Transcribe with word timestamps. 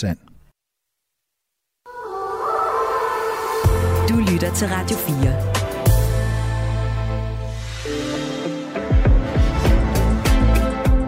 sand. 0.00 0.18
Du 4.08 4.16
lytter 4.32 4.54
til 4.54 4.68
Radio 4.68 4.96
4. 4.96 5.56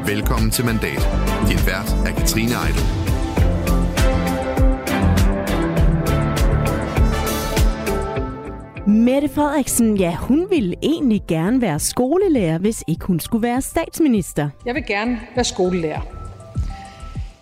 Velkommen 0.06 0.50
til 0.50 0.64
Mandat. 0.64 1.02
Din 1.48 1.58
vært 1.66 1.90
er 2.06 2.12
Katrine 2.18 2.54
Eidel. 2.64 2.84
Mette 8.86 9.28
Frederiksen, 9.28 9.96
ja, 9.96 10.16
hun 10.16 10.46
ville 10.50 10.74
egentlig 10.82 11.22
gerne 11.28 11.60
være 11.60 11.78
skolelærer, 11.78 12.58
hvis 12.58 12.84
ikke 12.86 13.04
hun 13.04 13.20
skulle 13.20 13.42
være 13.42 13.62
statsminister. 13.62 14.50
Jeg 14.66 14.74
vil 14.74 14.84
gerne 14.86 15.20
være 15.34 15.44
skolelærer. 15.44 16.17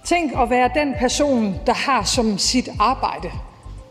Tænk 0.07 0.33
at 0.39 0.51
være 0.51 0.71
den 0.75 0.95
person, 0.99 1.55
der 1.67 1.75
har 1.75 2.03
som 2.03 2.39
sit 2.39 2.69
arbejde 2.79 3.31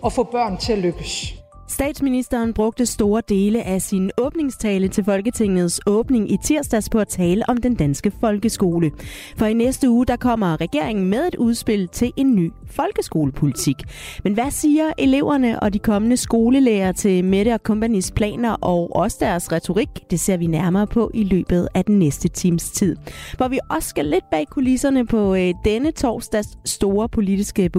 at 0.05 0.13
få 0.13 0.23
børn 0.23 0.57
til 0.57 0.73
at 0.73 0.79
lykkes. 0.79 1.33
Statsministeren 1.67 2.53
brugte 2.53 2.85
store 2.85 3.21
dele 3.29 3.63
af 3.63 3.81
sin 3.81 4.11
åbningstale 4.17 4.87
til 4.87 5.03
Folketingets 5.03 5.81
åbning 5.85 6.31
i 6.31 6.37
tirsdags 6.43 6.89
på 6.89 6.99
at 6.99 7.07
tale 7.07 7.49
om 7.49 7.57
den 7.57 7.75
danske 7.75 8.11
folkeskole. 8.19 8.91
For 9.37 9.45
i 9.45 9.53
næste 9.53 9.89
uge 9.89 10.05
der 10.05 10.15
kommer 10.15 10.61
regeringen 10.61 11.05
med 11.05 11.27
et 11.27 11.35
udspil 11.35 11.87
til 11.87 12.11
en 12.17 12.35
ny 12.35 12.51
folkeskolepolitik. 12.71 13.75
Men 14.23 14.33
hvad 14.33 14.51
siger 14.51 14.91
eleverne 14.97 15.59
og 15.59 15.73
de 15.73 15.79
kommende 15.79 16.17
skolelærer 16.17 16.91
til 16.91 17.25
Mette 17.25 17.53
og 17.53 17.59
Companys 17.63 18.11
planer 18.11 18.51
og 18.51 18.95
også 18.95 19.17
deres 19.19 19.51
retorik? 19.51 19.89
Det 20.11 20.19
ser 20.19 20.37
vi 20.37 20.47
nærmere 20.47 20.87
på 20.87 21.11
i 21.13 21.23
løbet 21.23 21.67
af 21.73 21.85
den 21.85 21.99
næste 21.99 22.27
times 22.27 22.71
tid. 22.71 22.95
Hvor 23.37 23.47
vi 23.47 23.59
også 23.69 23.89
skal 23.89 24.05
lidt 24.05 24.25
bag 24.31 24.47
kulisserne 24.47 25.05
på 25.05 25.35
øh, 25.35 25.53
denne 25.65 25.91
torsdags 25.91 26.57
store 26.65 27.09
politiske 27.09 27.69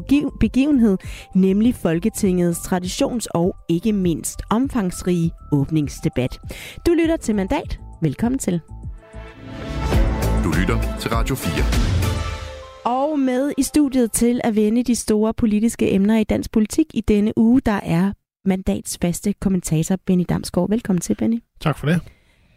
begivenhed, 0.40 0.98
nemlig 1.34 1.74
Folketingets 1.74 2.58
traditions- 2.58 3.26
og 3.34 3.56
ikke 3.76 3.92
mindst 3.92 4.42
omfangsrige 4.50 5.30
åbningsdebat. 5.52 6.38
Du 6.86 6.92
lytter 6.92 7.16
til 7.16 7.34
Mandat. 7.34 7.80
Velkommen 8.02 8.38
til. 8.38 8.60
Du 10.44 10.52
lytter 10.60 10.78
til 11.00 11.10
Radio 11.10 11.34
4. 11.34 11.86
Og 12.84 13.18
med 13.18 13.52
i 13.58 13.62
studiet 13.62 14.12
til 14.12 14.40
at 14.44 14.56
vende 14.56 14.82
de 14.82 14.94
store 14.94 15.34
politiske 15.34 15.92
emner 15.92 16.18
i 16.18 16.24
dansk 16.24 16.52
politik 16.52 16.86
i 16.94 17.00
denne 17.00 17.32
uge, 17.38 17.60
der 17.66 17.80
er 17.82 18.12
mandats 18.44 18.98
faste 19.02 19.32
kommentator 19.32 19.96
Benny 20.06 20.24
Damsgaard. 20.28 20.70
Velkommen 20.70 21.00
til, 21.00 21.14
Benny. 21.14 21.42
Tak 21.60 21.78
for 21.78 21.86
det. 21.86 22.00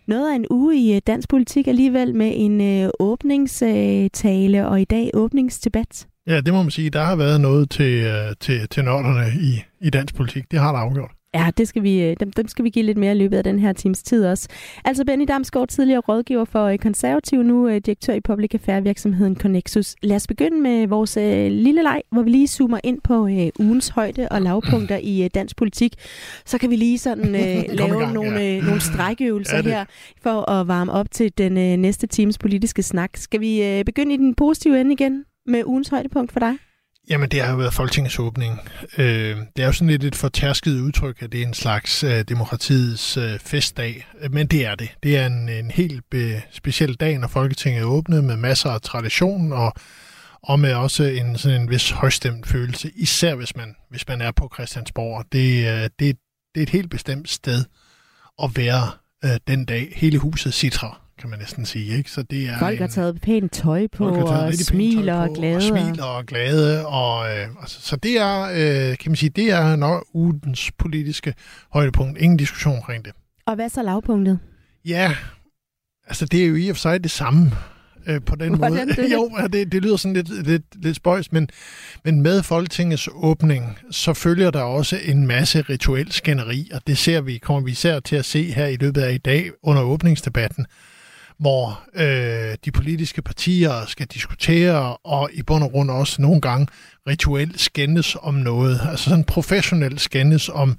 Noget 0.07 0.31
af 0.31 0.35
en 0.35 0.45
uge 0.49 0.75
i 0.77 0.95
øh, 0.95 1.01
dansk 1.07 1.29
politik 1.29 1.67
alligevel 1.67 2.15
med 2.15 2.33
en 2.35 2.61
øh, 2.61 2.89
åbningstale 2.99 4.67
og 4.67 4.81
i 4.81 4.85
dag 4.85 5.11
åbningsdebat. 5.13 6.07
Ja, 6.29 6.41
det 6.41 6.53
må 6.53 6.61
man 6.61 6.71
sige. 6.71 6.89
Der 6.89 7.03
har 7.03 7.15
været 7.15 7.41
noget 7.41 7.69
til, 7.69 8.03
øh, 8.03 8.35
til, 8.39 8.69
til 8.69 8.83
nørderne 8.83 9.41
i, 9.41 9.63
i 9.81 9.89
dansk 9.89 10.15
politik. 10.15 10.51
Det 10.51 10.59
har 10.59 10.71
der 10.71 10.79
afgjort. 10.79 11.11
Ja, 11.33 11.49
det 11.57 11.67
skal 11.67 11.83
vi, 11.83 12.01
øh, 12.01 12.15
dem, 12.19 12.31
dem 12.31 12.47
skal 12.47 12.65
vi 12.65 12.69
give 12.69 12.85
lidt 12.85 12.97
mere 12.97 13.11
i 13.15 13.17
løbet 13.17 13.37
af 13.37 13.43
den 13.43 13.59
her 13.59 13.73
times 13.73 14.03
tid 14.03 14.25
også. 14.25 14.47
Altså 14.85 15.05
Benny 15.05 15.25
Damsgaard, 15.27 15.67
tidligere 15.67 15.99
rådgiver 15.99 16.45
for 16.45 16.65
øh, 16.65 16.77
konservativ, 16.77 17.43
nu 17.43 17.79
direktør 17.79 18.13
i 18.13 18.21
public 18.21 18.53
affairs 18.53 18.83
virksomheden 18.83 19.35
Connexus. 19.35 19.95
Lad 20.03 20.15
os 20.15 20.27
begynde 20.27 20.61
med 20.61 20.87
vores 20.87 21.17
øh, 21.17 21.51
lille 21.51 21.83
leg, 21.83 22.01
hvor 22.11 22.21
vi 22.21 22.29
lige 22.29 22.47
zoomer 22.47 22.79
ind 22.83 23.01
på 23.03 23.27
øh, 23.27 23.47
ugens 23.59 23.89
højde 23.89 24.27
og 24.31 24.41
lavpunkter 24.41 24.97
i 24.97 25.23
øh, 25.23 25.29
dansk 25.33 25.55
politik. 25.55 25.93
Så 26.45 26.57
kan 26.57 26.69
vi 26.69 26.75
lige 26.75 26.97
sådan 26.97 27.35
øh, 27.35 27.63
lave 27.79 27.99
gang, 27.99 28.13
nogle, 28.13 28.39
ja. 28.39 28.57
øh, 28.57 28.63
nogle 28.63 28.81
strækøvelser 28.81 29.57
ja, 29.57 29.61
her 29.61 29.85
for 30.21 30.49
at 30.49 30.67
varme 30.67 30.91
op 30.91 31.11
til 31.11 31.31
den 31.37 31.57
øh, 31.57 31.77
næste 31.77 32.07
times 32.07 32.37
politiske 32.37 32.83
snak. 32.83 33.17
Skal 33.17 33.41
vi 33.41 33.63
øh, 33.63 33.85
begynde 33.85 34.13
i 34.13 34.17
den 34.17 34.35
positive 34.35 34.81
ende 34.81 34.93
igen 34.93 35.25
med 35.49 35.63
ugens 35.65 35.89
højdepunkt 35.89 36.31
for 36.31 36.39
dig? 36.39 36.53
Jamen, 37.09 37.29
det 37.29 37.41
har 37.41 37.51
jo 37.51 37.57
været 37.57 37.73
Folketingets 37.73 38.19
åbning. 38.19 38.59
Øh, 38.97 39.37
det 39.55 39.63
er 39.63 39.65
jo 39.65 39.71
sådan 39.71 39.87
lidt 39.87 40.03
et 40.03 40.15
fortærsket 40.15 40.81
udtryk, 40.81 41.21
at 41.21 41.31
det 41.31 41.41
er 41.41 41.47
en 41.47 41.53
slags 41.53 42.03
øh, 42.03 42.23
demokratiets 42.23 43.17
øh, 43.17 43.39
festdag. 43.39 44.07
Men 44.29 44.47
det 44.47 44.65
er 44.65 44.75
det. 44.75 44.89
Det 45.03 45.17
er 45.17 45.25
en, 45.25 45.49
en 45.49 45.71
helt 45.71 46.03
be, 46.11 46.41
speciel 46.51 46.95
dag, 46.95 47.17
når 47.17 47.27
Folketinget 47.27 47.81
er 47.81 47.85
åbnet 47.85 48.23
med 48.23 48.37
masser 48.37 48.69
af 48.69 48.81
tradition 48.81 49.53
og, 49.53 49.73
og 50.43 50.59
med 50.59 50.73
også 50.73 51.03
en, 51.03 51.37
sådan 51.37 51.61
en 51.61 51.69
vis 51.69 51.91
højstemt 51.91 52.47
følelse, 52.47 52.91
især 52.95 53.35
hvis 53.35 53.55
man, 53.55 53.75
hvis 53.89 54.07
man 54.07 54.21
er 54.21 54.31
på 54.31 54.51
Christiansborg. 54.53 55.25
Det, 55.31 55.67
øh, 55.67 55.89
det, 55.99 56.17
det 56.55 56.57
er 56.57 56.63
et 56.63 56.69
helt 56.69 56.89
bestemt 56.89 57.29
sted 57.29 57.65
at 58.43 58.49
være 58.55 58.91
øh, 59.25 59.39
den 59.47 59.65
dag. 59.65 59.93
Hele 59.95 60.17
huset 60.17 60.53
citrer 60.53 61.01
kan 61.19 61.29
man 61.29 61.39
næsten 61.39 61.65
sige. 61.65 61.97
Ikke? 61.97 62.11
Så 62.11 62.23
det 62.23 62.49
er 62.49 62.59
Folk 62.59 62.73
en, 62.75 62.81
har 62.81 62.87
taget 62.87 63.21
pænt 63.21 63.51
tøj 63.51 63.87
på, 63.87 64.07
og 64.07 64.53
smiler 64.53 65.15
og 65.15 65.29
glade. 65.35 65.55
Og 65.55 65.61
smiler 65.61 66.03
og 66.03 66.25
glade. 66.25 66.87
Og, 66.87 67.29
øh, 67.29 67.47
altså, 67.61 67.81
så 67.81 67.95
det 67.95 68.19
er, 68.19 68.41
øh, 68.41 68.97
kan 68.97 69.11
man 69.11 69.15
sige, 69.15 69.29
det 69.29 69.51
er 69.51 69.75
nok 69.75 70.05
ugens 70.13 70.71
politiske 70.77 71.33
højdepunkt. 71.73 72.17
Ingen 72.17 72.37
diskussion 72.37 72.75
omkring 72.75 73.05
det. 73.05 73.13
Og 73.45 73.55
hvad 73.55 73.69
så 73.69 73.83
lavpunktet? 73.83 74.39
Ja, 74.85 75.15
altså 76.07 76.25
det 76.25 76.43
er 76.43 76.47
jo 76.47 76.55
i 76.55 76.69
og 76.69 76.75
for 76.75 76.81
sig 76.81 77.03
det 77.03 77.11
samme 77.11 77.51
øh, 78.07 78.21
på 78.21 78.35
den 78.35 78.55
Hvordan 78.55 78.87
måde. 78.87 79.01
Det? 79.01 79.13
jo, 79.15 79.31
det, 79.53 79.71
det 79.71 79.81
lyder 79.81 79.97
sådan 79.97 80.13
lidt, 80.13 80.47
lidt, 80.47 80.83
lidt 80.83 80.95
spøjs, 80.95 81.31
men, 81.31 81.49
men 82.05 82.21
med 82.21 82.43
Folketingets 82.43 83.09
åbning, 83.13 83.79
så 83.91 84.13
følger 84.13 84.51
der 84.51 84.61
også 84.61 84.97
en 85.05 85.27
masse 85.27 85.61
rituel 85.61 86.11
skænderi, 86.11 86.69
og 86.73 86.81
det 86.87 86.97
ser 86.97 87.21
vi, 87.21 87.37
kommer 87.37 87.61
vi 87.61 87.71
især 87.71 87.99
til 87.99 88.15
at 88.15 88.25
se 88.25 88.51
her 88.51 88.65
i 88.65 88.75
løbet 88.75 89.01
af 89.01 89.13
i 89.13 89.17
dag 89.17 89.51
under 89.63 89.81
åbningsdebatten 89.81 90.65
hvor 91.39 91.81
øh, 91.95 92.57
de 92.65 92.71
politiske 92.71 93.21
partier 93.21 93.85
skal 93.85 94.05
diskutere, 94.05 94.97
og 94.97 95.29
i 95.33 95.43
bund 95.43 95.63
og 95.63 95.71
grund 95.71 95.91
også 95.91 96.21
nogle 96.21 96.41
gange 96.41 96.67
rituelt 97.07 97.61
skændes 97.61 98.17
om 98.21 98.33
noget. 98.33 98.81
Altså 98.89 99.09
sådan 99.09 99.23
professionelt 99.23 100.01
skændes 100.01 100.49
om, 100.49 100.77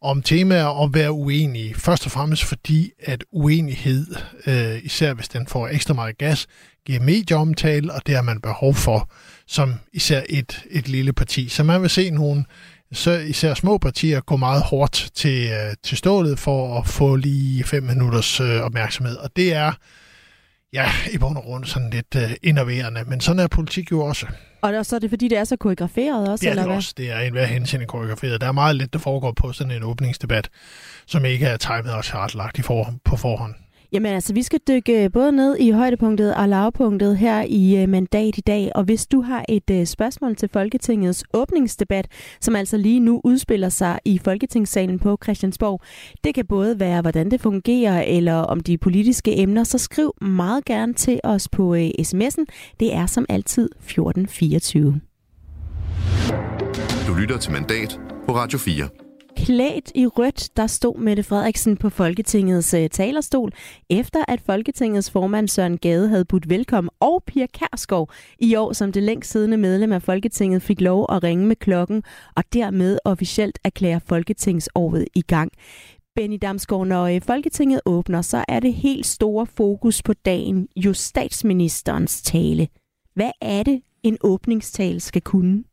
om 0.00 0.22
temaer 0.22 0.64
og 0.64 0.94
være 0.94 1.12
uenige. 1.12 1.74
Først 1.74 2.06
og 2.06 2.12
fremmest 2.12 2.44
fordi, 2.44 2.90
at 2.98 3.24
uenighed, 3.32 4.06
øh, 4.46 4.84
især 4.84 5.14
hvis 5.14 5.28
den 5.28 5.46
får 5.46 5.68
ekstra 5.68 5.94
meget 5.94 6.18
gas, 6.18 6.46
giver 6.86 7.00
medieomtale, 7.00 7.92
og 7.92 8.06
det 8.06 8.14
har 8.14 8.22
man 8.22 8.40
behov 8.40 8.74
for 8.74 9.10
som 9.46 9.74
især 9.92 10.22
et, 10.28 10.62
et 10.70 10.88
lille 10.88 11.12
parti. 11.12 11.48
Så 11.48 11.62
man 11.62 11.82
vil 11.82 11.90
se 11.90 12.10
nogle 12.10 12.44
så 12.92 13.10
især 13.10 13.54
små 13.54 13.78
partier 13.78 14.20
går 14.20 14.36
meget 14.36 14.62
hårdt 14.62 15.10
til, 15.14 15.50
øh, 15.50 15.74
til 15.82 15.98
stålet 15.98 16.38
for 16.38 16.78
at 16.78 16.86
få 16.86 17.16
lige 17.16 17.64
fem 17.64 17.82
minutters 17.82 18.40
øh, 18.40 18.60
opmærksomhed. 18.60 19.16
Og 19.16 19.30
det 19.36 19.54
er, 19.54 19.72
ja, 20.72 20.90
i 21.12 21.18
bund 21.18 21.36
og 21.36 21.42
grund 21.42 21.64
sådan 21.64 21.90
lidt 21.90 22.16
øh, 22.16 22.30
innoverende. 22.42 23.04
Men 23.06 23.20
sådan 23.20 23.40
er 23.40 23.48
politik 23.48 23.90
jo 23.90 24.00
også. 24.00 24.26
Og 24.62 24.86
så 24.86 24.96
er 24.96 25.00
det 25.00 25.10
fordi, 25.10 25.28
det 25.28 25.38
er 25.38 25.44
så 25.44 25.56
koreograferet 25.56 26.28
også, 26.28 26.44
ja, 26.44 26.50
eller 26.50 26.62
det 26.62 26.68
hvad? 26.68 26.76
også. 26.76 26.94
Det 26.96 27.10
er 27.10 27.20
en 27.20 27.32
hver 27.32 27.46
hensyn 27.46 27.86
koreograferet. 27.86 28.40
Der 28.40 28.46
er 28.46 28.52
meget 28.52 28.76
lidt, 28.76 28.92
der 28.92 28.98
foregår 28.98 29.32
på 29.32 29.52
sådan 29.52 29.72
en 29.72 29.82
åbningsdebat, 29.82 30.48
som 31.06 31.24
ikke 31.24 31.46
er 31.46 31.56
timet 31.56 31.92
og 31.92 32.04
chartlagt 32.04 32.58
i 32.58 32.62
for, 32.62 32.94
på 33.04 33.16
forhånd. 33.16 33.54
Jamen 33.92 34.12
altså, 34.12 34.34
vi 34.34 34.42
skal 34.42 34.60
dykke 34.68 35.04
øh, 35.04 35.12
både 35.12 35.32
ned 35.32 35.56
i 35.56 35.70
højdepunktet 35.70 36.34
og 36.34 36.48
lavpunktet 36.48 37.18
her 37.18 37.44
i 37.48 37.82
øh, 37.82 37.88
mandat 37.88 38.38
i 38.38 38.40
dag. 38.40 38.70
Og 38.74 38.84
hvis 38.84 39.06
du 39.06 39.20
har 39.20 39.44
et 39.48 39.70
øh, 39.70 39.86
spørgsmål 39.86 40.36
til 40.36 40.48
Folketingets 40.52 41.24
åbningsdebat, 41.34 42.08
som 42.40 42.56
altså 42.56 42.76
lige 42.76 43.00
nu 43.00 43.20
udspiller 43.24 43.68
sig 43.68 43.98
i 44.04 44.20
Folketingssalen 44.24 44.98
på 44.98 45.18
Christiansborg, 45.22 45.80
det 46.24 46.34
kan 46.34 46.46
både 46.46 46.80
være, 46.80 47.02
hvordan 47.02 47.30
det 47.30 47.40
fungerer, 47.40 48.02
eller 48.02 48.34
om 48.34 48.60
de 48.60 48.78
politiske 48.78 49.38
emner, 49.38 49.64
så 49.64 49.78
skriv 49.78 50.14
meget 50.20 50.64
gerne 50.64 50.94
til 50.94 51.20
os 51.24 51.48
på 51.48 51.74
sms'en. 51.76 52.44
Det 52.80 52.94
er 52.94 53.06
som 53.06 53.26
altid 53.28 53.64
1424. 53.64 55.00
Du 57.08 57.14
lytter 57.14 57.38
til 57.38 57.52
Mandat 57.52 58.00
på 58.26 58.34
Radio 58.34 58.58
4. 58.58 59.05
Klædt 59.36 59.92
i 59.94 60.06
rødt, 60.06 60.56
der 60.56 60.66
stod 60.66 60.98
Mette 60.98 61.22
Frederiksen 61.22 61.76
på 61.76 61.90
Folketingets 61.90 62.74
uh, 62.74 62.86
talerstol, 62.90 63.52
efter 63.90 64.24
at 64.28 64.40
Folketingets 64.40 65.10
formand 65.10 65.48
Søren 65.48 65.78
Gade 65.78 66.08
havde 66.08 66.24
budt 66.24 66.48
velkommen, 66.48 66.90
og 67.00 67.22
Pia 67.26 67.46
Kærskov 67.46 68.10
i 68.38 68.54
år 68.54 68.72
som 68.72 68.92
det 68.92 69.02
længst 69.02 69.30
siddende 69.30 69.56
medlem 69.56 69.92
af 69.92 70.02
Folketinget 70.02 70.62
fik 70.62 70.80
lov 70.80 71.06
at 71.08 71.22
ringe 71.22 71.46
med 71.46 71.56
klokken, 71.56 72.02
og 72.36 72.44
dermed 72.52 72.98
officielt 73.04 73.58
erklære 73.64 74.00
Folketingsåret 74.06 75.06
i 75.14 75.22
gang. 75.22 75.52
Benny 76.14 76.38
Damsgaard, 76.42 76.86
når 76.86 77.06
øh, 77.06 77.20
Folketinget 77.22 77.80
åbner, 77.86 78.22
så 78.22 78.44
er 78.48 78.60
det 78.60 78.74
helt 78.74 79.06
store 79.06 79.46
fokus 79.46 80.02
på 80.02 80.12
dagen 80.12 80.68
jo 80.76 80.92
statsministerens 80.92 82.22
tale. 82.22 82.68
Hvad 83.14 83.30
er 83.40 83.62
det, 83.62 83.82
en 84.02 84.18
åbningstale 84.20 85.00
skal 85.00 85.22
kunne? 85.22 85.64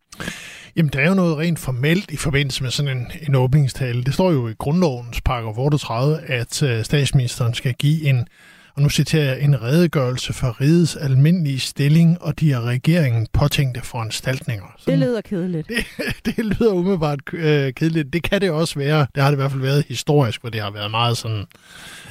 Jamen, 0.76 0.90
der 0.94 1.00
er 1.00 1.08
jo 1.08 1.14
noget 1.14 1.38
rent 1.38 1.60
formelt 1.60 2.12
i 2.12 2.18
forbindelse 2.18 2.64
med 2.64 2.72
sådan 2.72 2.98
en, 2.98 3.12
en 3.28 3.36
åbningstale. 3.36 4.04
Det 4.04 4.14
står 4.14 4.32
jo 4.32 4.48
i 4.48 4.54
grundlovens 4.58 5.22
paragraf 5.22 5.58
38, 5.58 6.22
at 6.22 6.64
øh, 6.64 6.84
statsministeren 6.86 7.54
skal 7.54 7.74
give 7.74 8.04
en 8.10 8.28
og 8.76 8.82
nu 8.82 8.90
citerer 8.90 9.24
jeg, 9.24 9.42
en 9.42 9.62
redegørelse 9.62 10.34
for 10.34 10.62
rigets 10.62 10.96
almindelige 10.96 11.60
stilling 11.60 12.22
og 12.22 12.40
de 12.40 12.56
af 12.56 12.62
regeringen 12.62 13.28
påtænkte 13.34 13.82
foranstaltninger. 13.82 14.66
Sådan, 14.78 15.00
det 15.00 15.08
lyder 15.08 15.22
kedeligt. 15.22 15.68
Det, 15.68 15.86
det 16.26 16.46
lyder 16.46 16.72
umiddelbart 16.72 17.20
øh, 17.34 17.74
kedeligt. 17.74 18.14
Det 18.14 18.24
kan 18.24 18.42
det 18.42 18.52
også 18.52 18.80
være. 18.80 19.08
Det 19.16 19.24
har 19.24 19.30
det 19.30 19.36
i 19.38 19.42
hvert 19.42 19.52
fald 19.52 19.62
været 19.62 19.86
historisk, 19.88 20.42
hvor 20.42 20.50
det 20.50 20.62
har 20.62 20.72
været 20.72 20.92
meget 20.92 21.18
sådan 21.18 21.46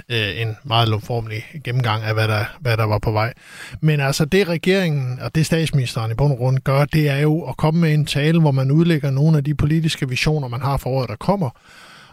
øh, 0.08 0.40
en 0.40 0.56
meget 0.64 0.88
lovformelig 0.88 1.44
gennemgang 1.64 2.02
af, 2.02 2.14
hvad 2.14 2.28
der, 2.28 2.44
hvad 2.60 2.76
der 2.76 2.84
var 2.84 2.98
på 2.98 3.12
vej. 3.12 3.32
Men 3.80 4.00
altså 4.00 4.24
det 4.24 4.48
regeringen 4.48 5.18
og 5.20 5.34
det 5.34 5.46
statsministeren 5.46 6.10
i 6.10 6.14
bund 6.14 6.32
og 6.32 6.38
grund 6.38 6.58
gør, 6.58 6.84
det 6.84 7.08
er 7.08 7.18
jo 7.18 7.42
at 7.42 7.56
komme 7.56 7.80
med 7.80 7.94
en 7.94 8.06
tale, 8.06 8.40
hvor 8.40 8.50
man 8.50 8.70
udlægger 8.70 9.10
nogle 9.10 9.36
af 9.36 9.44
de 9.44 9.54
politiske 9.54 10.08
visioner, 10.08 10.48
man 10.48 10.60
har 10.60 10.76
for 10.76 10.90
året, 10.90 11.08
der 11.08 11.16
kommer, 11.16 11.50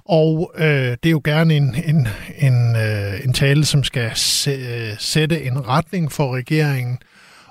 og 0.10 0.52
øh, 0.58 0.98
det 1.04 1.06
er 1.06 1.10
jo 1.10 1.22
gerne 1.24 1.56
en, 1.56 1.76
en, 1.86 2.08
en, 2.38 2.76
øh, 2.76 3.26
en 3.26 3.34
tale, 3.34 3.66
som 3.66 3.84
skal 3.84 4.12
øh, 4.48 4.96
sætte 5.00 5.44
en 5.44 5.68
retning 5.68 6.12
for 6.12 6.36
regeringen, 6.36 6.98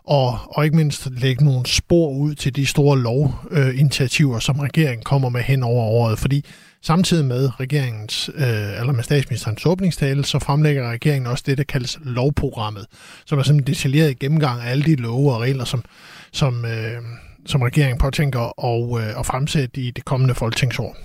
og, 0.05 0.38
og 0.44 0.64
ikke 0.64 0.76
mindst 0.76 1.08
lægge 1.10 1.44
nogle 1.44 1.66
spor 1.66 2.10
ud 2.10 2.34
til 2.34 2.56
de 2.56 2.66
store 2.66 2.99
lovinitiativer, 2.99 4.34
øh, 4.34 4.43
som 4.43 4.58
regeringen 4.58 5.05
kommer 5.05 5.28
med 5.28 5.40
hen 5.40 5.62
over 5.62 5.84
året. 5.84 6.19
Fordi 6.19 6.44
samtidig 6.82 7.25
med 7.25 7.60
regeringens, 7.60 8.31
øh, 8.34 8.81
eller 8.81 8.93
med 8.93 9.04
statsministerens 9.04 9.66
åbningstale, 9.66 10.25
så 10.25 10.38
fremlægger 10.38 10.90
regeringen 10.90 11.26
også 11.26 11.44
det, 11.46 11.58
der 11.58 11.64
kaldes 11.64 11.99
lovprogrammet, 12.02 12.87
som 13.26 13.38
er 13.38 13.43
sådan 13.43 13.61
en 13.61 13.66
detaljeret 13.66 14.19
gennemgang 14.19 14.62
af 14.62 14.70
alle 14.70 14.84
de 14.84 14.94
love 14.94 15.34
og 15.34 15.40
regler, 15.40 15.64
som, 15.64 15.84
som, 16.32 16.64
øh, 16.64 17.02
som 17.46 17.62
regeringen 17.62 17.99
påtænker 17.99 18.64
at, 18.64 19.02
øh, 19.02 19.20
at 19.20 19.26
fremsætte 19.26 19.81
i 19.81 19.90
det 19.90 20.04
kommende 20.04 20.34
folketingsår. 20.34 20.96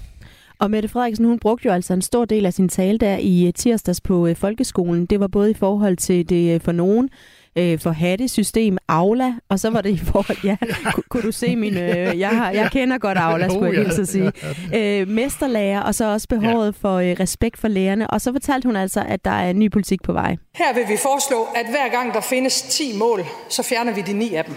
Og 0.59 0.71
Mette 0.71 0.89
Frederiksen, 0.89 1.25
hun 1.25 1.39
brugte 1.39 1.65
jo 1.65 1.73
altså 1.73 1.93
en 1.93 2.01
stor 2.01 2.25
del 2.25 2.45
af 2.45 2.53
sin 2.53 2.69
tale 2.69 2.97
der 2.97 3.17
i 3.17 3.47
øh, 3.47 3.53
tirsdags 3.53 4.01
på 4.01 4.27
øh, 4.27 4.35
folkeskolen. 4.35 5.05
Det 5.05 5.19
var 5.19 5.27
både 5.27 5.51
i 5.51 5.53
forhold 5.53 5.97
til 5.97 6.29
det 6.29 6.55
øh, 6.55 6.61
for 6.61 6.71
nogen, 6.71 7.09
øh, 7.55 7.79
for 7.79 7.89
hattesystem, 7.91 8.77
Aula, 8.87 9.33
og 9.49 9.59
så 9.59 9.69
var 9.69 9.81
det 9.81 9.89
i 9.89 9.97
forhold, 9.97 10.37
ja, 10.43 10.55
kunne, 10.93 11.03
kunne 11.09 11.23
du 11.23 11.31
se 11.31 11.55
min, 11.55 11.77
øh, 11.77 12.19
jeg, 12.19 12.29
har, 12.29 12.51
jeg 12.51 12.69
kender 12.71 12.97
godt 12.97 13.17
Aula, 13.17 13.49
skulle 13.49 13.79
jeg 13.79 13.83
lige 13.83 14.05
sige, 14.05 14.31
øh, 15.01 15.07
mesterlærer, 15.07 15.81
og 15.81 15.95
så 15.95 16.05
også 16.05 16.27
behovet 16.27 16.75
for 16.75 16.95
øh, 16.95 17.15
respekt 17.19 17.57
for 17.57 17.67
lærerne, 17.67 18.09
og 18.09 18.21
så 18.21 18.31
fortalte 18.31 18.65
hun 18.65 18.75
altså, 18.75 19.03
at 19.07 19.25
der 19.25 19.31
er 19.31 19.49
en 19.49 19.59
ny 19.59 19.71
politik 19.71 20.03
på 20.03 20.13
vej. 20.13 20.35
Her 20.55 20.73
vil 20.73 20.83
vi 20.89 20.97
foreslå, 20.97 21.47
at 21.55 21.65
hver 21.69 21.91
gang 21.91 22.13
der 22.13 22.21
findes 22.21 22.61
10 22.61 22.97
mål, 22.97 23.25
så 23.49 23.63
fjerner 23.63 23.93
vi 23.93 24.01
de 24.01 24.13
ni 24.13 24.33
af 24.33 24.45
dem. 24.45 24.55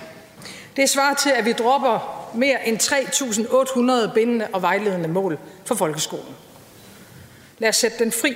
Det 0.76 0.88
svarer 0.90 1.14
til, 1.14 1.31
at 1.38 1.44
vi 1.44 1.52
dropper 1.52 2.31
mere 2.34 2.69
end 2.69 2.76
3.800 4.08 4.14
bindende 4.14 4.46
og 4.52 4.62
vejledende 4.62 5.08
mål 5.08 5.38
for 5.64 5.75
folkeskolen. 5.75 6.34
Lad 7.58 7.69
os 7.69 7.76
sætte 7.76 7.99
den 7.99 8.12
fri. 8.12 8.34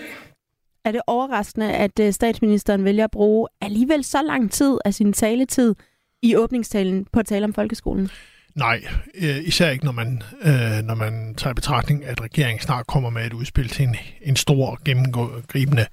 Er 0.84 0.92
det 0.92 1.00
overraskende, 1.06 1.72
at 1.72 2.00
øh, 2.00 2.12
statsministeren 2.12 2.84
vælger 2.84 3.04
at 3.04 3.10
bruge 3.10 3.48
alligevel 3.60 4.04
så 4.04 4.22
lang 4.22 4.52
tid 4.52 4.78
af 4.84 4.94
sin 4.94 5.12
taletid 5.12 5.74
i 6.22 6.36
åbningstalen 6.36 7.06
på 7.12 7.20
at 7.20 7.26
tale 7.26 7.44
om 7.44 7.54
folkeskolen? 7.54 8.10
Nej, 8.54 8.80
øh, 9.14 9.36
især 9.44 9.70
ikke, 9.70 9.84
når 9.84 9.92
man, 9.92 10.22
øh, 10.42 10.82
når 10.84 10.94
man 10.94 11.34
tager 11.34 11.52
i 11.52 11.54
betragtning, 11.54 12.04
at 12.04 12.20
regeringen 12.20 12.60
snart 12.60 12.86
kommer 12.86 13.10
med 13.10 13.26
et 13.26 13.32
udspil 13.32 13.68
til 13.68 13.84
en, 13.84 13.96
en 14.22 14.36
stor, 14.36 14.78
gennemgribende 14.84 15.86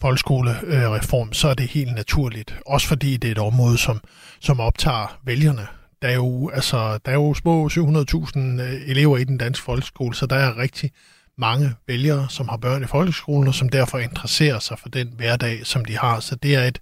folkeskolereform, 0.00 1.32
så 1.32 1.48
er 1.48 1.54
det 1.54 1.68
helt 1.68 1.94
naturligt. 1.94 2.56
Også 2.66 2.88
fordi 2.88 3.16
det 3.16 3.28
er 3.28 3.32
et 3.32 3.38
område, 3.38 3.78
som, 3.78 4.00
som 4.40 4.60
optager 4.60 5.20
vælgerne. 5.24 5.66
Der 6.02 6.08
er 6.08 6.14
jo, 6.14 6.48
altså, 6.48 6.98
der 7.04 7.10
er 7.10 7.14
jo 7.14 7.34
små 7.34 7.68
700.000 7.68 8.38
øh, 8.38 8.88
elever 8.90 9.18
i 9.18 9.24
den 9.24 9.38
danske 9.38 9.64
folkeskole, 9.64 10.14
så 10.14 10.26
der 10.26 10.36
er 10.36 10.58
rigtig 10.58 10.90
mange 11.38 11.74
vælgere, 11.86 12.26
som 12.30 12.48
har 12.48 12.56
børn 12.56 12.82
i 12.82 12.86
folkeskolen, 12.86 13.48
og 13.48 13.54
som 13.54 13.68
derfor 13.68 13.98
interesserer 13.98 14.58
sig 14.58 14.78
for 14.78 14.88
den 14.88 15.12
hverdag, 15.16 15.66
som 15.66 15.84
de 15.84 15.98
har. 15.98 16.20
Så 16.20 16.36
det 16.36 16.54
er 16.54 16.62
et, 16.62 16.80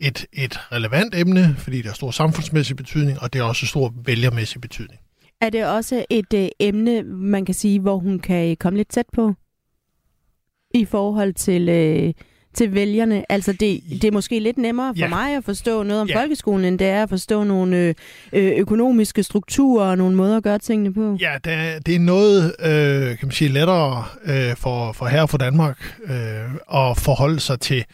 et, 0.00 0.26
et 0.32 0.60
relevant 0.72 1.14
emne, 1.14 1.54
fordi 1.58 1.76
det 1.76 1.86
har 1.86 1.94
stor 1.94 2.10
samfundsmæssig 2.10 2.76
betydning, 2.76 3.20
og 3.20 3.32
det 3.32 3.40
har 3.40 3.48
også 3.48 3.66
stor 3.66 3.94
vælgermæssig 4.04 4.60
betydning. 4.60 5.00
Er 5.40 5.50
det 5.50 5.66
også 5.66 6.04
et 6.10 6.34
øh, 6.34 6.48
emne, 6.60 7.02
man 7.02 7.44
kan 7.44 7.54
sige, 7.54 7.80
hvor 7.80 7.98
hun 7.98 8.18
kan 8.18 8.56
komme 8.56 8.76
lidt 8.76 8.88
tæt 8.88 9.06
på? 9.12 9.34
I 10.74 10.84
forhold 10.84 11.34
til... 11.34 11.68
Øh 11.68 12.14
til 12.56 12.74
vælgerne? 12.74 13.32
Altså, 13.32 13.52
det, 13.52 13.80
det 13.90 14.04
er 14.04 14.12
måske 14.12 14.38
lidt 14.38 14.58
nemmere 14.58 14.94
for 14.94 14.98
ja. 14.98 15.08
mig 15.08 15.36
at 15.36 15.44
forstå 15.44 15.82
noget 15.82 16.02
om 16.02 16.08
ja. 16.08 16.20
folkeskolen, 16.20 16.64
end 16.64 16.78
det 16.78 16.86
er 16.86 17.02
at 17.02 17.08
forstå 17.08 17.44
nogle 17.44 17.76
øh, 17.76 17.94
øh, 18.32 18.52
økonomiske 18.56 19.22
strukturer 19.22 19.90
og 19.90 19.98
nogle 19.98 20.16
måder 20.16 20.36
at 20.36 20.42
gøre 20.42 20.58
tingene 20.58 20.94
på. 20.94 21.16
Ja, 21.20 21.34
det 21.44 21.52
er, 21.52 21.78
det 21.78 21.94
er 21.94 21.98
noget, 21.98 22.54
øh, 22.60 23.18
kan 23.18 23.26
man 23.26 23.32
sige, 23.32 23.48
lettere 23.48 24.04
øh, 24.24 24.56
for, 24.56 24.92
for 24.92 25.06
her 25.06 25.26
for 25.26 25.38
Danmark 25.38 25.98
øh, 26.04 26.10
at 26.74 26.98
forholde 26.98 27.40
sig 27.40 27.60
til, 27.60 27.84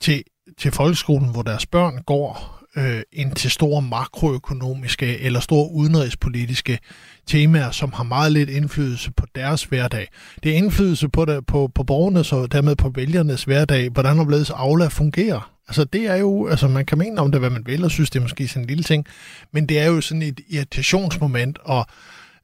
til, 0.00 0.22
til 0.58 0.72
folkeskolen, 0.72 1.28
hvor 1.28 1.42
deres 1.42 1.66
børn 1.66 2.02
går, 2.06 2.61
øh, 2.76 3.02
end 3.12 3.32
til 3.32 3.50
store 3.50 3.82
makroøkonomiske 3.82 5.18
eller 5.18 5.40
store 5.40 5.72
udenrigspolitiske 5.72 6.78
temaer, 7.26 7.70
som 7.70 7.92
har 7.92 8.04
meget 8.04 8.32
lidt 8.32 8.50
indflydelse 8.50 9.10
på 9.12 9.26
deres 9.34 9.64
hverdag. 9.64 10.08
Det 10.42 10.52
er 10.52 10.56
indflydelse 10.56 11.08
på, 11.08 11.24
det, 11.24 11.46
på, 11.46 11.70
på 11.74 11.82
borgernes 11.82 12.32
og 12.32 12.52
dermed 12.52 12.76
på 12.76 12.92
vælgernes 12.94 13.44
hverdag, 13.44 13.88
hvordan 13.88 14.18
omledes 14.18 14.50
Aula 14.50 14.86
fungerer. 14.86 15.50
Altså 15.68 15.84
det 15.84 16.10
er 16.10 16.16
jo, 16.16 16.46
altså 16.48 16.68
man 16.68 16.86
kan 16.86 16.98
mene 16.98 17.20
om 17.20 17.32
det, 17.32 17.40
hvad 17.40 17.50
man 17.50 17.66
vil, 17.66 17.84
og 17.84 17.90
synes 17.90 18.10
det 18.10 18.18
er 18.18 18.22
måske 18.22 18.48
sådan 18.48 18.62
en 18.62 18.68
lille 18.68 18.84
ting, 18.84 19.06
men 19.52 19.66
det 19.66 19.78
er 19.78 19.86
jo 19.86 20.00
sådan 20.00 20.22
et 20.22 20.40
irritationsmoment, 20.48 21.58
og 21.64 21.86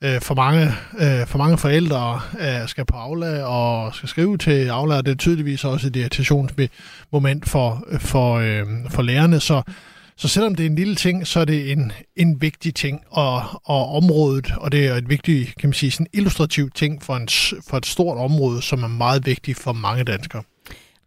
øh, 0.03 0.21
for, 0.21 0.35
mange, 0.35 0.73
øh, 0.99 1.27
for 1.27 1.39
mange 1.39 1.59
forældre 1.59 2.21
øh, 2.41 2.69
skal 2.69 2.85
på 2.85 2.97
Aula 2.97 3.43
og 3.43 3.95
skal 3.95 4.09
skrive 4.09 4.39
til 4.39 4.69
Aula, 4.69 4.97
og 4.97 5.07
det 5.07 5.13
er 5.13 5.17
tydeligvis 5.17 5.65
også 5.65 5.87
et 5.87 5.97
irritationsmoment 5.97 7.49
for, 7.49 7.85
øh, 7.89 8.01
for, 8.01 8.35
øh, 8.35 8.67
for 8.91 9.03
lærerne, 9.03 9.41
så 9.41 9.63
så 10.19 10.29
selvom 10.29 10.55
det 10.55 10.67
er 10.67 10.70
en 10.70 10.75
lille 10.75 10.94
ting, 10.94 11.26
så 11.26 11.41
er 11.41 11.44
det 11.44 11.73
en, 11.73 11.93
en 12.17 12.41
vigtig 12.41 12.75
ting, 12.75 13.00
og, 13.11 13.43
og 13.65 13.88
området, 13.97 14.53
og 14.56 14.73
det 14.73 14.87
er 14.87 14.94
et 14.94 15.09
vigtigt, 15.09 15.56
kan 15.59 15.69
man 15.69 15.75
sige, 15.75 15.91
sådan 15.91 16.06
illustrativ 16.12 16.70
ting 16.70 17.03
for, 17.03 17.17
en, 17.17 17.29
for 17.69 17.76
et 17.76 17.87
stort 17.87 18.19
område, 18.19 18.62
som 18.62 18.82
er 18.82 18.88
meget 18.88 19.26
vigtigt 19.26 19.59
for 19.59 19.73
mange 19.73 20.05
danskere. 20.05 20.43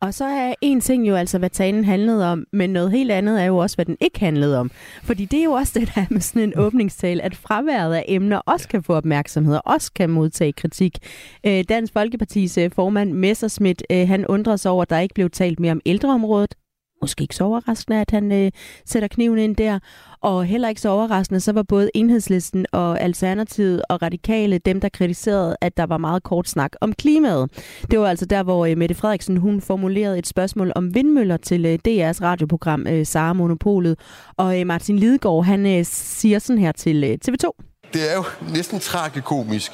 Og 0.02 0.14
så 0.14 0.26
er 0.26 0.54
en 0.62 0.82
ting 0.82 1.08
jo 1.08 1.16
altså, 1.16 1.38
hvad 1.38 1.50
talen 1.50 1.86
handlede 1.86 2.32
om, 2.32 2.46
men 2.54 2.70
noget 2.70 2.92
helt 2.92 3.12
andet 3.12 3.42
er 3.42 3.46
jo 3.46 3.58
også, 3.58 3.78
hvad 3.78 3.86
den 3.86 3.98
ikke 4.02 4.20
handlede 4.20 4.60
om. 4.60 4.72
Fordi 5.04 5.26
det 5.26 5.40
er 5.40 5.44
jo 5.44 5.52
også 5.52 5.80
det 5.80 5.92
der 5.96 6.06
med 6.10 6.22
sådan 6.22 6.42
en 6.42 6.54
åbningstale, 6.58 7.22
at 7.22 7.36
fraværet 7.36 7.96
af 7.96 8.06
emner 8.08 8.38
også 8.38 8.68
kan 8.68 8.84
få 8.84 8.94
opmærksomhed 8.94 9.56
og 9.56 9.62
også 9.66 9.92
kan 9.94 10.10
modtage 10.10 10.54
kritik. 10.54 10.98
Øh, 11.46 11.64
Dansk 11.70 11.94
Folkepartis 11.94 12.58
øh, 12.58 12.72
formand 12.76 13.12
Messersmith, 13.12 13.84
øh, 13.92 14.08
han 14.08 14.28
undrer 14.28 14.56
sig 14.56 14.72
over, 14.72 14.82
at 14.82 14.90
der 14.90 15.00
ikke 15.00 15.14
blev 15.14 15.30
talt 15.30 15.60
mere 15.60 15.72
om 15.72 15.82
ældreområdet 15.86 16.56
måske 17.02 17.22
ikke 17.22 17.36
så 17.36 17.44
overraskende, 17.44 18.02
at 18.02 18.12
han 18.12 18.32
øh, 18.32 18.52
sætter 18.86 19.08
kniven 19.08 19.38
ind 19.38 19.56
der. 19.56 19.80
Og 20.22 20.46
heller 20.46 20.70
ikke 20.70 20.82
så 20.82 20.90
overraskende, 20.90 21.40
så 21.40 21.52
var 21.52 21.64
både 21.64 21.90
Enhedslisten 21.94 22.66
og 22.72 23.02
Alternativet 23.02 23.82
og 23.90 24.02
Radikale 24.02 24.58
dem, 24.58 24.82
der 24.82 24.90
kritiserede, 24.90 25.56
at 25.62 25.78
der 25.78 25.86
var 25.86 25.98
meget 25.98 26.24
kort 26.24 26.50
snak 26.50 26.72
om 26.82 26.94
klimaet. 26.94 27.52
Det 27.92 28.00
var 28.00 28.08
altså 28.08 28.26
der, 28.26 28.44
hvor 28.44 28.66
øh, 28.66 28.78
Mette 28.78 28.96
Frederiksen 28.96 29.38
hun 29.38 29.62
formulerede 29.62 30.20
et 30.20 30.28
spørgsmål 30.28 30.72
om 30.76 30.96
vindmøller 30.96 31.38
til 31.38 31.66
øh, 31.66 31.80
DR's 31.88 32.22
radioprogram 32.22 32.88
øh, 32.88 33.06
Sara 33.06 33.34
Monopolet. 33.34 34.00
Og 34.38 34.60
øh, 34.60 34.68
Martin 34.68 35.00
Lidegaard, 35.00 35.46
han 35.46 35.66
øh, 35.66 35.86
siger 35.86 36.40
sådan 36.40 36.62
her 36.62 36.72
til 36.72 37.04
øh, 37.04 37.18
TV2. 37.28 37.50
Det 37.94 38.12
er 38.12 38.16
jo 38.16 38.24
næsten 38.54 38.80
tragikomisk, 38.80 39.72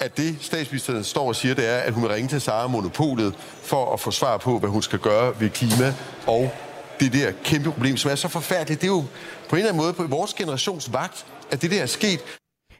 at 0.00 0.16
det 0.16 0.36
statsministeren 0.40 1.04
står 1.04 1.28
og 1.28 1.36
siger, 1.36 1.54
det 1.54 1.68
er, 1.68 1.76
at 1.76 1.92
hun 1.92 2.02
vil 2.02 2.10
ringe 2.10 2.28
til 2.28 2.40
Sara 2.40 2.66
Monopolet 2.66 3.34
for 3.62 3.92
at 3.92 4.00
få 4.00 4.10
svar 4.10 4.36
på, 4.36 4.58
hvad 4.58 4.70
hun 4.70 4.82
skal 4.82 4.98
gøre 4.98 5.32
ved 5.40 5.50
klima 5.50 5.94
og 6.26 6.50
det 7.00 7.12
der 7.12 7.32
kæmpe 7.44 7.70
problem, 7.70 7.96
som 7.96 8.10
er 8.10 8.14
så 8.14 8.28
forfærdeligt. 8.28 8.80
Det 8.80 8.86
er 8.86 8.92
jo 8.92 9.04
på 9.48 9.56
en 9.56 9.58
eller 9.58 9.68
anden 9.68 9.82
måde 9.82 9.92
på 9.92 10.06
vores 10.06 10.34
generations 10.34 10.92
vagt, 10.92 11.26
at 11.50 11.62
det 11.62 11.70
der 11.70 11.82
er 11.82 11.86
sket. 11.86 12.20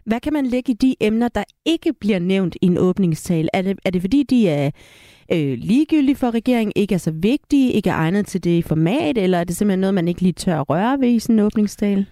Hvad 0.06 0.20
kan 0.20 0.32
man 0.32 0.46
lægge 0.46 0.72
i 0.72 0.74
de 0.74 0.96
emner, 1.00 1.28
der 1.28 1.44
ikke 1.64 1.92
bliver 2.00 2.18
nævnt 2.18 2.56
i 2.62 2.66
en 2.66 2.78
åbningstale? 2.78 3.48
Er 3.52 3.62
det, 3.62 3.78
er 3.84 3.90
det 3.90 4.00
fordi, 4.00 4.22
de 4.22 4.48
er 4.48 4.70
øh, 5.32 5.58
ligegyldige 5.58 6.16
for 6.16 6.30
regeringen, 6.30 6.72
ikke 6.76 6.94
er 6.94 6.98
så 6.98 7.10
vigtige, 7.10 7.72
ikke 7.72 7.90
er 7.90 7.94
egnet 7.94 8.26
til 8.26 8.44
det 8.44 8.64
format, 8.64 9.18
eller 9.18 9.38
er 9.38 9.44
det 9.44 9.56
simpelthen 9.56 9.80
noget, 9.80 9.94
man 9.94 10.08
ikke 10.08 10.20
lige 10.20 10.32
tør 10.32 10.60
at 10.60 10.70
røre 10.70 11.00
ved 11.00 11.08
i 11.08 11.18
sådan 11.18 11.34
en 11.38 11.40
åbningstale? 11.40 12.06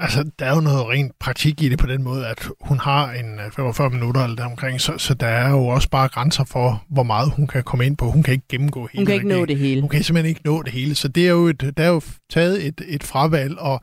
Altså, 0.00 0.30
der 0.38 0.46
er 0.46 0.54
jo 0.54 0.60
noget 0.60 0.88
rent 0.88 1.18
praktik 1.18 1.62
i 1.62 1.68
det 1.68 1.78
på 1.78 1.86
den 1.86 2.02
måde, 2.02 2.26
at 2.26 2.48
hun 2.60 2.78
har 2.78 3.12
en 3.12 3.40
45 3.56 3.86
øh, 3.86 3.92
minutter 3.92 4.24
eller 4.24 4.36
deromkring, 4.36 4.80
så, 4.80 4.98
så 4.98 5.14
der 5.14 5.26
er 5.26 5.50
jo 5.50 5.66
også 5.66 5.88
bare 5.88 6.08
grænser 6.08 6.44
for, 6.44 6.84
hvor 6.88 7.02
meget 7.02 7.32
hun 7.36 7.46
kan 7.46 7.62
komme 7.62 7.86
ind 7.86 7.96
på. 7.96 8.10
Hun 8.10 8.22
kan 8.22 8.32
ikke 8.32 8.48
gennemgå 8.48 8.88
hele 8.92 9.00
Hun 9.00 9.06
kan 9.06 9.14
ikke 9.14 9.28
nå 9.28 9.44
det 9.44 9.58
hele. 9.58 9.80
Hun 9.80 9.90
kan 9.90 10.02
simpelthen 10.02 10.28
ikke 10.28 10.40
nå 10.44 10.62
det 10.62 10.72
hele. 10.72 10.94
Så 10.94 11.08
det 11.08 11.26
er 11.26 11.30
jo, 11.30 11.46
et, 11.46 11.72
der 11.76 11.84
er 11.84 11.88
jo 11.88 12.00
taget 12.30 12.66
et, 12.66 12.80
et 12.86 13.04
fravalg, 13.04 13.58
og, 13.58 13.80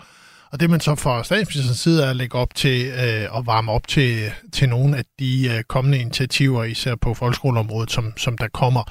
og 0.51 0.59
det 0.59 0.69
man 0.69 0.79
så 0.79 0.95
fra 0.95 1.23
statsministerens 1.23 1.79
side 1.79 2.03
er 2.03 2.09
at 2.09 2.15
lægge 2.15 2.37
op 2.37 2.55
til 2.55 2.85
øh, 2.87 3.37
at 3.37 3.45
varme 3.45 3.71
op 3.71 3.87
til, 3.87 4.31
til 4.53 4.69
nogle 4.69 4.97
af 4.97 5.03
de 5.19 5.49
øh, 5.57 5.63
kommende 5.63 5.97
initiativer, 5.99 6.63
især 6.63 6.95
på 6.95 7.13
folkeskoleområdet, 7.13 7.91
som, 7.91 8.13
som 8.17 8.37
der 8.37 8.47
kommer. 8.47 8.83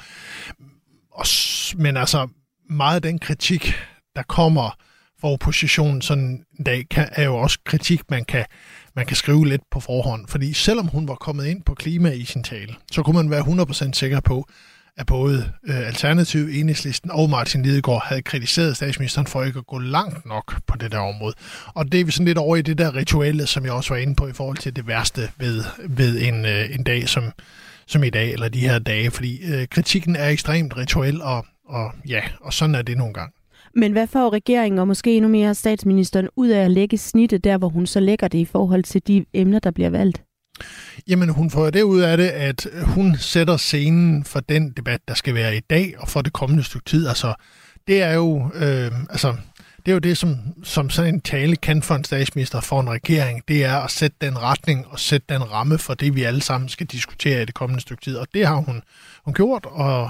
Og, 1.11 1.25
men 1.75 1.97
altså, 1.97 2.27
meget 2.69 2.95
af 2.95 3.01
den 3.01 3.19
kritik, 3.19 3.73
der 4.15 4.23
kommer 4.23 4.84
for 5.21 5.27
oppositionen 5.27 6.01
sådan 6.01 6.45
en 6.59 6.63
dag, 6.65 6.85
kan, 6.91 7.09
er 7.11 7.23
jo 7.23 7.35
også 7.35 7.59
kritik, 7.65 8.01
man 8.09 8.25
kan, 8.25 8.45
man 8.95 9.05
kan 9.05 9.15
skrive 9.15 9.47
lidt 9.47 9.61
på 9.71 9.79
forhånd. 9.79 10.27
Fordi 10.27 10.53
selvom 10.53 10.87
hun 10.87 11.07
var 11.07 11.15
kommet 11.15 11.45
ind 11.45 11.63
på 11.63 11.73
klima 11.73 12.11
i 12.11 12.25
sin 12.25 12.43
tale, 12.43 12.75
så 12.91 13.03
kunne 13.03 13.15
man 13.15 13.29
være 13.29 13.41
100% 13.41 13.93
sikker 13.93 14.19
på, 14.19 14.47
at 14.97 15.05
både 15.05 15.51
øh, 15.67 15.87
Alternativ, 15.87 16.47
Enhedslisten 16.51 17.11
og 17.11 17.29
Martin 17.29 17.63
Lidegaard 17.63 18.03
havde 18.05 18.21
kritiseret 18.21 18.75
statsministeren 18.75 19.27
for 19.27 19.43
ikke 19.43 19.59
at 19.59 19.67
gå 19.67 19.79
langt 19.79 20.25
nok 20.25 20.55
på 20.67 20.77
det 20.77 20.91
der 20.91 20.99
område. 20.99 21.33
Og 21.67 21.91
det 21.91 21.99
er 21.99 22.05
vi 22.05 22.11
sådan 22.11 22.25
lidt 22.25 22.37
over 22.37 22.55
i 22.55 22.61
det 22.61 22.77
der 22.77 22.95
rituelle, 22.95 23.47
som 23.47 23.65
jeg 23.65 23.73
også 23.73 23.93
var 23.93 23.99
inde 23.99 24.15
på 24.15 24.27
i 24.27 24.33
forhold 24.33 24.57
til 24.57 24.75
det 24.75 24.87
værste 24.87 25.29
ved, 25.37 25.63
ved 25.89 26.21
en, 26.21 26.45
øh, 26.45 26.75
en 26.75 26.83
dag 26.83 27.09
som, 27.09 27.23
som 27.87 28.03
i 28.03 28.09
dag, 28.09 28.33
eller 28.33 28.49
de 28.49 28.59
her 28.59 28.79
dage, 28.79 29.11
fordi 29.11 29.53
øh, 29.53 29.67
kritikken 29.67 30.15
er 30.15 30.29
ekstremt 30.29 30.77
rituel, 30.77 31.21
og, 31.21 31.45
og 31.65 31.91
ja, 32.07 32.21
og 32.41 32.53
sådan 32.53 32.75
er 32.75 32.81
det 32.81 32.97
nogle 32.97 33.13
gange. 33.13 33.33
Men 33.75 33.91
hvad 33.91 34.07
får 34.07 34.33
regeringen 34.33 34.79
og 34.79 34.87
måske 34.87 35.15
endnu 35.15 35.29
mere 35.29 35.55
statsministeren 35.55 36.29
ud 36.35 36.47
af 36.47 36.63
at 36.65 36.71
lægge 36.71 36.97
snittet 36.97 37.43
der, 37.43 37.57
hvor 37.57 37.69
hun 37.69 37.85
så 37.87 37.99
lægger 37.99 38.27
det 38.27 38.37
i 38.37 38.45
forhold 38.45 38.83
til 38.83 39.07
de 39.07 39.25
emner, 39.33 39.59
der 39.59 39.71
bliver 39.71 39.89
valgt? 39.89 40.23
Jamen, 41.07 41.29
hun 41.29 41.51
får 41.51 41.69
det 41.69 41.81
ud 41.81 41.99
af 41.99 42.17
det, 42.17 42.27
at 42.27 42.67
hun 42.83 43.15
sætter 43.17 43.57
scenen 43.57 44.23
for 44.23 44.39
den 44.39 44.71
debat, 44.71 44.99
der 45.07 45.13
skal 45.13 45.33
være 45.33 45.57
i 45.57 45.59
dag 45.59 45.93
og 45.97 46.07
for 46.09 46.21
det 46.21 46.33
kommende 46.33 46.63
stykke 46.63 46.85
tid. 46.85 47.07
Altså, 47.07 47.33
det 47.87 48.01
er 48.01 48.13
jo, 48.13 48.51
øh, 48.53 48.91
altså, 49.09 49.35
det 49.85 49.91
er 49.91 49.93
jo 49.93 49.99
det, 49.99 50.17
som, 50.17 50.37
som 50.63 50.89
sådan 50.89 51.13
en 51.13 51.21
tale 51.21 51.55
kan 51.55 51.81
for 51.81 51.95
en 51.95 52.03
statsminister, 52.03 52.61
for 52.61 52.81
en 52.81 52.89
regering, 52.89 53.41
det 53.47 53.65
er 53.65 53.75
at 53.75 53.91
sætte 53.91 54.17
den 54.21 54.41
retning 54.41 54.87
og 54.87 54.99
sætte 54.99 55.25
den 55.29 55.51
ramme 55.51 55.77
for 55.77 55.93
det, 55.93 56.15
vi 56.15 56.23
alle 56.23 56.41
sammen 56.41 56.69
skal 56.69 56.87
diskutere 56.87 57.41
i 57.41 57.45
det 57.45 57.53
kommende 57.53 57.81
stykke 57.81 58.03
tid. 58.03 58.17
Og 58.17 58.27
det 58.33 58.47
har 58.47 58.55
hun, 58.55 58.81
hun 59.25 59.33
gjort, 59.33 59.65
og 59.65 60.09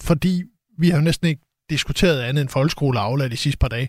fordi 0.00 0.42
vi 0.78 0.88
har 0.90 0.96
jo 0.96 1.02
næsten 1.04 1.28
ikke 1.28 1.42
diskuteret 1.70 2.20
andet 2.20 2.40
end 2.40 2.48
folkeskole 2.48 2.98
og 2.98 3.04
Aula 3.04 3.28
de 3.28 3.36
sidste 3.36 3.58
par 3.58 3.68
dage. 3.68 3.88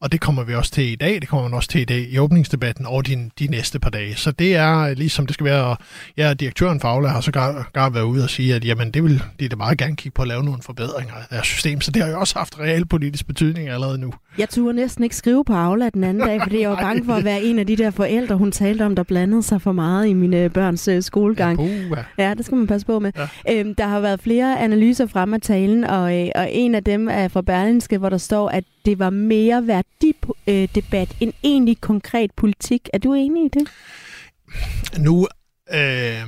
Og 0.00 0.12
det 0.12 0.20
kommer 0.20 0.44
vi 0.44 0.54
også 0.54 0.70
til 0.70 0.92
i 0.92 0.94
dag, 0.94 1.20
det 1.20 1.28
kommer 1.28 1.48
man 1.48 1.56
også 1.56 1.68
til 1.68 1.80
i 1.80 1.84
dag 1.84 2.00
i 2.10 2.18
åbningsdebatten 2.18 2.86
og 2.86 3.06
de, 3.06 3.30
de 3.38 3.46
næste 3.46 3.78
par 3.78 3.90
dage. 3.90 4.16
Så 4.16 4.30
det 4.30 4.56
er 4.56 4.94
ligesom 4.94 5.26
det 5.26 5.34
skal 5.34 5.46
være, 5.46 5.64
og 5.64 5.78
ja, 6.16 6.34
direktøren 6.34 6.80
for 6.80 6.88
Aula 6.88 7.08
har 7.08 7.20
så 7.20 7.32
gar, 7.32 7.70
gar 7.72 7.90
været 7.90 8.04
ude 8.04 8.24
og 8.24 8.30
sige, 8.30 8.54
at 8.54 8.64
jamen, 8.64 8.90
det 8.90 9.02
vil 9.02 9.22
de 9.40 9.48
da 9.48 9.56
meget 9.56 9.78
gerne 9.78 9.96
kigge 9.96 10.14
på 10.14 10.22
at 10.22 10.28
lave 10.28 10.44
nogle 10.44 10.62
forbedringer 10.62 11.14
af 11.14 11.24
deres 11.30 11.46
system, 11.46 11.80
så 11.80 11.90
det 11.90 12.02
har 12.02 12.10
jo 12.10 12.20
også 12.20 12.38
haft 12.38 12.60
realpolitisk 12.60 13.26
betydning 13.26 13.68
allerede 13.68 13.98
nu. 13.98 14.12
Jeg 14.38 14.48
turde 14.48 14.76
næsten 14.76 15.04
ikke 15.04 15.16
skrive 15.16 15.44
på 15.44 15.52
Aula 15.52 15.88
den 15.88 16.04
anden 16.04 16.28
dag, 16.28 16.40
fordi 16.42 16.60
jeg 16.60 16.70
var 16.70 16.76
bange 16.88 17.04
for 17.04 17.12
at 17.12 17.24
være 17.24 17.42
en 17.42 17.58
af 17.58 17.66
de 17.66 17.76
der 17.76 17.90
forældre, 17.90 18.36
hun 18.36 18.52
talte 18.52 18.82
om, 18.82 18.96
der 18.96 19.02
blandede 19.02 19.42
sig 19.42 19.62
for 19.62 19.72
meget 19.72 20.06
i 20.06 20.12
mine 20.12 20.50
børns 20.50 20.88
uh, 20.88 21.00
skolegang. 21.00 21.60
Ja, 21.60 22.28
ja, 22.28 22.34
det 22.34 22.44
skal 22.44 22.58
man 22.58 22.66
passe 22.66 22.86
på 22.86 22.98
med. 22.98 23.12
Ja. 23.16 23.58
Øhm, 23.58 23.74
der 23.74 23.86
har 23.86 24.00
været 24.00 24.20
flere 24.20 24.60
analyser 24.60 25.06
frem 25.06 25.34
af 25.34 25.40
talen, 25.40 25.84
og, 25.84 26.20
øh, 26.20 26.28
og 26.34 26.48
en 26.52 26.74
af 26.74 26.84
dem 26.84 27.08
er 27.08 27.28
fra 27.28 27.42
Berlinske, 27.42 27.98
hvor 27.98 28.08
der 28.08 28.18
står, 28.18 28.48
at 28.48 28.64
det 28.86 28.98
var 28.98 29.10
mere 29.10 29.66
værdidebat 29.66 31.08
øh, 31.10 31.16
end 31.20 31.32
egentlig 31.44 31.80
konkret 31.80 32.30
politik. 32.36 32.88
Er 32.92 32.98
du 32.98 33.14
enig 33.14 33.44
i 33.44 33.48
det? 33.48 33.68
Nu, 34.98 35.28
øh, 35.72 36.22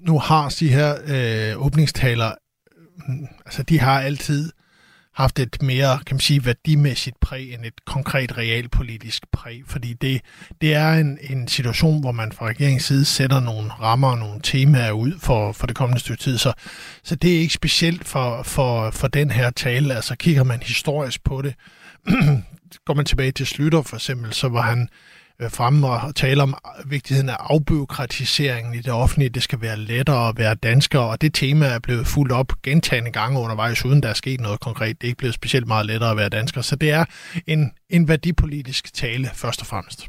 nu 0.00 0.18
har 0.18 0.54
de 0.60 0.68
her 0.68 0.96
øh, 1.06 1.66
åbningstaler, 1.66 2.34
mm, 3.08 3.26
altså 3.46 3.62
de 3.62 3.80
har 3.80 4.00
altid 4.00 4.52
haft 5.14 5.38
et 5.38 5.62
mere, 5.62 5.98
kan 6.06 6.14
man 6.14 6.20
sige, 6.20 6.44
værdimæssigt 6.44 7.20
præg 7.20 7.54
end 7.54 7.64
et 7.64 7.84
konkret 7.86 8.38
realpolitisk 8.38 9.22
præg, 9.32 9.62
fordi 9.66 9.92
det, 9.92 10.20
det 10.60 10.74
er 10.74 10.92
en, 10.92 11.18
en 11.30 11.48
situation, 11.48 12.00
hvor 12.00 12.12
man 12.12 12.32
fra 12.32 12.46
regeringens 12.46 12.84
side 12.84 13.04
sætter 13.04 13.40
nogle 13.40 13.70
rammer 13.70 14.08
og 14.08 14.18
nogle 14.18 14.40
temaer 14.42 14.92
ud 14.92 15.12
for, 15.18 15.52
for 15.52 15.66
det 15.66 15.76
kommende 15.76 16.00
stykke 16.00 16.22
tid, 16.22 16.38
så, 16.38 16.52
så 17.04 17.14
det 17.14 17.36
er 17.36 17.40
ikke 17.40 17.54
specielt 17.54 18.04
for, 18.08 18.42
for, 18.42 18.90
for 18.90 19.08
den 19.08 19.30
her 19.30 19.50
tale, 19.50 19.94
altså 19.94 20.16
kigger 20.16 20.44
man 20.44 20.60
historisk 20.62 21.24
på 21.24 21.42
det, 21.42 21.54
går 22.86 22.94
man 22.94 23.04
tilbage 23.04 23.32
til 23.32 23.46
Slytter 23.46 23.82
for 23.82 23.96
eksempel, 23.96 24.32
så 24.32 24.48
var 24.48 24.62
han 24.62 24.88
øh, 25.40 25.50
fremme 25.50 25.88
og 25.88 26.14
tale 26.14 26.42
om 26.42 26.54
øh, 26.78 26.90
vigtigheden 26.90 27.28
af 27.28 27.36
afbyråkratiseringen 27.38 28.74
i 28.74 28.78
det 28.78 28.92
offentlige. 28.92 29.28
Det 29.28 29.42
skal 29.42 29.60
være 29.60 29.76
lettere 29.76 30.28
at 30.28 30.38
være 30.38 30.54
dansker, 30.54 30.98
og 30.98 31.20
det 31.20 31.34
tema 31.34 31.66
er 31.66 31.78
blevet 31.78 32.06
fuldt 32.06 32.32
op 32.32 32.52
gentagende 32.62 33.10
gange 33.10 33.40
undervejs, 33.40 33.84
uden 33.84 34.02
der 34.02 34.08
er 34.08 34.14
sket 34.14 34.40
noget 34.40 34.60
konkret. 34.60 35.00
Det 35.00 35.06
er 35.06 35.08
ikke 35.08 35.18
blevet 35.18 35.34
specielt 35.34 35.66
meget 35.66 35.86
lettere 35.86 36.10
at 36.10 36.16
være 36.16 36.28
dansker, 36.28 36.60
så 36.60 36.76
det 36.76 36.90
er 36.90 37.04
en, 37.46 37.72
en 37.90 38.08
værdipolitisk 38.08 38.94
tale 38.94 39.30
først 39.34 39.60
og 39.60 39.66
fremmest. 39.66 40.08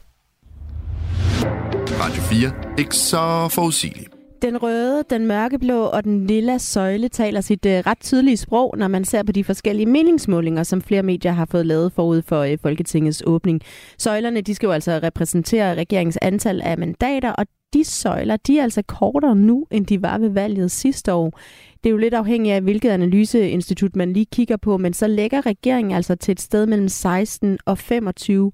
Radio 2.00 2.22
4. 2.22 2.52
Ikke 2.78 2.96
så 2.96 3.48
forudsigeligt. 3.48 4.13
Den 4.44 4.64
røde, 4.64 5.04
den 5.10 5.28
mørkeblå 5.28 5.84
og 5.84 6.04
den 6.04 6.28
lilla 6.28 6.58
søjle 6.58 7.10
taler 7.10 7.42
sit 7.42 7.66
uh, 7.66 7.72
ret 7.72 8.00
tydelige 8.00 8.38
sprog, 8.38 8.78
når 8.78 8.88
man 8.88 9.06
ser 9.06 9.24
på 9.24 9.32
de 9.32 9.44
forskellige 9.44 9.86
meningsmålinger, 9.86 10.64
som 10.64 10.82
flere 10.82 11.04
medier 11.04 11.32
har 11.32 11.46
fået 11.46 11.66
lavet 11.66 11.94
forud 11.94 12.22
for 12.22 12.46
uh, 12.46 12.60
Folketingets 12.62 13.24
åbning. 13.26 13.62
Søjlerne 13.98 14.42
de 14.42 14.56
skal 14.56 14.68
jo 14.68 14.72
altså 14.74 15.00
repræsentere 15.04 15.76
regeringens 15.76 16.18
antal 16.22 16.62
af 16.62 16.78
mandater, 16.78 17.32
og 17.32 17.46
de 17.74 17.84
søjler 17.84 18.38
de 18.38 18.60
er 18.60 18.64
altså 18.64 18.82
kortere 18.82 19.36
nu, 19.36 19.68
end 19.72 19.86
de 19.86 20.02
var 20.02 20.18
ved 20.18 20.30
valget 20.30 20.72
sidste 20.72 21.14
år. 21.14 21.40
Det 21.84 21.90
er 21.90 21.92
jo 21.92 21.98
lidt 21.98 22.14
afhængigt 22.14 22.56
af, 22.56 22.62
hvilket 22.62 22.90
analyseinstitut 22.90 23.96
man 23.96 24.14
lige 24.14 24.28
kigger 24.34 24.58
på, 24.58 24.78
men 24.78 24.94
så 24.94 25.08
lægger 25.08 25.46
regeringen 25.46 25.96
altså 25.96 26.16
til 26.16 26.32
et 26.32 26.42
sted 26.42 26.66
mellem 26.66 26.88
16 26.88 27.58
og 27.66 27.78
25 27.78 28.52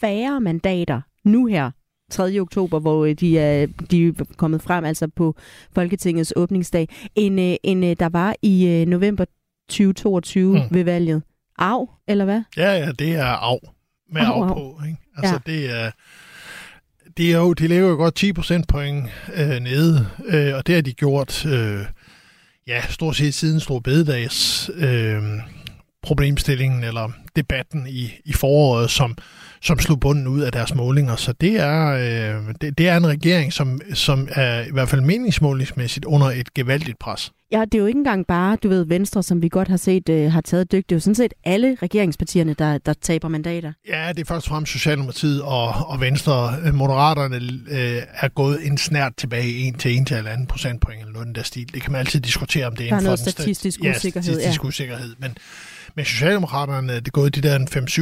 færre 0.00 0.40
mandater 0.40 1.00
nu 1.24 1.46
her 1.46 1.70
3. 2.10 2.40
oktober, 2.40 2.78
hvor 2.78 3.04
øh, 3.04 3.14
de 3.14 3.38
er, 3.38 3.66
de 3.90 4.06
er 4.08 4.12
kommet 4.36 4.62
frem 4.62 4.84
altså 4.84 5.08
på 5.16 5.36
Folketingets 5.74 6.32
åbningsdag, 6.36 6.88
end, 7.14 7.40
øh, 7.40 7.56
end 7.62 7.84
øh, 7.84 7.96
der 7.98 8.08
var 8.08 8.36
i 8.42 8.84
november 8.88 9.24
2022 9.68 10.52
mm. 10.52 10.60
ved 10.70 10.84
valget. 10.84 11.22
Av, 11.58 11.88
eller 12.08 12.24
hvad? 12.24 12.42
Ja, 12.56 12.72
ja, 12.72 12.92
det 12.92 13.14
er 13.14 13.24
af 13.24 13.58
med 14.12 14.22
af, 14.22 14.42
af 14.42 14.48
på. 14.48 14.80
Ikke? 14.86 14.98
Altså, 15.16 15.40
ja. 15.46 15.52
det 15.52 15.70
er... 15.70 15.90
Det 17.16 17.32
er 17.32 17.38
jo, 17.38 17.52
de 17.52 17.68
ligger 17.68 17.88
jo 17.88 17.94
godt 17.94 18.24
10% 18.24 18.62
point 18.68 19.10
øh, 19.34 19.60
nede, 19.60 20.06
øh, 20.26 20.54
og 20.54 20.66
det 20.66 20.74
har 20.74 20.82
de 20.82 20.92
gjort, 20.92 21.46
øh, 21.46 21.84
ja, 22.66 22.82
stort 22.88 23.16
set 23.16 23.34
siden 23.34 23.60
Stor 23.60 23.78
Bededags 23.78 24.70
øh, 24.74 25.22
problemstillingen 26.02 26.84
eller 26.84 27.10
debatten 27.36 27.86
i, 27.86 28.10
i 28.24 28.32
foråret, 28.32 28.90
som, 28.90 29.16
som 29.60 29.78
slog 29.78 30.00
bunden 30.00 30.26
ud 30.26 30.40
af 30.40 30.52
deres 30.52 30.74
målinger. 30.74 31.16
Så 31.16 31.32
det 31.32 31.60
er, 31.60 31.86
øh, 31.88 32.54
det, 32.60 32.78
det 32.78 32.88
er 32.88 32.96
en 32.96 33.06
regering, 33.06 33.52
som, 33.52 33.80
som 33.94 34.28
er 34.30 34.60
i 34.60 34.72
hvert 34.72 34.88
fald 34.88 35.00
meningsmålingsmæssigt 35.00 36.04
under 36.04 36.26
et 36.26 36.54
gevaldigt 36.54 36.98
pres. 36.98 37.32
Ja, 37.52 37.64
det 37.64 37.74
er 37.74 37.78
jo 37.78 37.86
ikke 37.86 37.98
engang 37.98 38.26
bare, 38.26 38.56
du 38.62 38.68
ved, 38.68 38.86
Venstre, 38.86 39.22
som 39.22 39.42
vi 39.42 39.48
godt 39.48 39.68
har 39.68 39.76
set 39.76 40.08
øh, 40.08 40.32
har 40.32 40.40
taget 40.40 40.72
dygt. 40.72 40.88
Det 40.90 40.94
er 40.94 40.96
jo 40.96 41.00
sådan 41.00 41.14
set 41.14 41.34
alle 41.44 41.76
regeringspartierne, 41.82 42.54
der, 42.54 42.78
der 42.78 42.94
taber 43.02 43.28
mandater. 43.28 43.72
Ja, 43.88 44.08
det 44.08 44.20
er 44.20 44.24
først 44.24 44.46
og 44.46 44.50
fremmest 44.50 44.72
Socialdemokratiet 44.72 45.42
og, 45.42 45.68
og 45.68 46.00
Venstre. 46.00 46.52
Moderaterne 46.72 47.36
øh, 47.70 48.02
er 48.20 48.28
gået 48.28 48.66
en 48.66 48.78
snært 48.78 49.12
tilbage 49.16 49.52
en 49.52 49.74
til 49.74 49.96
en 49.96 50.04
til 50.04 50.16
eller 50.16 50.30
anden 50.30 50.46
procentpoint 50.46 51.00
eller 51.00 51.12
noget 51.12 51.26
den 51.26 51.34
der 51.34 51.42
stil. 51.42 51.74
Det 51.74 51.82
kan 51.82 51.92
man 51.92 51.98
altid 51.98 52.20
diskutere, 52.20 52.66
om 52.66 52.76
det 52.76 52.82
er 52.82 52.88
inden 52.88 53.00
for 53.00 53.04
noget 53.04 53.18
statistisk 53.18 53.80
usikkerhed. 53.80 54.30
Ja, 54.30 54.32
statistisk 54.32 54.62
ja. 54.62 54.68
usikkerhed. 54.68 55.14
Men, 55.18 55.36
men 55.96 56.04
Socialdemokraterne 56.04 56.92
er 56.92 57.00
det 57.00 57.12
gået 57.12 57.34
de 57.34 57.40
der 57.40 57.58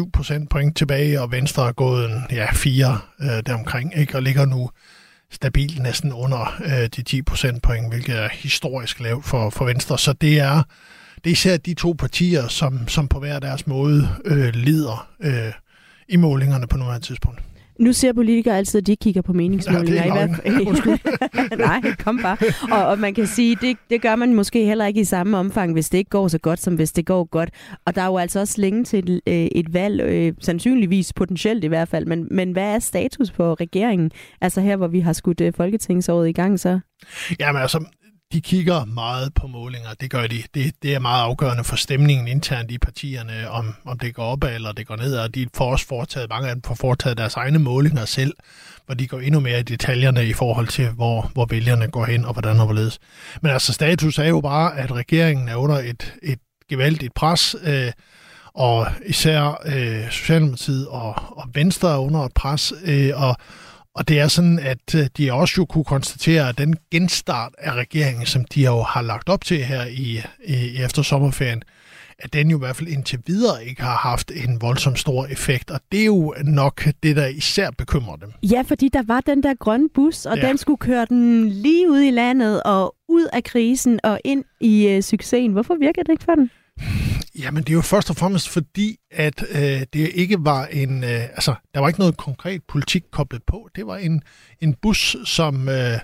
5-7 0.06 0.10
procentpoint 0.10 0.76
tilbage, 0.76 1.20
og 1.20 1.32
Venstre 1.32 1.68
er 1.68 1.72
gået 1.72 2.10
en, 2.10 2.22
ja, 2.30 2.52
4 2.52 2.98
øh, 3.20 3.28
deromkring, 3.46 3.92
ikke? 3.96 4.16
og 4.16 4.22
ligger 4.22 4.44
nu 4.44 4.70
stabilt 5.30 5.82
næsten 5.82 6.12
under 6.12 6.62
øh, 6.64 6.88
de 6.96 7.02
10 7.02 7.22
procentpoint, 7.22 7.88
hvilket 7.88 8.18
er 8.18 8.28
historisk 8.32 9.00
lavt 9.00 9.24
for, 9.24 9.50
for 9.50 9.64
Venstre. 9.64 9.98
Så 9.98 10.12
det 10.12 10.40
er, 10.40 10.62
det 11.16 11.26
er 11.26 11.32
især 11.32 11.56
de 11.56 11.74
to 11.74 11.94
partier, 11.98 12.48
som, 12.48 12.88
som 12.88 13.08
på 13.08 13.18
hver 13.18 13.38
deres 13.38 13.66
måde 13.66 14.08
øh, 14.24 14.54
lider 14.54 15.08
øh, 15.20 15.52
i 16.08 16.16
målingerne 16.16 16.66
på 16.66 16.76
nuværende 16.76 17.06
tidspunkt. 17.06 17.40
Nu 17.78 17.92
ser 17.92 18.12
politikere 18.12 18.56
altid, 18.56 18.80
at 18.80 18.86
de 18.86 18.96
kigger 18.96 19.22
på 19.22 19.32
meningsmålinger. 19.32 19.94
Ja, 19.94 20.04
i 20.04 20.10
hvert 20.12 20.30
fald. 20.42 21.58
Nej, 21.58 21.82
kom 21.98 22.18
bare. 22.22 22.36
Og, 22.72 22.86
og 22.86 22.98
man 22.98 23.14
kan 23.14 23.26
sige, 23.26 23.56
det, 23.60 23.76
det 23.90 24.02
gør 24.02 24.16
man 24.16 24.34
måske 24.34 24.64
heller 24.64 24.86
ikke 24.86 25.00
i 25.00 25.04
samme 25.04 25.36
omfang, 25.36 25.72
hvis 25.72 25.88
det 25.88 25.98
ikke 25.98 26.10
går 26.10 26.28
så 26.28 26.38
godt, 26.38 26.60
som 26.60 26.74
hvis 26.74 26.92
det 26.92 27.06
går 27.06 27.24
godt. 27.24 27.50
Og 27.86 27.94
der 27.94 28.02
er 28.02 28.06
jo 28.06 28.16
altså 28.16 28.40
også 28.40 28.60
længe 28.60 28.84
til 28.84 29.10
et, 29.10 29.20
øh, 29.26 29.34
et 29.34 29.74
valg, 29.74 30.00
øh, 30.00 30.32
sandsynligvis 30.40 31.12
potentielt 31.12 31.64
i 31.64 31.66
hvert 31.66 31.88
fald. 31.88 32.06
Men, 32.06 32.28
men 32.30 32.52
hvad 32.52 32.74
er 32.74 32.78
status 32.78 33.30
på 33.30 33.54
regeringen? 33.54 34.10
Altså 34.40 34.60
her, 34.60 34.76
hvor 34.76 34.88
vi 34.88 35.00
har 35.00 35.12
skudt 35.12 35.40
øh, 35.40 35.52
Folketingsåret 35.56 36.28
i 36.28 36.32
gang 36.32 36.60
så? 36.60 36.80
Jamen 37.40 37.62
altså, 37.62 37.84
de 38.34 38.40
kigger 38.40 38.84
meget 38.84 39.34
på 39.34 39.46
målinger, 39.46 39.88
det 40.00 40.10
gør 40.10 40.26
de. 40.26 40.42
Det, 40.54 40.74
det 40.82 40.94
er 40.94 40.98
meget 40.98 41.22
afgørende 41.22 41.64
for 41.64 41.76
stemningen 41.76 42.28
internt 42.28 42.70
i 42.70 42.78
partierne, 42.78 43.50
om, 43.50 43.74
om 43.84 43.98
det 43.98 44.14
går 44.14 44.24
op 44.24 44.44
eller 44.44 44.72
det 44.72 44.86
går 44.86 44.96
ned, 44.96 45.16
og 45.16 45.34
de 45.34 45.46
får 45.54 45.70
også 45.70 45.86
foretaget, 45.86 46.28
mange 46.28 46.48
af 46.48 46.54
dem 46.54 46.62
får 46.62 46.74
foretaget 46.74 47.18
deres 47.18 47.36
egne 47.36 47.58
målinger 47.58 48.04
selv, 48.04 48.34
hvor 48.86 48.94
de 48.94 49.06
går 49.06 49.18
endnu 49.20 49.40
mere 49.40 49.60
i 49.60 49.62
detaljerne 49.62 50.26
i 50.26 50.32
forhold 50.32 50.68
til, 50.68 50.88
hvor, 50.88 51.30
hvor 51.34 51.46
vælgerne 51.46 51.88
går 51.88 52.04
hen 52.04 52.24
og 52.24 52.32
hvordan 52.32 52.60
og 52.60 52.64
hvorledes. 52.64 52.98
Men 53.42 53.50
altså 53.50 53.72
status 53.72 54.18
er 54.18 54.28
jo 54.28 54.40
bare, 54.40 54.78
at 54.78 54.92
regeringen 54.92 55.48
er 55.48 55.56
under 55.56 55.78
et, 55.78 56.14
et 56.22 56.38
gevaldigt 56.70 57.14
pres, 57.14 57.56
øh, 57.64 57.92
og 58.54 58.86
især 59.06 59.62
øh, 59.66 60.10
Socialdemokratiet 60.10 60.88
og, 60.88 61.14
og 61.36 61.44
Venstre 61.54 61.92
er 61.92 61.98
under 61.98 62.20
et 62.20 62.32
pres, 62.34 62.72
øh, 62.84 63.10
og 63.14 63.36
og 63.94 64.08
det 64.08 64.20
er 64.20 64.28
sådan, 64.28 64.58
at 64.58 64.94
øh, 64.94 65.06
de 65.16 65.32
også 65.32 65.54
jo 65.58 65.64
kunne 65.64 65.84
konstatere, 65.84 66.48
at 66.48 66.58
den 66.58 66.76
genstart 66.90 67.52
af 67.58 67.72
regeringen, 67.72 68.26
som 68.26 68.44
de 68.44 68.64
jo 68.64 68.82
har 68.82 69.02
lagt 69.02 69.28
op 69.28 69.44
til 69.44 69.64
her 69.64 69.84
i, 69.84 70.22
i 70.44 70.82
efter 70.82 71.02
sommerferien, 71.02 71.62
at 72.18 72.32
den 72.32 72.50
jo 72.50 72.56
i 72.56 72.58
hvert 72.58 72.76
fald 72.76 72.88
indtil 72.88 73.18
videre 73.26 73.64
ikke 73.66 73.82
har 73.82 73.96
haft 73.96 74.30
en 74.30 74.60
voldsom 74.60 74.96
stor 74.96 75.26
effekt. 75.26 75.70
Og 75.70 75.80
det 75.92 76.00
er 76.00 76.04
jo 76.04 76.34
nok 76.44 76.84
det, 77.02 77.16
der 77.16 77.26
især 77.26 77.70
bekymrer 77.70 78.16
dem. 78.16 78.32
Ja, 78.42 78.62
fordi 78.66 78.88
der 78.88 79.02
var 79.02 79.20
den 79.20 79.42
der 79.42 79.54
grønne 79.54 79.88
bus, 79.94 80.26
og 80.26 80.36
ja. 80.36 80.48
den 80.48 80.58
skulle 80.58 80.78
køre 80.78 81.06
den 81.08 81.48
lige 81.48 81.90
ud 81.90 82.00
i 82.00 82.10
landet 82.10 82.62
og 82.62 82.94
ud 83.08 83.28
af 83.32 83.44
krisen 83.44 84.00
og 84.02 84.20
ind 84.24 84.44
i 84.60 84.86
øh, 84.86 85.02
succesen. 85.02 85.52
Hvorfor 85.52 85.74
virker 85.80 86.02
det 86.02 86.12
ikke 86.12 86.24
for 86.24 86.34
den? 86.34 86.50
Jamen, 87.38 87.62
det 87.62 87.70
er 87.70 87.74
jo 87.74 87.80
først 87.80 88.10
og 88.10 88.16
fremmest 88.16 88.48
fordi, 88.48 88.96
at 89.10 89.44
øh, 89.50 89.82
det 89.92 90.10
ikke 90.14 90.36
var 90.38 90.66
en... 90.66 91.04
Øh, 91.04 91.22
altså, 91.22 91.54
der 91.74 91.80
var 91.80 91.88
ikke 91.88 92.00
noget 92.00 92.16
konkret 92.16 92.62
politik 92.68 93.02
koblet 93.12 93.42
på. 93.46 93.68
Det 93.76 93.86
var 93.86 93.96
en, 93.96 94.22
en 94.60 94.74
bus, 94.74 95.16
som... 95.24 95.68
Øh, 95.68 95.98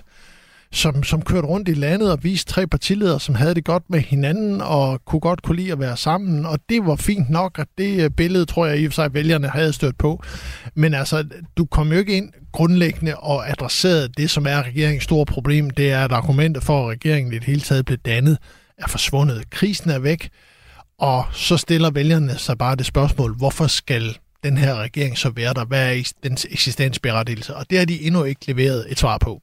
som, 0.73 1.03
som 1.03 1.21
kørte 1.21 1.47
rundt 1.47 1.69
i 1.69 1.73
landet 1.73 2.11
og 2.11 2.23
viste 2.23 2.51
tre 2.51 2.67
partiledere, 2.67 3.19
som 3.19 3.35
havde 3.35 3.55
det 3.55 3.65
godt 3.65 3.83
med 3.89 3.99
hinanden 3.99 4.61
og 4.61 5.05
kunne 5.05 5.19
godt 5.19 5.41
kunne 5.41 5.55
lide 5.55 5.71
at 5.71 5.79
være 5.79 5.97
sammen. 5.97 6.45
Og 6.45 6.59
det 6.69 6.85
var 6.85 6.95
fint 6.95 7.29
nok, 7.29 7.59
at 7.59 7.67
det 7.77 8.03
øh, 8.03 8.09
billede, 8.09 8.45
tror 8.45 8.65
jeg 8.65 8.79
i 8.79 8.85
og 8.85 8.91
for 8.91 8.95
sig, 8.95 9.13
vælgerne 9.13 9.47
havde 9.47 9.73
stødt 9.73 9.97
på. 9.97 10.23
Men 10.75 10.93
altså, 10.93 11.25
du 11.57 11.65
kom 11.65 11.91
jo 11.91 11.97
ikke 11.97 12.17
ind 12.17 12.31
grundlæggende 12.51 13.15
og 13.15 13.49
adresserede 13.49 14.09
det, 14.17 14.29
som 14.29 14.45
er 14.45 14.63
regeringens 14.63 15.03
store 15.03 15.25
problem. 15.25 15.69
Det 15.69 15.91
er, 15.91 16.05
at 16.05 16.11
argumentet 16.11 16.63
for, 16.63 16.83
at 16.83 16.91
regeringen 16.91 17.33
i 17.33 17.35
det 17.35 17.45
hele 17.45 17.61
taget 17.61 17.85
blev 17.85 17.97
dannet, 17.97 18.37
er 18.77 18.87
forsvundet. 18.87 19.49
Krisen 19.49 19.89
er 19.89 19.99
væk. 19.99 20.29
Og 21.01 21.23
så 21.33 21.57
stiller 21.57 21.91
vælgerne 21.91 22.37
sig 22.37 22.57
bare 22.57 22.75
det 22.75 22.85
spørgsmål, 22.85 23.35
hvorfor 23.37 23.67
skal 23.67 24.17
den 24.43 24.57
her 24.57 24.75
regering 24.75 25.17
så 25.17 25.29
være 25.29 25.53
der? 25.53 25.65
Hvad 25.65 25.95
er 25.95 26.13
dens 26.23 26.47
eksistensberettigelse? 26.51 27.55
Og 27.55 27.69
det 27.69 27.77
har 27.77 27.85
de 27.85 28.01
endnu 28.01 28.23
ikke 28.23 28.47
leveret 28.47 28.85
et 28.89 28.99
svar 28.99 29.17
på. 29.17 29.41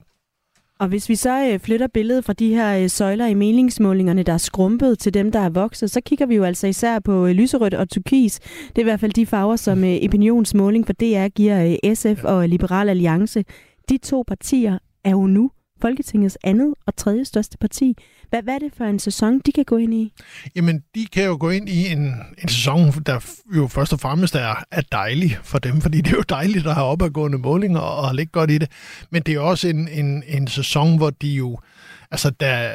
Og 0.78 0.88
hvis 0.88 1.08
vi 1.08 1.16
så 1.16 1.50
øh, 1.52 1.60
flytter 1.60 1.86
billedet 1.94 2.24
fra 2.24 2.32
de 2.32 2.54
her 2.54 2.78
øh, 2.82 2.90
søjler 2.90 3.26
i 3.26 3.34
meningsmålingerne, 3.34 4.22
der 4.22 4.32
er 4.32 4.38
skrumpet 4.38 4.98
til 4.98 5.14
dem, 5.14 5.32
der 5.32 5.40
er 5.40 5.48
vokset, 5.48 5.90
så 5.90 6.00
kigger 6.00 6.26
vi 6.26 6.34
jo 6.34 6.44
altså 6.44 6.66
især 6.66 6.98
på 6.98 7.26
øh, 7.26 7.32
lyserødt 7.32 7.74
og 7.74 7.90
turkis. 7.90 8.40
Det 8.40 8.78
er 8.78 8.80
i 8.80 8.82
hvert 8.82 9.00
fald 9.00 9.12
de 9.12 9.26
farver, 9.26 9.56
som 9.56 9.78
opinionsmåling 9.78 10.86
for 10.86 10.92
DR 10.92 11.28
giver 11.28 11.76
SF 11.94 12.24
og 12.24 12.48
Liberal 12.48 12.88
Alliance. 12.88 13.44
De 13.88 13.98
to 13.98 14.24
partier 14.28 14.78
er 15.04 15.10
jo 15.10 15.26
nu 15.26 15.50
Folketingets 15.80 16.38
andet 16.44 16.74
og 16.86 16.96
tredje 16.96 17.24
største 17.24 17.58
parti. 17.58 17.96
Hvad, 18.30 18.42
hvad 18.42 18.54
er 18.54 18.58
det 18.58 18.72
for 18.76 18.84
en 18.84 18.98
sæson, 18.98 19.38
de 19.38 19.52
kan 19.52 19.64
gå 19.64 19.76
ind 19.76 19.94
i? 19.94 20.12
Jamen, 20.56 20.82
de 20.94 21.06
kan 21.12 21.24
jo 21.24 21.36
gå 21.40 21.50
ind 21.50 21.68
i 21.68 21.92
en, 21.92 22.14
en 22.42 22.48
sæson, 22.48 22.92
der 23.06 23.20
jo 23.56 23.66
først 23.66 23.92
og 23.92 24.00
fremmest 24.00 24.34
er, 24.34 24.64
er 24.70 24.82
dejlig 24.92 25.38
for 25.42 25.58
dem, 25.58 25.80
fordi 25.80 26.00
det 26.00 26.12
er 26.12 26.16
jo 26.16 26.24
dejligt 26.28 26.66
at 26.66 26.74
have 26.74 26.86
opadgående 26.86 27.38
målinger 27.38 27.80
og, 27.80 28.08
og 28.08 28.14
ligge 28.14 28.30
godt 28.30 28.50
i 28.50 28.58
det. 28.58 28.70
Men 29.10 29.22
det 29.22 29.34
er 29.34 29.40
også 29.40 29.68
en, 29.68 29.88
en, 29.88 30.22
en 30.26 30.48
sæson, 30.48 30.96
hvor 30.96 31.10
de 31.10 31.28
jo, 31.28 31.58
altså 32.10 32.30
der, 32.30 32.70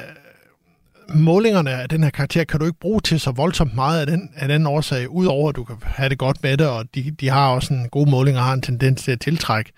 målingerne 1.10 1.72
af 1.72 1.90
den 1.90 2.04
her 2.04 2.10
karakter 2.10 2.44
kan 2.44 2.60
du 2.60 2.66
ikke 2.66 2.80
bruge 2.80 3.02
til 3.02 3.20
så 3.20 3.32
voldsomt 3.32 3.76
meget 3.76 4.00
af 4.00 4.08
den, 4.08 4.30
af 4.36 4.48
den 4.48 4.68
årsag, 4.68 5.10
udover 5.10 5.50
at 5.50 5.56
du 5.56 5.64
kan 5.64 5.76
have 5.84 6.10
det 6.10 6.18
godt 6.18 6.44
med 6.44 6.58
det, 6.58 6.68
og 6.68 6.86
de, 6.96 7.12
de 7.12 7.30
har 7.30 7.50
også 7.50 7.74
en 7.74 7.90
god 7.90 8.08
måling 8.08 8.38
og 8.38 8.44
har 8.44 8.54
en 8.54 8.62
tendens 8.62 9.04
til 9.04 9.12
at 9.12 9.20
tiltrække 9.20 9.72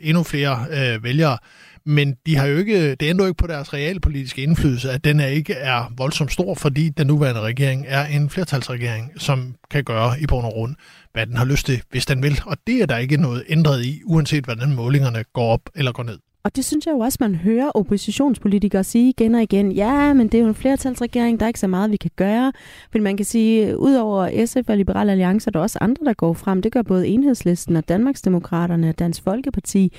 endnu 0.00 0.22
flere 0.22 0.66
øh, 0.70 1.04
vælgere 1.04 1.38
men 1.86 2.16
de 2.26 2.36
har 2.36 2.46
jo 2.46 2.56
ikke, 2.56 2.94
det 2.94 3.08
ændrer 3.08 3.24
jo 3.24 3.28
ikke 3.28 3.38
på 3.38 3.46
deres 3.46 3.72
realpolitiske 3.74 4.42
indflydelse, 4.42 4.90
at 4.90 5.04
den 5.04 5.20
er 5.20 5.26
ikke 5.26 5.54
er 5.54 5.92
voldsomt 5.96 6.32
stor, 6.32 6.54
fordi 6.54 6.88
den 6.88 7.06
nuværende 7.06 7.40
regering 7.40 7.84
er 7.88 8.06
en 8.06 8.30
flertalsregering, 8.30 9.12
som 9.16 9.54
kan 9.70 9.84
gøre 9.84 10.20
i 10.20 10.26
bund 10.26 10.46
og 10.46 10.52
grund, 10.52 10.74
hvad 11.12 11.26
den 11.26 11.36
har 11.36 11.44
lyst 11.44 11.66
til, 11.66 11.82
hvis 11.90 12.06
den 12.06 12.22
vil. 12.22 12.40
Og 12.46 12.56
det 12.66 12.82
er 12.82 12.86
der 12.86 12.98
ikke 12.98 13.16
noget 13.16 13.44
ændret 13.48 13.84
i, 13.84 14.02
uanset 14.04 14.44
hvordan 14.44 14.74
målingerne 14.74 15.24
går 15.32 15.48
op 15.48 15.70
eller 15.74 15.92
går 15.92 16.02
ned. 16.02 16.18
Og 16.44 16.56
det 16.56 16.64
synes 16.64 16.86
jeg 16.86 16.92
jo 16.92 16.98
også, 16.98 17.18
man 17.20 17.34
hører 17.34 17.70
oppositionspolitikere 17.70 18.84
sige 18.84 19.08
igen 19.08 19.34
og 19.34 19.42
igen. 19.42 19.72
Ja, 19.72 20.12
men 20.12 20.28
det 20.28 20.38
er 20.38 20.42
jo 20.42 20.48
en 20.48 20.54
flertalsregering, 20.54 21.40
der 21.40 21.46
er 21.46 21.48
ikke 21.48 21.60
så 21.60 21.66
meget, 21.66 21.90
vi 21.90 21.96
kan 21.96 22.10
gøre. 22.16 22.52
For 22.92 22.98
man 22.98 23.16
kan 23.16 23.26
sige, 23.26 23.78
udover 23.78 24.46
SF 24.46 24.68
og 24.68 24.76
Liberale 24.76 25.12
Alliance, 25.12 25.48
er 25.48 25.52
der 25.52 25.60
også 25.60 25.78
andre, 25.80 26.04
der 26.04 26.12
går 26.12 26.32
frem. 26.32 26.62
Det 26.62 26.72
gør 26.72 26.82
både 26.82 27.08
Enhedslisten 27.08 27.76
og 27.76 27.88
Danmarksdemokraterne 27.88 28.88
og 28.88 28.98
Dansk 28.98 29.22
Folkeparti 29.22 29.92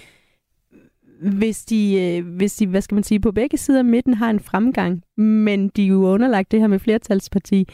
hvis 1.22 1.66
de, 1.66 1.94
øh, 1.94 2.36
hvis 2.36 2.56
de, 2.56 2.68
hvad 2.68 2.82
skal 2.82 2.96
man 2.96 3.04
sige, 3.04 3.20
på 3.20 3.32
begge 3.32 3.58
sider 3.58 3.80
af 3.80 3.86
midten 3.86 4.14
har 4.14 4.30
en 4.30 4.40
fremgang, 4.40 5.04
men 5.18 5.70
de 5.70 5.84
er 5.84 5.88
jo 5.88 6.08
underlagt 6.08 6.52
det 6.52 6.60
her 6.60 6.68
med 6.68 6.80
flertalsparti 6.80 7.68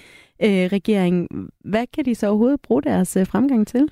øh, 0.43 0.49
regering, 0.49 1.27
hvad 1.65 1.85
kan 1.93 2.05
de 2.05 2.15
så 2.15 2.27
overhovedet 2.27 2.61
bruge 2.61 2.81
deres 2.81 3.17
øh, 3.17 3.27
fremgang 3.27 3.67
til? 3.67 3.89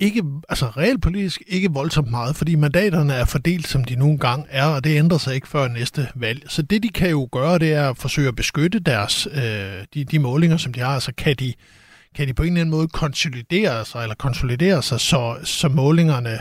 Ikke, 0.00 0.22
altså 0.48 0.66
realpolitisk 0.66 1.42
ikke 1.46 1.72
voldsomt 1.72 2.10
meget, 2.10 2.36
fordi 2.36 2.54
mandaterne 2.54 3.12
er 3.12 3.24
fordelt, 3.24 3.68
som 3.68 3.84
de 3.84 3.96
nogle 3.96 4.18
gange 4.18 4.46
er, 4.50 4.64
og 4.64 4.84
det 4.84 4.96
ændrer 4.96 5.18
sig 5.18 5.34
ikke 5.34 5.48
før 5.48 5.68
næste 5.68 6.08
valg. 6.14 6.42
Så 6.50 6.62
det, 6.62 6.82
de 6.82 6.88
kan 6.88 7.10
jo 7.10 7.28
gøre, 7.32 7.58
det 7.58 7.72
er 7.72 7.90
at 7.90 7.96
forsøge 7.96 8.28
at 8.28 8.36
beskytte 8.36 8.78
deres, 8.78 9.28
øh, 9.34 9.84
de, 9.94 10.04
de 10.04 10.18
målinger, 10.18 10.56
som 10.56 10.72
de 10.72 10.80
har. 10.80 10.94
Altså 10.94 11.12
kan 11.14 11.36
de, 11.36 11.54
kan 12.14 12.28
de 12.28 12.34
på 12.34 12.42
en 12.42 12.48
eller 12.48 12.60
anden 12.60 12.70
måde 12.70 12.88
konsolidere 12.88 13.84
sig, 13.84 14.02
eller 14.02 14.14
konsolidere 14.14 14.82
sig, 14.82 15.00
så, 15.00 15.36
så 15.44 15.68
målingerne 15.68 16.38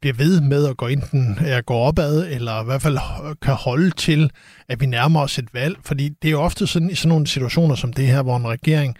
bliver 0.00 0.14
ved 0.14 0.40
med 0.40 0.66
at 0.66 0.76
gå 0.76 0.86
enten 0.86 1.38
at 1.40 1.66
gå 1.66 1.74
opad, 1.74 2.26
eller 2.30 2.62
i 2.62 2.64
hvert 2.64 2.82
fald 2.82 2.98
øh, 3.24 3.34
kan 3.42 3.54
holde 3.54 3.90
til, 3.90 4.30
at 4.68 4.80
vi 4.80 4.86
nærmer 4.86 5.20
os 5.20 5.38
et 5.38 5.54
valg. 5.54 5.76
Fordi 5.84 6.08
det 6.08 6.28
er 6.28 6.32
jo 6.32 6.40
ofte 6.40 6.66
sådan 6.66 6.90
i 6.90 6.94
sådan 6.94 7.08
nogle 7.08 7.26
situationer 7.26 7.74
som 7.74 7.92
det 7.92 8.06
her, 8.06 8.22
hvor 8.22 8.36
en 8.36 8.48
regering 8.48 8.96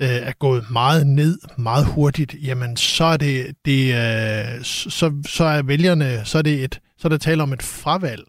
øh, 0.00 0.08
er 0.08 0.32
gået 0.38 0.70
meget 0.70 1.06
ned 1.06 1.38
meget 1.58 1.86
hurtigt, 1.86 2.34
jamen 2.42 2.76
så 2.76 3.04
er 3.04 3.16
det, 3.16 3.46
det 3.64 3.94
øh, 3.94 4.64
så, 4.64 5.12
så 5.26 5.44
er 5.44 5.62
vælgerne, 5.62 6.20
så 6.24 6.38
er 6.38 6.42
det 6.42 6.64
et, 6.64 6.80
så 6.98 7.08
er 7.08 7.10
der 7.10 7.18
tale 7.18 7.42
om 7.42 7.52
et 7.52 7.62
fravalg 7.62 8.22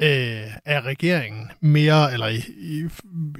øh, 0.00 0.46
af 0.64 0.80
regeringen 0.80 1.50
mere, 1.60 2.12
eller 2.12 2.26
i, 2.26 2.42
i, 2.58 2.88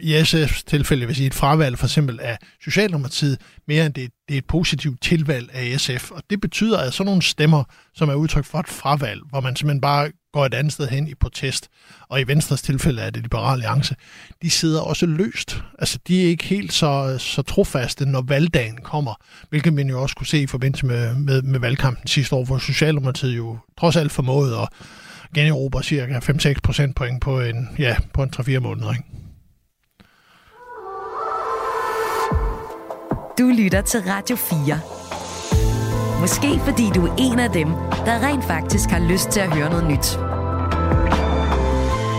i 0.00 0.20
SF's 0.20 0.62
tilfælde, 0.66 1.06
vil 1.06 1.16
sige 1.16 1.26
et 1.26 1.34
fravalg 1.34 1.78
for 1.78 1.86
eksempel 1.86 2.20
af 2.20 2.38
Socialdemokratiet, 2.64 3.40
mere 3.68 3.86
end 3.86 3.94
det, 3.94 4.10
det 4.28 4.34
er 4.34 4.38
et 4.38 4.46
positivt 4.46 5.02
tilvalg 5.02 5.50
af 5.52 5.80
SF. 5.80 6.10
Og 6.10 6.22
det 6.30 6.40
betyder, 6.40 6.78
at 6.78 6.94
sådan 6.94 7.06
nogle 7.06 7.22
stemmer, 7.22 7.64
som 7.94 8.08
er 8.08 8.14
udtryk 8.14 8.44
for 8.44 8.58
et 8.58 8.68
fravalg, 8.68 9.20
hvor 9.30 9.40
man 9.40 9.56
simpelthen 9.56 9.80
bare 9.80 10.10
går 10.32 10.46
et 10.46 10.54
andet 10.54 10.72
sted 10.72 10.88
hen 10.88 11.08
i 11.08 11.14
protest, 11.14 11.68
og 12.08 12.20
i 12.20 12.24
Venstres 12.24 12.62
tilfælde 12.62 13.02
er 13.02 13.10
det 13.10 13.22
Liberale 13.22 13.52
Alliance, 13.52 13.96
de 14.42 14.50
sidder 14.50 14.80
også 14.80 15.06
løst. 15.06 15.62
Altså, 15.78 15.98
de 16.08 16.24
er 16.24 16.26
ikke 16.26 16.44
helt 16.44 16.72
så, 16.72 17.18
så 17.18 17.42
trofaste, 17.42 18.06
når 18.06 18.22
valgdagen 18.22 18.76
kommer, 18.76 19.14
hvilket 19.50 19.72
man 19.72 19.88
jo 19.88 20.02
også 20.02 20.16
kunne 20.16 20.26
se 20.26 20.42
i 20.42 20.46
forbindelse 20.46 20.86
med, 20.86 21.14
med, 21.14 21.42
med 21.42 21.60
valgkampen 21.60 22.06
sidste 22.06 22.34
år, 22.34 22.44
hvor 22.44 22.58
Socialdemokratiet 22.58 23.36
jo 23.36 23.58
trods 23.78 23.96
alt 23.96 24.12
formåede 24.12 24.58
at 24.58 24.68
generobre 25.34 25.82
cirka 25.82 26.18
5-6 26.18 26.54
procentpoint 26.62 27.20
på 27.20 27.40
en, 27.40 27.68
ja, 27.78 27.96
på 28.12 28.22
en 28.22 28.30
3-4 28.36 28.58
måneder. 28.58 28.90
Ikke? 28.90 29.04
Du 33.38 33.52
lytter 33.62 33.80
til 33.80 34.00
Radio 34.00 34.36
4. 34.36 34.80
Måske 36.20 36.60
fordi 36.64 36.90
du 36.94 37.06
er 37.06 37.14
en 37.18 37.38
af 37.38 37.50
dem, 37.50 37.68
der 38.06 38.28
rent 38.28 38.44
faktisk 38.44 38.90
har 38.90 39.08
lyst 39.10 39.28
til 39.28 39.40
at 39.40 39.54
høre 39.54 39.70
noget 39.70 39.86
nyt. 39.88 40.18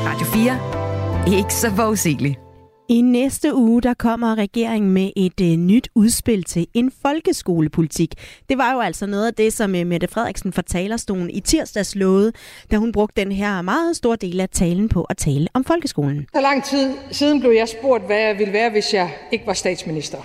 Radio 0.07 0.25
4. 0.25 1.37
Ikke 1.39 1.53
så 1.53 1.75
forudsigeligt. 1.75 2.44
I 2.89 3.01
næste 3.01 3.55
uge 3.55 3.81
der 3.81 3.93
kommer 3.93 4.35
regeringen 4.35 4.91
med 4.91 5.11
et 5.15 5.41
øh, 5.41 5.47
nyt 5.47 5.89
udspil 5.95 6.43
til 6.43 6.67
en 6.73 6.91
folkeskolepolitik. 7.01 8.13
Det 8.49 8.57
var 8.57 8.73
jo 8.73 8.79
altså 8.79 9.05
noget 9.05 9.27
af 9.27 9.33
det, 9.33 9.53
som 9.53 9.75
øh, 9.75 9.87
Mette 9.87 10.07
Frederiksen 10.07 10.53
fra 10.53 10.61
talerstolen 10.61 11.29
i 11.29 11.39
tirsdags 11.39 11.95
lovede, 11.95 12.31
da 12.71 12.77
hun 12.77 12.91
brugte 12.91 13.21
den 13.21 13.31
her 13.31 13.61
meget 13.61 13.95
store 13.95 14.15
del 14.15 14.39
af 14.41 14.49
talen 14.49 14.89
på 14.89 15.03
at 15.03 15.17
tale 15.17 15.47
om 15.53 15.63
folkeskolen. 15.63 16.27
Så 16.35 16.41
lang 16.41 16.63
tid 16.63 16.93
siden 17.11 17.39
blev 17.39 17.51
jeg 17.51 17.69
spurgt, 17.69 18.05
hvad 18.05 18.17
jeg 18.17 18.37
ville 18.37 18.53
være, 18.53 18.69
hvis 18.69 18.93
jeg 18.93 19.11
ikke 19.31 19.47
var 19.47 19.53
statsminister. 19.53 20.17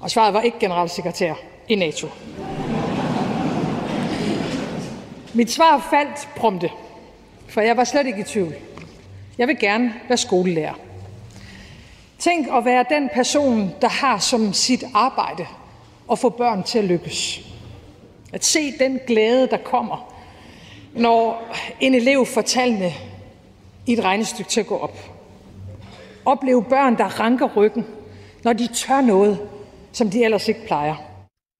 Og 0.00 0.10
svaret 0.10 0.34
var 0.34 0.40
ikke 0.40 0.58
generalsekretær 0.60 1.34
i 1.68 1.74
NATO. 1.74 2.08
Mit 5.34 5.50
svar 5.50 5.88
faldt 5.90 6.28
prompte, 6.36 6.70
for 7.48 7.60
jeg 7.60 7.76
var 7.76 7.84
slet 7.84 8.06
ikke 8.06 8.20
i 8.20 8.24
tvivl. 8.24 8.54
Jeg 9.38 9.48
vil 9.48 9.56
gerne 9.60 9.92
være 10.08 10.18
skolelærer. 10.18 10.74
Tænk 12.24 12.48
at 12.52 12.64
være 12.64 12.84
den 12.90 13.10
person, 13.14 13.74
der 13.80 13.88
har 13.88 14.18
som 14.18 14.52
sit 14.52 14.84
arbejde 14.94 15.46
at 16.12 16.18
få 16.18 16.28
børn 16.28 16.62
til 16.62 16.78
at 16.78 16.84
lykkes. 16.84 17.40
At 18.32 18.44
se 18.44 18.78
den 18.78 19.00
glæde, 19.06 19.46
der 19.46 19.56
kommer, 19.56 20.14
når 20.92 21.54
en 21.80 21.94
elev 21.94 22.26
får 22.26 22.40
tallene 22.40 22.92
i 23.86 23.92
et 23.92 24.04
regnestykke 24.04 24.50
til 24.50 24.60
at 24.60 24.66
gå 24.66 24.78
op. 24.78 24.98
Opleve 26.24 26.64
børn, 26.64 26.98
der 26.98 27.20
ranker 27.20 27.48
ryggen, 27.56 27.86
når 28.44 28.52
de 28.52 28.66
tør 28.66 29.00
noget, 29.00 29.48
som 29.92 30.10
de 30.10 30.24
ellers 30.24 30.48
ikke 30.48 30.66
plejer. 30.66 30.94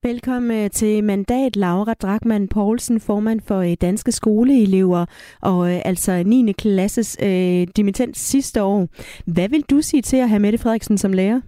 Velkommen 0.07 0.65
øh, 0.65 0.71
til 0.71 1.05
mandat 1.05 1.57
Laura 1.57 1.95
Drakman 1.95 2.49
Poulsen, 2.49 3.01
formand 3.01 3.41
for 3.47 3.59
øh, 3.59 3.73
Danske 3.81 4.13
Skoleelever 4.13 5.07
og 5.41 5.73
øh, 5.73 5.81
altså 5.85 6.23
9. 6.27 6.53
klasses 6.53 7.17
øh, 7.23 7.67
dimittent 7.77 8.19
sidste 8.19 8.63
år. 8.63 8.89
Hvad 9.27 9.49
vil 9.49 9.63
du 9.71 9.81
sige 9.81 10.03
til 10.03 10.17
at 10.17 10.29
have 10.29 10.41
Mette 10.41 10.59
Frederiksen 10.59 10.99
som 10.99 11.13
lærer? 11.13 11.41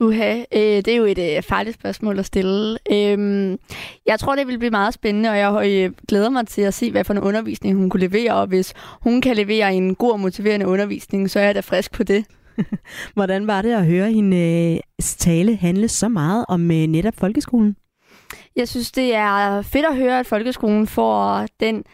Uha, 0.00 0.38
øh, 0.38 0.60
det 0.60 0.88
er 0.88 0.96
jo 0.96 1.04
et 1.04 1.36
øh, 1.36 1.42
farligt 1.42 1.74
spørgsmål 1.74 2.18
at 2.18 2.26
stille. 2.26 2.78
Øh, 2.92 3.58
jeg 4.06 4.18
tror, 4.18 4.36
det 4.36 4.46
vil 4.46 4.58
blive 4.58 4.70
meget 4.70 4.94
spændende, 4.94 5.28
og 5.30 5.38
jeg 5.38 5.70
øh, 5.70 5.92
glæder 6.08 6.30
mig 6.30 6.46
til 6.46 6.62
at 6.62 6.74
se, 6.74 6.90
hvad 6.90 7.04
for 7.04 7.14
en 7.14 7.20
undervisning 7.20 7.76
hun 7.76 7.90
kunne 7.90 8.08
levere. 8.08 8.34
Og 8.34 8.46
hvis 8.46 8.74
hun 9.00 9.20
kan 9.20 9.36
levere 9.36 9.74
en 9.74 9.94
god 9.94 10.12
og 10.12 10.20
motiverende 10.20 10.66
undervisning, 10.66 11.30
så 11.30 11.40
er 11.40 11.44
jeg 11.44 11.54
da 11.54 11.60
frisk 11.60 11.92
på 11.92 12.02
det. 12.02 12.24
Hvordan 13.14 13.46
var 13.46 13.62
det 13.62 13.72
at 13.72 13.86
høre 13.86 14.12
hende 14.12 14.36
øh, 14.36 15.04
tale 15.18 15.56
handle 15.56 15.88
så 15.88 16.08
meget 16.08 16.44
om 16.48 16.70
øh, 16.70 16.86
netop 16.86 17.14
folkeskolen? 17.16 17.76
Jeg 18.56 18.68
synes, 18.68 18.92
det 18.92 19.14
er 19.14 19.62
fedt 19.62 19.86
at 19.86 19.96
høre, 19.96 20.18
at 20.18 20.26
folkeskolen 20.26 20.86
får 20.86 21.46
den 21.60 21.84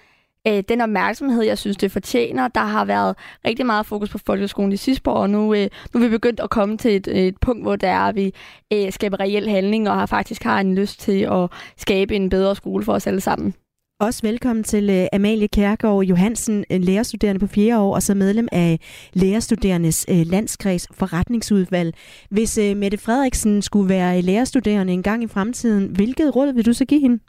øh, 0.48 0.62
den 0.68 0.80
opmærksomhed, 0.80 1.42
jeg 1.42 1.58
synes, 1.58 1.76
det 1.76 1.92
fortjener. 1.92 2.48
Der 2.48 2.60
har 2.60 2.84
været 2.84 3.16
rigtig 3.46 3.66
meget 3.66 3.86
fokus 3.86 4.10
på 4.10 4.18
folkeskolen 4.26 4.72
de 4.72 4.76
sidste 4.76 5.02
par 5.02 5.12
år, 5.12 5.16
og 5.16 5.30
nu, 5.30 5.54
øh, 5.54 5.68
nu 5.94 6.00
er 6.00 6.04
vi 6.04 6.08
begyndt 6.08 6.40
at 6.40 6.50
komme 6.50 6.78
til 6.78 6.96
et, 6.96 7.26
et 7.26 7.36
punkt, 7.40 7.62
hvor 7.62 7.76
der 7.76 7.88
er, 7.88 8.12
vi 8.12 8.34
øh, 8.72 8.92
skaber 8.92 9.20
reel 9.20 9.48
handling, 9.48 9.88
og 9.90 9.94
har 9.94 10.06
faktisk 10.06 10.42
har 10.42 10.60
en 10.60 10.74
lyst 10.74 11.00
til 11.00 11.20
at 11.20 11.50
skabe 11.76 12.16
en 12.16 12.28
bedre 12.28 12.56
skole 12.56 12.84
for 12.84 12.92
os 12.92 13.06
alle 13.06 13.20
sammen. 13.20 13.54
Også 14.00 14.22
velkommen 14.22 14.64
til 14.64 14.90
uh, 14.90 15.06
Amalie 15.12 15.48
Kærgaard 15.48 16.04
Johansen, 16.04 16.64
lærerstuderende 16.70 17.40
på 17.40 17.46
4. 17.46 17.80
år, 17.80 17.94
og 17.94 18.02
så 18.02 18.14
medlem 18.14 18.48
af 18.52 18.80
Lærerstuderendes 19.12 20.06
uh, 20.08 20.16
Landskreds 20.16 20.88
Forretningsudvalg. 20.94 21.94
Hvis 22.30 22.58
uh, 22.58 22.76
Mette 22.76 22.98
Frederiksen 22.98 23.62
skulle 23.62 23.88
være 23.88 24.22
lærerstuderende 24.22 24.92
en 24.92 25.02
gang 25.02 25.22
i 25.22 25.26
fremtiden, 25.26 25.88
hvilket 25.88 26.36
råd 26.36 26.52
vil 26.52 26.66
du 26.66 26.72
så 26.72 26.84
give 26.84 27.00
hende? 27.00 27.20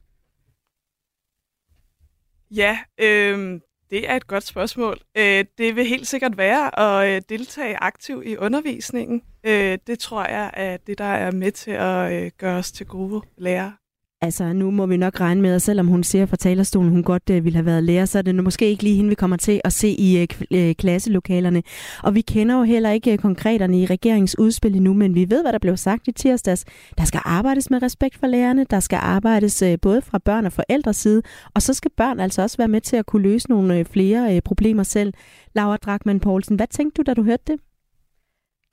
Ja, 2.51 2.79
øh, 2.99 3.59
det 3.89 4.09
er 4.09 4.15
et 4.15 4.27
godt 4.27 4.43
spørgsmål. 4.43 4.97
Øh, 5.17 5.45
det 5.57 5.75
vil 5.75 5.85
helt 5.85 6.07
sikkert 6.07 6.37
være 6.37 6.79
at 6.79 7.29
deltage 7.29 7.77
aktivt 7.77 8.25
i 8.25 8.37
undervisningen. 8.37 9.21
Øh, 9.43 9.77
det 9.87 9.99
tror 9.99 10.25
jeg 10.25 10.51
er 10.53 10.77
det, 10.77 10.97
der 10.97 11.03
er 11.03 11.31
med 11.31 11.51
til 11.51 11.71
at 11.71 12.23
øh, 12.23 12.31
gøre 12.37 12.57
os 12.57 12.71
til 12.71 12.85
gode 12.85 13.21
lærere. 13.37 13.73
Altså, 14.21 14.53
nu 14.53 14.71
må 14.71 14.85
vi 14.85 14.97
nok 14.97 15.19
regne 15.19 15.41
med, 15.41 15.55
at 15.55 15.61
selvom 15.61 15.87
hun 15.87 16.03
siger 16.03 16.25
fra 16.25 16.37
talerstolen, 16.37 16.91
hun 16.91 17.03
godt 17.03 17.29
øh, 17.29 17.45
ville 17.45 17.55
have 17.55 17.65
været 17.65 17.83
lærer, 17.83 18.05
så 18.05 18.17
er 18.17 18.21
det 18.21 18.35
nu 18.35 18.43
måske 18.43 18.69
ikke 18.69 18.83
lige 18.83 18.95
hende, 18.95 19.09
vi 19.09 19.15
kommer 19.15 19.37
til 19.37 19.61
at 19.63 19.73
se 19.73 19.87
i 19.87 20.17
øh, 20.21 20.27
øh, 20.51 20.75
klasselokalerne. 20.75 21.63
Og 22.03 22.15
vi 22.15 22.21
kender 22.21 22.57
jo 22.57 22.63
heller 22.63 22.91
ikke 22.91 23.11
øh, 23.11 23.17
konkreterne 23.17 23.81
i 23.81 23.85
regeringsudspil 23.85 24.75
endnu, 24.75 24.93
men 24.93 25.15
vi 25.15 25.29
ved, 25.29 25.43
hvad 25.43 25.53
der 25.53 25.59
blev 25.59 25.77
sagt 25.77 26.07
i 26.07 26.11
tirsdags. 26.11 26.65
Der 26.97 27.05
skal 27.05 27.21
arbejdes 27.25 27.69
med 27.69 27.81
respekt 27.81 28.17
for 28.17 28.27
lærerne, 28.27 28.65
der 28.69 28.79
skal 28.79 28.99
arbejdes 29.01 29.61
øh, 29.61 29.77
både 29.81 30.01
fra 30.01 30.17
børn 30.17 30.45
og 30.45 30.53
forældres 30.53 30.97
side, 30.97 31.21
og 31.55 31.61
så 31.61 31.73
skal 31.73 31.91
børn 31.97 32.19
altså 32.19 32.41
også 32.41 32.57
være 32.57 32.67
med 32.67 32.81
til 32.81 32.95
at 32.95 33.05
kunne 33.05 33.23
løse 33.23 33.49
nogle 33.49 33.79
øh, 33.79 33.85
flere 33.85 34.35
øh, 34.35 34.41
problemer 34.41 34.83
selv. 34.83 35.13
Laura 35.55 35.77
Drakman 35.77 36.19
Poulsen, 36.19 36.55
hvad 36.55 36.67
tænkte 36.67 36.97
du, 36.97 37.03
da 37.05 37.13
du 37.13 37.23
hørte 37.23 37.43
det? 37.47 37.59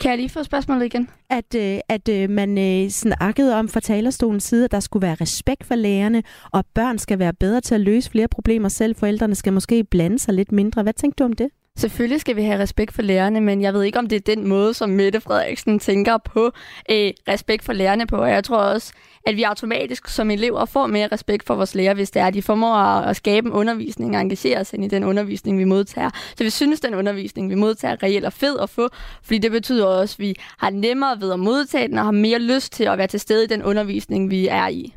Kan 0.00 0.10
jeg 0.10 0.18
lige 0.18 0.28
få 0.28 0.42
spørgsmålet 0.42 0.84
igen? 0.86 1.08
At, 1.30 1.54
øh, 1.56 1.78
at 1.88 2.08
øh, 2.08 2.30
man 2.30 2.58
øh, 2.58 2.90
snakkede 2.90 3.54
om 3.54 3.68
fra 3.68 3.80
talerstolens 3.80 4.44
side, 4.44 4.64
at 4.64 4.70
der 4.70 4.80
skulle 4.80 5.06
være 5.06 5.16
respekt 5.20 5.64
for 5.64 5.74
lærerne, 5.74 6.22
og 6.52 6.64
børn 6.74 6.98
skal 6.98 7.18
være 7.18 7.34
bedre 7.34 7.60
til 7.60 7.74
at 7.74 7.80
løse 7.80 8.10
flere 8.10 8.28
problemer 8.28 8.68
selv. 8.68 8.96
Forældrene 8.96 9.34
skal 9.34 9.52
måske 9.52 9.84
blande 9.84 10.18
sig 10.18 10.34
lidt 10.34 10.52
mindre. 10.52 10.82
Hvad 10.82 10.92
tænkte 10.92 11.22
du 11.22 11.24
om 11.24 11.32
det? 11.32 11.48
Selvfølgelig 11.78 12.20
skal 12.20 12.36
vi 12.36 12.42
have 12.42 12.58
respekt 12.58 12.94
for 12.94 13.02
lærerne, 13.02 13.40
men 13.40 13.62
jeg 13.62 13.74
ved 13.74 13.82
ikke, 13.82 13.98
om 13.98 14.06
det 14.06 14.16
er 14.16 14.34
den 14.34 14.48
måde, 14.48 14.74
som 14.74 14.90
Mette 14.90 15.20
Frederiksen 15.20 15.78
tænker 15.78 16.18
på 16.18 16.44
øh, 16.90 17.12
respekt 17.28 17.64
for 17.64 17.72
lærerne 17.72 18.06
på. 18.06 18.16
Og 18.16 18.30
jeg 18.30 18.44
tror 18.44 18.58
også, 18.58 18.92
at 19.26 19.36
vi 19.36 19.42
automatisk 19.42 20.08
som 20.08 20.30
elever 20.30 20.64
får 20.64 20.86
mere 20.86 21.08
respekt 21.12 21.46
for 21.46 21.54
vores 21.54 21.74
lærer, 21.74 21.94
hvis 21.94 22.10
det 22.10 22.22
er, 22.22 22.26
at 22.26 22.34
de 22.34 22.42
formår 22.42 22.74
at, 22.74 23.16
skabe 23.16 23.46
en 23.46 23.52
undervisning 23.52 24.16
og 24.16 24.20
engagere 24.20 24.64
sig 24.64 24.84
i 24.84 24.88
den 24.88 25.04
undervisning, 25.04 25.58
vi 25.58 25.64
modtager. 25.64 26.10
Så 26.38 26.44
vi 26.44 26.50
synes, 26.50 26.80
den 26.80 26.94
undervisning, 26.94 27.50
vi 27.50 27.54
modtager, 27.54 27.92
er 27.92 28.02
reelt 28.02 28.24
og 28.24 28.32
fed 28.32 28.58
at 28.58 28.70
få, 28.70 28.88
fordi 29.22 29.38
det 29.38 29.50
betyder 29.50 29.86
også, 29.86 30.14
at 30.14 30.18
vi 30.18 30.34
har 30.58 30.70
nemmere 30.70 31.20
ved 31.20 31.32
at 31.32 31.38
modtage 31.38 31.88
den 31.88 31.98
og 31.98 32.04
har 32.04 32.10
mere 32.10 32.38
lyst 32.38 32.72
til 32.72 32.84
at 32.84 32.98
være 32.98 33.06
til 33.06 33.20
stede 33.20 33.44
i 33.44 33.46
den 33.46 33.62
undervisning, 33.62 34.30
vi 34.30 34.48
er 34.48 34.68
i. 34.68 34.94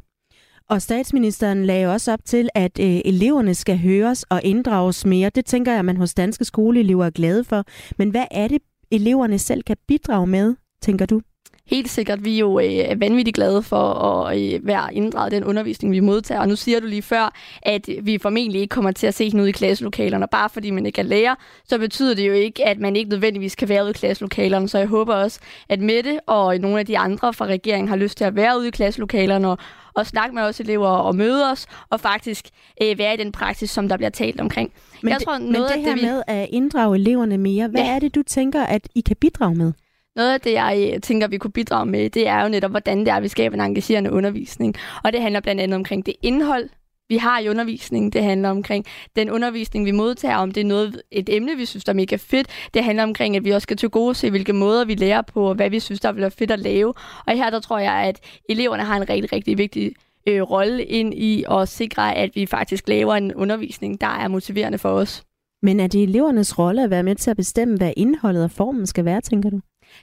Og 0.69 0.81
statsministeren 0.81 1.65
lagde 1.65 1.87
også 1.87 2.13
op 2.13 2.19
til, 2.25 2.49
at 2.55 2.79
øh, 2.79 3.01
eleverne 3.05 3.55
skal 3.55 3.77
høres 3.77 4.23
og 4.23 4.41
inddrages 4.43 5.05
mere. 5.05 5.29
Det 5.29 5.45
tænker 5.45 5.71
jeg, 5.71 5.79
at 5.79 5.85
man 5.85 5.97
hos 5.97 6.13
danske 6.13 6.45
skoleelever 6.45 7.05
er 7.05 7.09
glade 7.09 7.43
for. 7.43 7.63
Men 7.97 8.09
hvad 8.09 8.25
er 8.31 8.47
det, 8.47 8.61
eleverne 8.91 9.39
selv 9.39 9.63
kan 9.63 9.77
bidrage 9.87 10.27
med, 10.27 10.55
tænker 10.81 11.05
du? 11.05 11.21
Helt 11.69 11.89
sikkert, 11.89 12.25
vi 12.25 12.35
er 12.35 12.39
jo 12.39 12.59
øh, 12.59 13.01
vanvittigt 13.01 13.35
glade 13.35 13.63
for 13.63 13.93
at 13.93 14.41
øh, 14.41 14.67
være 14.67 14.93
inddraget 14.93 15.31
den 15.31 15.43
undervisning, 15.43 15.93
vi 15.93 15.99
modtager. 15.99 16.41
Og 16.41 16.47
nu 16.47 16.55
siger 16.55 16.79
du 16.79 16.87
lige 16.87 17.01
før, 17.01 17.33
at 17.61 17.89
vi 18.01 18.17
formentlig 18.17 18.61
ikke 18.61 18.71
kommer 18.71 18.91
til 18.91 19.07
at 19.07 19.13
se 19.13 19.29
hende 19.29 19.41
ude 19.41 19.49
i 19.49 19.51
klasselokalerne. 19.51 20.27
Bare 20.31 20.49
fordi 20.49 20.71
man 20.71 20.85
ikke 20.85 21.01
er 21.01 21.05
lærer, 21.05 21.35
så 21.65 21.77
betyder 21.77 22.15
det 22.15 22.27
jo 22.27 22.33
ikke, 22.33 22.67
at 22.67 22.79
man 22.79 22.95
ikke 22.95 23.09
nødvendigvis 23.09 23.55
kan 23.55 23.69
være 23.69 23.83
ude 23.83 23.89
i 23.89 23.93
klasselokalerne. 23.93 24.69
Så 24.69 24.77
jeg 24.77 24.87
håber 24.87 25.15
også, 25.15 25.39
at 25.69 25.81
Mette 25.81 26.19
og 26.27 26.57
nogle 26.57 26.79
af 26.79 26.85
de 26.85 26.97
andre 26.97 27.33
fra 27.33 27.45
regeringen 27.45 27.89
har 27.89 27.95
lyst 27.95 28.17
til 28.17 28.25
at 28.25 28.35
være 28.35 28.57
ude 28.59 28.67
i 28.67 28.71
klasselokalerne 28.71 29.49
og, 29.49 29.57
og 29.93 30.07
snakke 30.07 30.35
med 30.35 30.43
os 30.43 30.59
elever 30.59 30.87
og 30.87 31.15
møde 31.15 31.51
os, 31.51 31.65
og 31.89 31.99
faktisk 31.99 32.49
øh, 32.83 32.97
være 32.97 33.13
i 33.13 33.17
den 33.17 33.31
praksis, 33.31 33.69
som 33.69 33.89
der 33.89 33.97
bliver 33.97 34.09
talt 34.09 34.41
omkring. 34.41 34.71
Men, 35.03 35.11
jeg 35.11 35.21
tror, 35.21 35.37
noget 35.37 35.51
men 35.51 35.61
det 35.61 35.81
her 35.81 35.95
det, 35.95 36.01
vi... 36.01 36.07
med 36.07 36.23
at 36.27 36.47
inddrage 36.51 36.95
eleverne 36.95 37.37
mere, 37.37 37.67
hvad 37.67 37.81
ja. 37.81 37.95
er 37.95 37.99
det, 37.99 38.15
du 38.15 38.23
tænker, 38.23 38.63
at 38.63 38.87
I 38.95 39.01
kan 39.01 39.15
bidrage 39.15 39.55
med? 39.55 39.73
Noget 40.15 40.33
af 40.33 40.41
det, 40.41 40.53
jeg 40.53 40.91
øh, 40.93 41.01
tænker, 41.01 41.27
vi 41.27 41.37
kunne 41.37 41.51
bidrage 41.51 41.85
med, 41.85 42.09
det 42.09 42.27
er 42.27 42.43
jo 42.43 42.49
netop, 42.49 42.71
hvordan 42.71 42.99
det 42.99 43.07
er, 43.07 43.15
at 43.15 43.23
vi 43.23 43.27
skaber 43.27 43.55
en 43.55 43.61
engagerende 43.61 44.11
undervisning. 44.11 44.75
Og 45.03 45.13
det 45.13 45.21
handler 45.21 45.39
blandt 45.39 45.61
andet 45.61 45.75
omkring 45.75 46.05
det 46.05 46.15
indhold, 46.21 46.69
vi 47.09 47.17
har 47.17 47.39
i 47.39 47.49
undervisningen. 47.49 48.11
Det 48.11 48.23
handler 48.23 48.49
omkring 48.49 48.85
den 49.15 49.29
undervisning, 49.29 49.85
vi 49.85 49.91
modtager, 49.91 50.35
om 50.35 50.51
det 50.51 50.61
er 50.61 50.65
noget, 50.65 51.01
et 51.11 51.29
emne, 51.29 51.55
vi 51.55 51.65
synes, 51.65 51.83
der 51.83 51.91
er 51.91 51.95
mega 51.95 52.15
fedt. 52.15 52.47
Det 52.73 52.83
handler 52.83 53.03
omkring, 53.03 53.35
at 53.35 53.45
vi 53.45 53.51
også 53.51 53.63
skal 53.63 53.77
til 53.77 53.89
gode 53.89 54.15
se, 54.15 54.29
hvilke 54.29 54.53
måder 54.53 54.85
vi 54.85 54.95
lærer 54.95 55.21
på, 55.21 55.49
og 55.49 55.55
hvad 55.55 55.69
vi 55.69 55.79
synes, 55.79 55.99
der 55.99 56.11
vil 56.11 56.21
være 56.21 56.31
fedt 56.31 56.51
at 56.51 56.59
lave. 56.59 56.93
Og 57.27 57.33
her 57.33 57.49
der 57.49 57.59
tror 57.59 57.79
jeg, 57.79 57.93
at 57.93 58.19
eleverne 58.49 58.83
har 58.83 58.95
en 58.95 59.09
rigtig, 59.09 59.33
rigtig 59.33 59.57
vigtig 59.57 59.91
øh, 60.27 60.41
rolle 60.41 60.85
ind 60.85 61.13
i 61.13 61.45
at 61.51 61.69
sikre, 61.69 62.15
at 62.15 62.35
vi 62.35 62.45
faktisk 62.45 62.87
laver 62.87 63.15
en 63.15 63.35
undervisning, 63.35 64.01
der 64.01 64.07
er 64.07 64.27
motiverende 64.27 64.77
for 64.77 64.89
os. 64.89 65.23
Men 65.61 65.79
er 65.79 65.87
det 65.87 66.03
elevernes 66.03 66.59
rolle 66.59 66.83
at 66.83 66.89
være 66.89 67.03
med 67.03 67.15
til 67.15 67.31
at 67.31 67.37
bestemme, 67.37 67.77
hvad 67.77 67.93
indholdet 67.97 68.43
og 68.43 68.51
formen 68.51 68.85
skal 68.87 69.05
være, 69.05 69.21
tænker 69.21 69.49
du? 69.49 69.59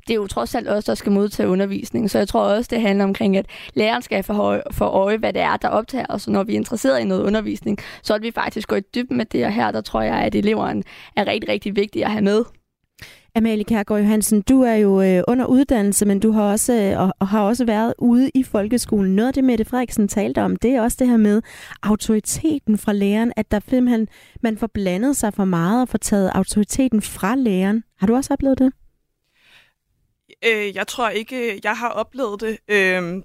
Det 0.08 0.14
er 0.14 0.16
jo 0.16 0.26
trods 0.26 0.54
alt 0.54 0.68
også, 0.68 0.90
der 0.90 0.94
skal 0.94 1.12
modtage 1.12 1.48
undervisning. 1.48 2.10
Så 2.10 2.18
jeg 2.18 2.28
tror 2.28 2.40
også, 2.40 2.68
det 2.70 2.80
handler 2.80 3.04
omkring, 3.04 3.36
at 3.36 3.46
læreren 3.74 4.02
skal 4.02 4.22
få 4.22 4.56
for 4.70 4.86
øje, 4.86 5.16
hvad 5.16 5.32
det 5.32 5.42
er, 5.42 5.56
der 5.56 5.68
optager 5.68 6.06
os. 6.08 6.28
når 6.28 6.44
vi 6.44 6.52
er 6.52 6.56
interesseret 6.56 7.00
i 7.00 7.04
noget 7.04 7.22
undervisning, 7.22 7.78
så 8.02 8.14
at 8.14 8.22
vi 8.22 8.30
faktisk 8.30 8.68
går 8.68 8.76
i 8.76 8.80
dybden 8.94 9.16
med 9.16 9.24
det. 9.24 9.44
Og 9.44 9.52
her, 9.52 9.70
der 9.70 9.80
tror 9.80 10.02
jeg, 10.02 10.14
at 10.16 10.34
eleveren 10.34 10.84
er 11.16 11.26
rigtig, 11.26 11.48
rigtig 11.48 11.76
vigtig 11.76 12.04
at 12.04 12.10
have 12.10 12.24
med. 12.24 12.44
Amalie 13.36 13.64
Kærgaard 13.64 14.00
Johansen, 14.00 14.42
du 14.42 14.62
er 14.62 14.74
jo 14.74 15.02
øh, 15.02 15.22
under 15.28 15.46
uddannelse, 15.46 16.06
men 16.06 16.20
du 16.20 16.32
har 16.32 16.42
også, 16.42 16.72
øh, 16.72 17.00
og, 17.00 17.14
og 17.20 17.28
har 17.28 17.42
også 17.42 17.64
været 17.64 17.94
ude 17.98 18.30
i 18.34 18.42
folkeskolen. 18.42 19.16
Noget 19.16 19.28
af 19.28 19.34
det, 19.34 19.44
Mette 19.44 19.64
Frederiksen 19.64 20.08
talte 20.08 20.42
om, 20.42 20.56
det 20.56 20.70
er 20.70 20.82
også 20.82 20.96
det 21.00 21.08
her 21.08 21.16
med 21.16 21.42
autoriteten 21.82 22.78
fra 22.78 22.92
læreren, 22.92 23.32
at 23.36 23.50
der 23.50 23.60
simpelthen, 23.68 24.08
man 24.42 24.58
får 24.58 24.66
blandet 24.74 25.16
sig 25.16 25.34
for 25.34 25.44
meget 25.44 25.82
og 25.82 25.88
får 25.88 25.98
taget 25.98 26.30
autoriteten 26.34 27.02
fra 27.02 27.34
læreren. 27.36 27.82
Har 27.98 28.06
du 28.06 28.14
også 28.14 28.32
oplevet 28.32 28.58
det? 28.58 28.72
Øh, 30.44 30.74
jeg 30.74 30.86
tror 30.86 31.08
ikke, 31.08 31.60
jeg 31.64 31.76
har 31.76 31.88
oplevet 31.88 32.40
det. 32.40 32.58
Øh, 32.68 33.22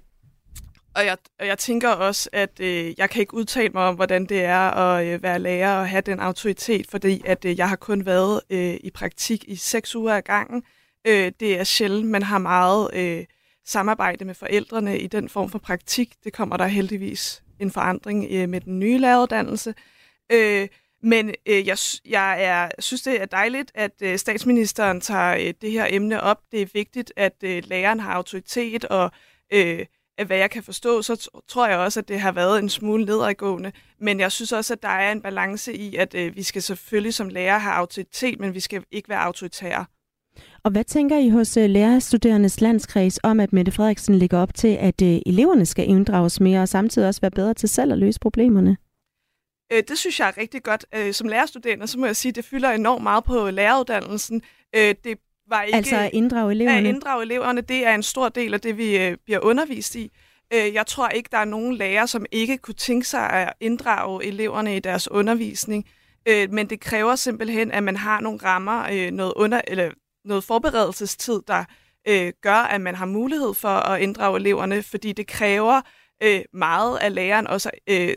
og 0.94 1.06
jeg, 1.06 1.16
og 1.40 1.46
jeg 1.46 1.58
tænker 1.58 1.88
også, 1.88 2.28
at 2.32 2.60
øh, 2.60 2.94
jeg 2.98 3.10
kan 3.10 3.20
ikke 3.20 3.34
udtale 3.34 3.68
mig 3.68 3.82
om, 3.82 3.94
hvordan 3.94 4.26
det 4.26 4.44
er 4.44 4.70
at 4.70 5.06
øh, 5.06 5.22
være 5.22 5.38
lærer 5.38 5.78
og 5.78 5.88
have 5.88 6.00
den 6.00 6.20
autoritet, 6.20 6.86
fordi 6.90 7.22
at 7.24 7.44
øh, 7.44 7.58
jeg 7.58 7.68
har 7.68 7.76
kun 7.76 8.06
været 8.06 8.40
øh, 8.50 8.76
i 8.80 8.90
praktik 8.94 9.44
i 9.48 9.56
seks 9.56 9.96
uger 9.96 10.14
ad 10.14 10.22
gangen. 10.22 10.62
Øh, 11.06 11.32
det 11.40 11.58
er 11.58 11.64
sjældent, 11.64 12.10
man 12.10 12.22
har 12.22 12.38
meget 12.38 12.90
øh, 12.94 13.24
samarbejde 13.66 14.24
med 14.24 14.34
forældrene 14.34 14.98
i 14.98 15.06
den 15.06 15.28
form 15.28 15.50
for 15.50 15.58
praktik. 15.58 16.14
Det 16.24 16.32
kommer 16.32 16.56
der 16.56 16.66
heldigvis 16.66 17.42
en 17.60 17.70
forandring 17.70 18.26
øh, 18.30 18.48
med 18.48 18.60
den 18.60 18.78
nye 18.78 18.98
læreruddannelse. 18.98 19.74
Øh, 20.32 20.68
men 21.02 21.34
øh, 21.46 21.66
jeg, 21.66 21.78
jeg 22.08 22.44
er, 22.44 22.68
synes, 22.78 23.02
det 23.02 23.22
er 23.22 23.26
dejligt, 23.26 23.72
at 23.74 23.92
øh, 24.02 24.18
statsministeren 24.18 25.00
tager 25.00 25.34
øh, 25.34 25.54
det 25.60 25.70
her 25.70 25.86
emne 25.90 26.20
op. 26.20 26.38
Det 26.52 26.62
er 26.62 26.66
vigtigt, 26.74 27.12
at 27.16 27.34
øh, 27.44 27.62
læreren 27.66 28.00
har 28.00 28.12
autoritet, 28.12 28.84
og 28.84 29.10
øh, 29.52 29.86
at 30.18 30.26
hvad 30.26 30.36
jeg 30.36 30.50
kan 30.50 30.62
forstå, 30.62 31.02
så 31.02 31.28
tror 31.48 31.68
jeg 31.68 31.78
også, 31.78 32.00
at 32.00 32.08
det 32.08 32.20
har 32.20 32.32
været 32.32 32.58
en 32.58 32.68
smule 32.68 33.04
nedadgående. 33.04 33.72
Men 34.00 34.20
jeg 34.20 34.32
synes 34.32 34.52
også, 34.52 34.72
at 34.72 34.82
der 34.82 34.88
er 34.88 35.12
en 35.12 35.22
balance 35.22 35.74
i, 35.74 35.96
at 35.96 36.14
øh, 36.14 36.36
vi 36.36 36.42
skal 36.42 36.62
selvfølgelig 36.62 37.14
som 37.14 37.28
lærer 37.28 37.58
have 37.58 37.74
autoritet, 37.74 38.40
men 38.40 38.54
vi 38.54 38.60
skal 38.60 38.84
ikke 38.90 39.08
være 39.08 39.18
autoritære. 39.18 39.84
Og 40.64 40.70
hvad 40.70 40.84
tænker 40.84 41.18
I 41.18 41.28
hos 41.28 41.56
uh, 41.56 41.64
lærerstuderendes 41.64 42.60
landskreds 42.60 43.20
om, 43.22 43.40
at 43.40 43.52
Mette 43.52 43.72
Frederiksen 43.72 44.14
ligger 44.14 44.38
op 44.38 44.54
til, 44.54 44.68
at 44.68 45.02
uh, 45.02 45.08
eleverne 45.08 45.66
skal 45.66 45.88
inddrages 45.88 46.40
mere, 46.40 46.62
og 46.62 46.68
samtidig 46.68 47.08
også 47.08 47.20
være 47.20 47.30
bedre 47.30 47.54
til 47.54 47.68
selv 47.68 47.92
at 47.92 47.98
løse 47.98 48.20
problemerne? 48.20 48.76
Øh, 49.72 49.82
det 49.88 49.98
synes 49.98 50.20
jeg 50.20 50.28
er 50.28 50.38
rigtig 50.38 50.62
godt. 50.62 50.86
Øh, 50.94 51.12
som 51.12 51.28
lærerstuderende, 51.28 51.86
så 51.86 51.98
må 51.98 52.06
jeg 52.06 52.16
sige, 52.16 52.30
at 52.30 52.36
det 52.36 52.44
fylder 52.44 52.70
enormt 52.70 53.02
meget 53.02 53.24
på 53.24 53.50
læreruddannelsen. 53.50 54.42
Øh, 54.76 54.94
det 55.04 55.18
var 55.48 55.62
ikke, 55.62 55.76
altså 55.76 55.96
at 55.96 56.10
inddrage 56.12 56.52
eleverne? 56.52 56.78
At 56.78 56.84
inddrage 56.84 57.22
eleverne, 57.22 57.60
det 57.60 57.86
er 57.86 57.94
en 57.94 58.02
stor 58.02 58.28
del 58.28 58.54
af 58.54 58.60
det, 58.60 58.76
vi 58.76 58.98
øh, 58.98 59.16
bliver 59.24 59.40
undervist 59.40 59.94
i. 59.94 60.12
Øh, 60.54 60.74
jeg 60.74 60.86
tror 60.86 61.08
ikke, 61.08 61.28
der 61.32 61.38
er 61.38 61.44
nogen 61.44 61.74
lærer, 61.74 62.06
som 62.06 62.26
ikke 62.32 62.58
kunne 62.58 62.74
tænke 62.74 63.08
sig 63.08 63.30
at 63.30 63.52
inddrage 63.60 64.24
eleverne 64.24 64.76
i 64.76 64.80
deres 64.80 65.10
undervisning. 65.10 65.86
Øh, 66.28 66.52
men 66.52 66.70
det 66.70 66.80
kræver 66.80 67.16
simpelthen, 67.16 67.70
at 67.70 67.82
man 67.82 67.96
har 67.96 68.20
nogle 68.20 68.38
rammer, 68.44 68.86
øh, 68.92 69.10
noget, 69.10 69.32
under, 69.36 69.60
eller 69.66 69.90
noget 70.24 70.44
forberedelsestid, 70.44 71.40
der 71.48 71.64
øh, 72.08 72.32
gør, 72.42 72.54
at 72.54 72.80
man 72.80 72.94
har 72.94 73.06
mulighed 73.06 73.54
for 73.54 73.68
at 73.68 74.00
inddrage 74.00 74.36
eleverne, 74.36 74.82
fordi 74.82 75.12
det 75.12 75.26
kræver 75.26 75.80
øh, 76.22 76.40
meget 76.52 76.98
af 76.98 77.14
læreren 77.14 77.46
også 77.46 77.70
øh, 77.86 78.16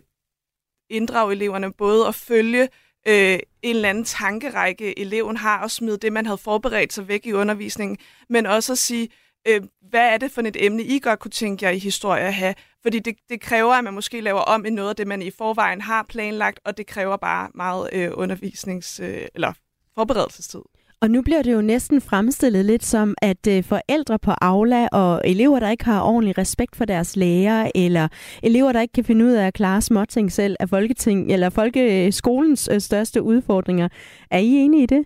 inddrage 0.89 1.31
eleverne, 1.31 1.73
både 1.73 2.07
at 2.07 2.15
følge 2.15 2.69
øh, 3.07 3.39
en 3.61 3.75
eller 3.75 3.89
anden 3.89 4.05
tankerække, 4.05 4.99
eleven 4.99 5.37
har, 5.37 5.63
og 5.63 5.71
smide 5.71 5.97
det, 5.97 6.13
man 6.13 6.25
havde 6.25 6.37
forberedt 6.37 6.93
sig 6.93 7.07
væk 7.07 7.25
i 7.25 7.33
undervisningen, 7.33 7.97
men 8.29 8.45
også 8.45 8.71
at 8.71 8.77
sige, 8.77 9.09
øh, 9.47 9.61
hvad 9.89 10.13
er 10.13 10.17
det 10.17 10.31
for 10.31 10.41
et 10.41 10.65
emne, 10.65 10.83
I 10.83 10.99
godt 10.99 11.19
kunne 11.19 11.31
tænke 11.31 11.65
jer 11.65 11.71
i 11.71 11.79
historie 11.79 12.21
at 12.21 12.33
have? 12.33 12.55
Fordi 12.81 12.99
det, 12.99 13.15
det 13.29 13.41
kræver, 13.41 13.73
at 13.73 13.83
man 13.83 13.93
måske 13.93 14.21
laver 14.21 14.39
om 14.39 14.65
i 14.65 14.69
noget 14.69 14.89
af 14.89 14.95
det, 14.95 15.07
man 15.07 15.21
i 15.21 15.31
forvejen 15.31 15.81
har 15.81 16.03
planlagt, 16.03 16.59
og 16.65 16.77
det 16.77 16.87
kræver 16.87 17.17
bare 17.17 17.49
meget 17.53 17.89
øh, 17.93 18.11
undervisnings- 18.11 19.03
øh, 19.03 19.27
eller 19.35 19.53
forberedelsestid. 19.95 20.61
Og 21.05 21.11
nu 21.11 21.21
bliver 21.21 21.41
det 21.41 21.53
jo 21.53 21.61
næsten 21.61 22.01
fremstillet 22.01 22.65
lidt 22.65 22.85
som, 22.85 23.15
at 23.21 23.47
øh, 23.47 23.63
forældre 23.63 24.19
på 24.19 24.31
Aula 24.41 24.87
og 24.87 25.21
elever, 25.25 25.59
der 25.59 25.69
ikke 25.69 25.85
har 25.85 26.01
ordentlig 26.01 26.37
respekt 26.37 26.75
for 26.75 26.85
deres 26.85 27.15
lærer, 27.15 27.71
eller 27.75 28.07
elever, 28.43 28.71
der 28.71 28.81
ikke 28.81 28.91
kan 28.91 29.03
finde 29.03 29.25
ud 29.25 29.31
af 29.31 29.47
at 29.47 29.53
klare 29.53 29.81
småting 29.81 30.31
selv, 30.31 30.55
er 30.59 30.65
folketing, 30.65 31.31
eller 31.31 31.49
folkeskolens 31.49 32.69
øh, 32.71 32.81
største 32.81 33.21
udfordringer. 33.21 33.87
Er 34.31 34.39
I 34.39 34.47
enige 34.47 34.83
i 34.83 34.85
det? 34.85 35.05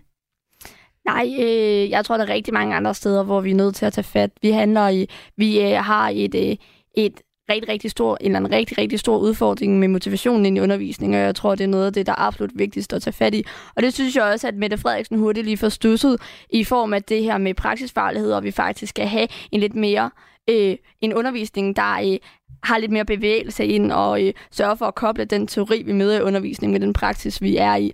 Nej, 1.04 1.34
øh, 1.40 1.90
jeg 1.90 2.04
tror, 2.04 2.16
der 2.16 2.24
er 2.24 2.32
rigtig 2.32 2.54
mange 2.54 2.74
andre 2.74 2.94
steder, 2.94 3.22
hvor 3.22 3.40
vi 3.40 3.50
er 3.50 3.54
nødt 3.54 3.74
til 3.74 3.86
at 3.86 3.92
tage 3.92 4.04
fat. 4.04 4.30
Vi 4.42 4.50
handler 4.50 4.88
i, 4.88 5.06
vi 5.36 5.60
øh, 5.60 5.76
har 5.76 6.10
et, 6.14 6.34
øh, 6.34 6.56
et 6.94 7.20
rigtig, 7.50 7.68
rigtig 7.68 7.90
stor, 7.90 8.18
eller 8.20 8.38
en 8.38 8.52
rigtig, 8.52 8.78
rigtig 8.78 9.00
stor 9.00 9.18
udfordring 9.18 9.78
med 9.78 9.88
motivationen 9.88 10.46
ind 10.46 10.56
i 10.56 10.60
undervisningen, 10.60 11.20
og 11.20 11.26
jeg 11.26 11.34
tror, 11.34 11.54
det 11.54 11.64
er 11.64 11.68
noget 11.68 11.86
af 11.86 11.92
det, 11.92 12.06
der 12.06 12.12
er 12.12 12.20
absolut 12.20 12.50
vigtigst 12.54 12.92
at 12.92 13.02
tage 13.02 13.12
fat 13.12 13.34
i. 13.34 13.44
Og 13.76 13.82
det 13.82 13.94
synes 13.94 14.16
jeg 14.16 14.24
også, 14.24 14.48
at 14.48 14.54
Mette 14.54 14.78
Frederiksen 14.78 15.18
hurtigt 15.18 15.44
lige 15.44 15.56
får 15.56 15.68
stusset 15.68 16.16
i 16.50 16.64
form 16.64 16.92
af 16.92 17.02
det 17.02 17.22
her 17.22 17.38
med 17.38 17.54
praksisfaglighed, 17.54 18.32
og 18.32 18.44
vi 18.44 18.50
faktisk 18.50 18.90
skal 18.90 19.06
have 19.06 19.28
en 19.52 19.60
lidt 19.60 19.74
mere 19.74 20.10
øh, 20.50 20.76
en 21.00 21.14
undervisning, 21.14 21.76
der 21.76 21.92
øh, 21.92 22.18
har 22.62 22.78
lidt 22.78 22.92
mere 22.92 23.04
bevægelse 23.04 23.66
ind 23.66 23.92
og 23.92 24.26
øh, 24.26 24.32
sørge 24.50 24.76
for 24.76 24.86
at 24.86 24.94
koble 24.94 25.24
den 25.24 25.46
teori, 25.46 25.82
vi 25.82 25.92
møder 25.92 26.18
i 26.18 26.22
undervisningen 26.22 26.72
med 26.72 26.80
den 26.80 26.92
praksis, 26.92 27.42
vi 27.42 27.56
er 27.56 27.76
i. 27.76 27.92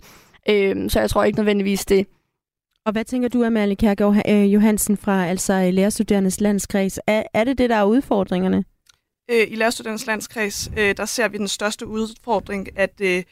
Øh, 0.48 0.90
så 0.90 1.00
jeg 1.00 1.10
tror 1.10 1.24
ikke 1.24 1.38
nødvendigvis 1.38 1.84
det. 1.84 2.06
Og 2.86 2.92
hvad 2.92 3.04
tænker 3.04 3.28
du, 3.28 3.44
Amalie 3.44 3.76
Kærgaard 3.76 4.22
øh, 4.28 4.54
Johansen 4.54 4.96
fra 4.96 5.26
altså 5.26 5.70
Lærerstuderendes 5.70 6.40
Landskreds? 6.40 6.98
Er, 7.06 7.22
er 7.34 7.44
det 7.44 7.58
det, 7.58 7.70
der 7.70 7.76
er 7.76 7.84
udfordringerne? 7.84 8.64
Øh, 9.30 9.46
I 9.50 9.54
Lærerstuderendes 9.54 10.06
Landskreds, 10.06 10.70
øh, 10.76 10.96
der 10.96 11.04
ser 11.04 11.28
vi 11.28 11.38
den 11.38 11.48
største 11.48 11.86
udfordring, 11.86 12.78
at, 12.78 13.00
øh, 13.00 13.22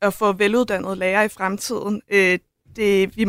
at 0.00 0.14
få 0.14 0.32
veluddannede 0.32 0.96
lærere 0.96 1.24
i 1.24 1.28
fremtiden. 1.28 2.02
Øh, 2.08 2.38
det, 2.76 3.16
vi, 3.16 3.26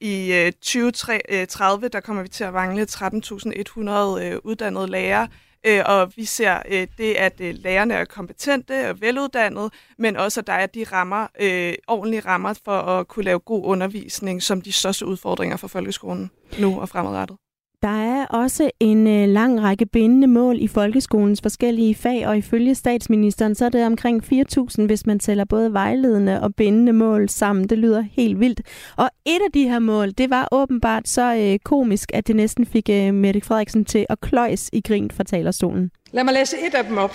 I 0.00 0.32
øh, 0.32 0.52
2030, 0.52 1.84
øh, 1.84 1.92
der 1.92 2.00
kommer 2.00 2.22
vi 2.22 2.28
til 2.28 2.44
at 2.44 2.52
mangle 2.52 2.86
13.100 2.90 4.22
øh, 4.22 4.38
uddannede 4.44 4.86
lærere, 4.86 5.28
øh, 5.66 5.82
og 5.86 6.12
vi 6.16 6.24
ser 6.24 6.62
øh, 6.68 6.86
det, 6.98 7.14
at 7.14 7.40
øh, 7.40 7.54
lærerne 7.54 7.94
er 7.94 8.04
kompetente 8.04 8.90
og 8.90 9.00
veluddannede, 9.00 9.70
men 9.98 10.16
også, 10.16 10.40
at 10.40 10.46
der 10.46 10.52
er 10.52 10.66
de 10.66 10.84
rammer, 10.92 11.26
øh, 11.40 11.74
ordentlige 11.88 12.20
rammer 12.20 12.54
for 12.64 12.78
at 12.78 13.08
kunne 13.08 13.24
lave 13.24 13.38
god 13.38 13.64
undervisning, 13.64 14.42
som 14.42 14.60
de 14.60 14.72
største 14.72 15.06
udfordringer 15.06 15.56
for 15.56 15.68
folkeskolen 15.68 16.30
nu 16.58 16.80
og 16.80 16.88
fremadrettet. 16.88 17.36
Der 17.82 17.88
er 17.88 18.26
også 18.26 18.70
en 18.80 19.06
øh, 19.06 19.28
lang 19.28 19.62
række 19.62 19.86
bindende 19.86 20.26
mål 20.26 20.56
i 20.60 20.68
folkeskolens 20.68 21.40
forskellige 21.42 21.94
fag, 21.94 22.26
og 22.26 22.38
ifølge 22.38 22.74
statsministeren, 22.74 23.54
så 23.54 23.64
er 23.64 23.68
det 23.68 23.86
omkring 23.86 24.24
4.000, 24.32 24.86
hvis 24.86 25.06
man 25.06 25.18
tæller 25.18 25.44
både 25.44 25.72
vejledende 25.72 26.42
og 26.42 26.54
bindende 26.54 26.92
mål 26.92 27.28
sammen. 27.28 27.68
Det 27.68 27.78
lyder 27.78 28.00
helt 28.12 28.40
vildt. 28.40 28.60
Og 28.96 29.10
et 29.24 29.40
af 29.46 29.52
de 29.54 29.68
her 29.68 29.78
mål, 29.78 30.10
det 30.10 30.30
var 30.30 30.48
åbenbart 30.52 31.08
så 31.08 31.34
øh, 31.34 31.58
komisk, 31.58 32.10
at 32.14 32.26
det 32.26 32.36
næsten 32.36 32.66
fik 32.66 32.88
øh, 32.90 33.14
Mette 33.14 33.40
Frederiksen 33.40 33.84
til 33.84 34.06
at 34.08 34.20
kløjs 34.20 34.70
i 34.72 34.80
grin 34.80 35.10
fra 35.10 35.24
talerstolen. 35.24 35.90
Lad 36.12 36.24
mig 36.24 36.34
læse 36.34 36.56
et 36.66 36.74
af 36.74 36.84
dem 36.84 36.98
op. 36.98 37.14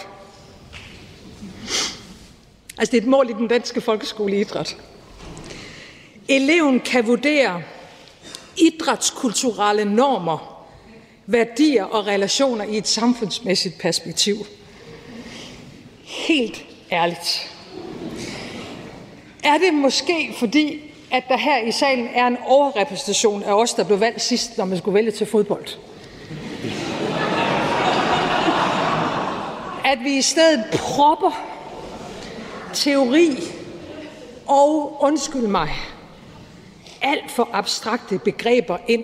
Altså, 2.77 2.91
det 2.91 2.97
er 2.97 3.01
et 3.01 3.07
mål 3.07 3.29
i 3.29 3.33
den 3.33 3.47
danske 3.47 3.81
folkeskole 3.81 4.39
idræt. 4.39 4.77
Eleven 6.29 6.79
kan 6.79 7.07
vurdere 7.07 7.61
idrætskulturelle 8.57 9.95
normer 9.95 10.56
værdier 11.27 11.83
og 11.83 12.07
relationer 12.07 12.65
i 12.65 12.77
et 12.77 12.87
samfundsmæssigt 12.87 13.77
perspektiv. 13.77 14.45
Helt 16.03 16.65
ærligt. 16.91 17.51
Er 19.43 19.57
det 19.57 19.73
måske 19.73 20.33
fordi, 20.39 20.81
at 21.11 21.23
der 21.29 21.37
her 21.37 21.57
i 21.57 21.71
salen 21.71 22.07
er 22.13 22.27
en 22.27 22.37
overrepræsentation 22.45 23.43
af 23.43 23.53
os, 23.53 23.73
der 23.73 23.83
blev 23.83 23.99
valgt 23.99 24.21
sidst, 24.21 24.57
når 24.57 24.65
man 24.65 24.77
skulle 24.77 24.95
vælge 24.95 25.11
til 25.11 25.27
fodbold? 25.27 25.67
At 29.85 29.99
vi 30.03 30.17
i 30.17 30.21
stedet 30.21 30.63
propper 30.71 31.31
teori 32.73 33.29
og, 34.47 34.97
undskyld 35.03 35.47
mig, 35.47 35.69
alt 37.01 37.31
for 37.31 37.49
abstrakte 37.53 38.19
begreber 38.19 38.77
ind 38.87 39.03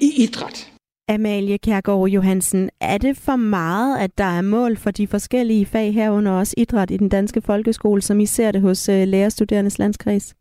i 0.00 0.22
idræt. 0.22 0.69
Amalie 1.08 1.58
Kærgaard 1.58 2.08
Johansen, 2.08 2.70
er 2.80 2.98
det 2.98 3.16
for 3.16 3.36
meget, 3.36 3.98
at 3.98 4.18
der 4.18 4.24
er 4.24 4.42
mål 4.42 4.76
for 4.76 4.90
de 4.90 5.06
forskellige 5.06 5.66
fag 5.66 5.94
herunder 5.94 6.32
også 6.32 6.54
idræt 6.56 6.90
i 6.90 6.96
den 6.96 7.08
danske 7.08 7.42
folkeskole, 7.42 8.02
som 8.02 8.20
I 8.20 8.26
ser 8.26 8.52
det 8.52 8.60
hos 8.60 8.88
øh, 8.88 9.08
Lærerstuderendes 9.08 9.78
Landskreds? 9.78 10.34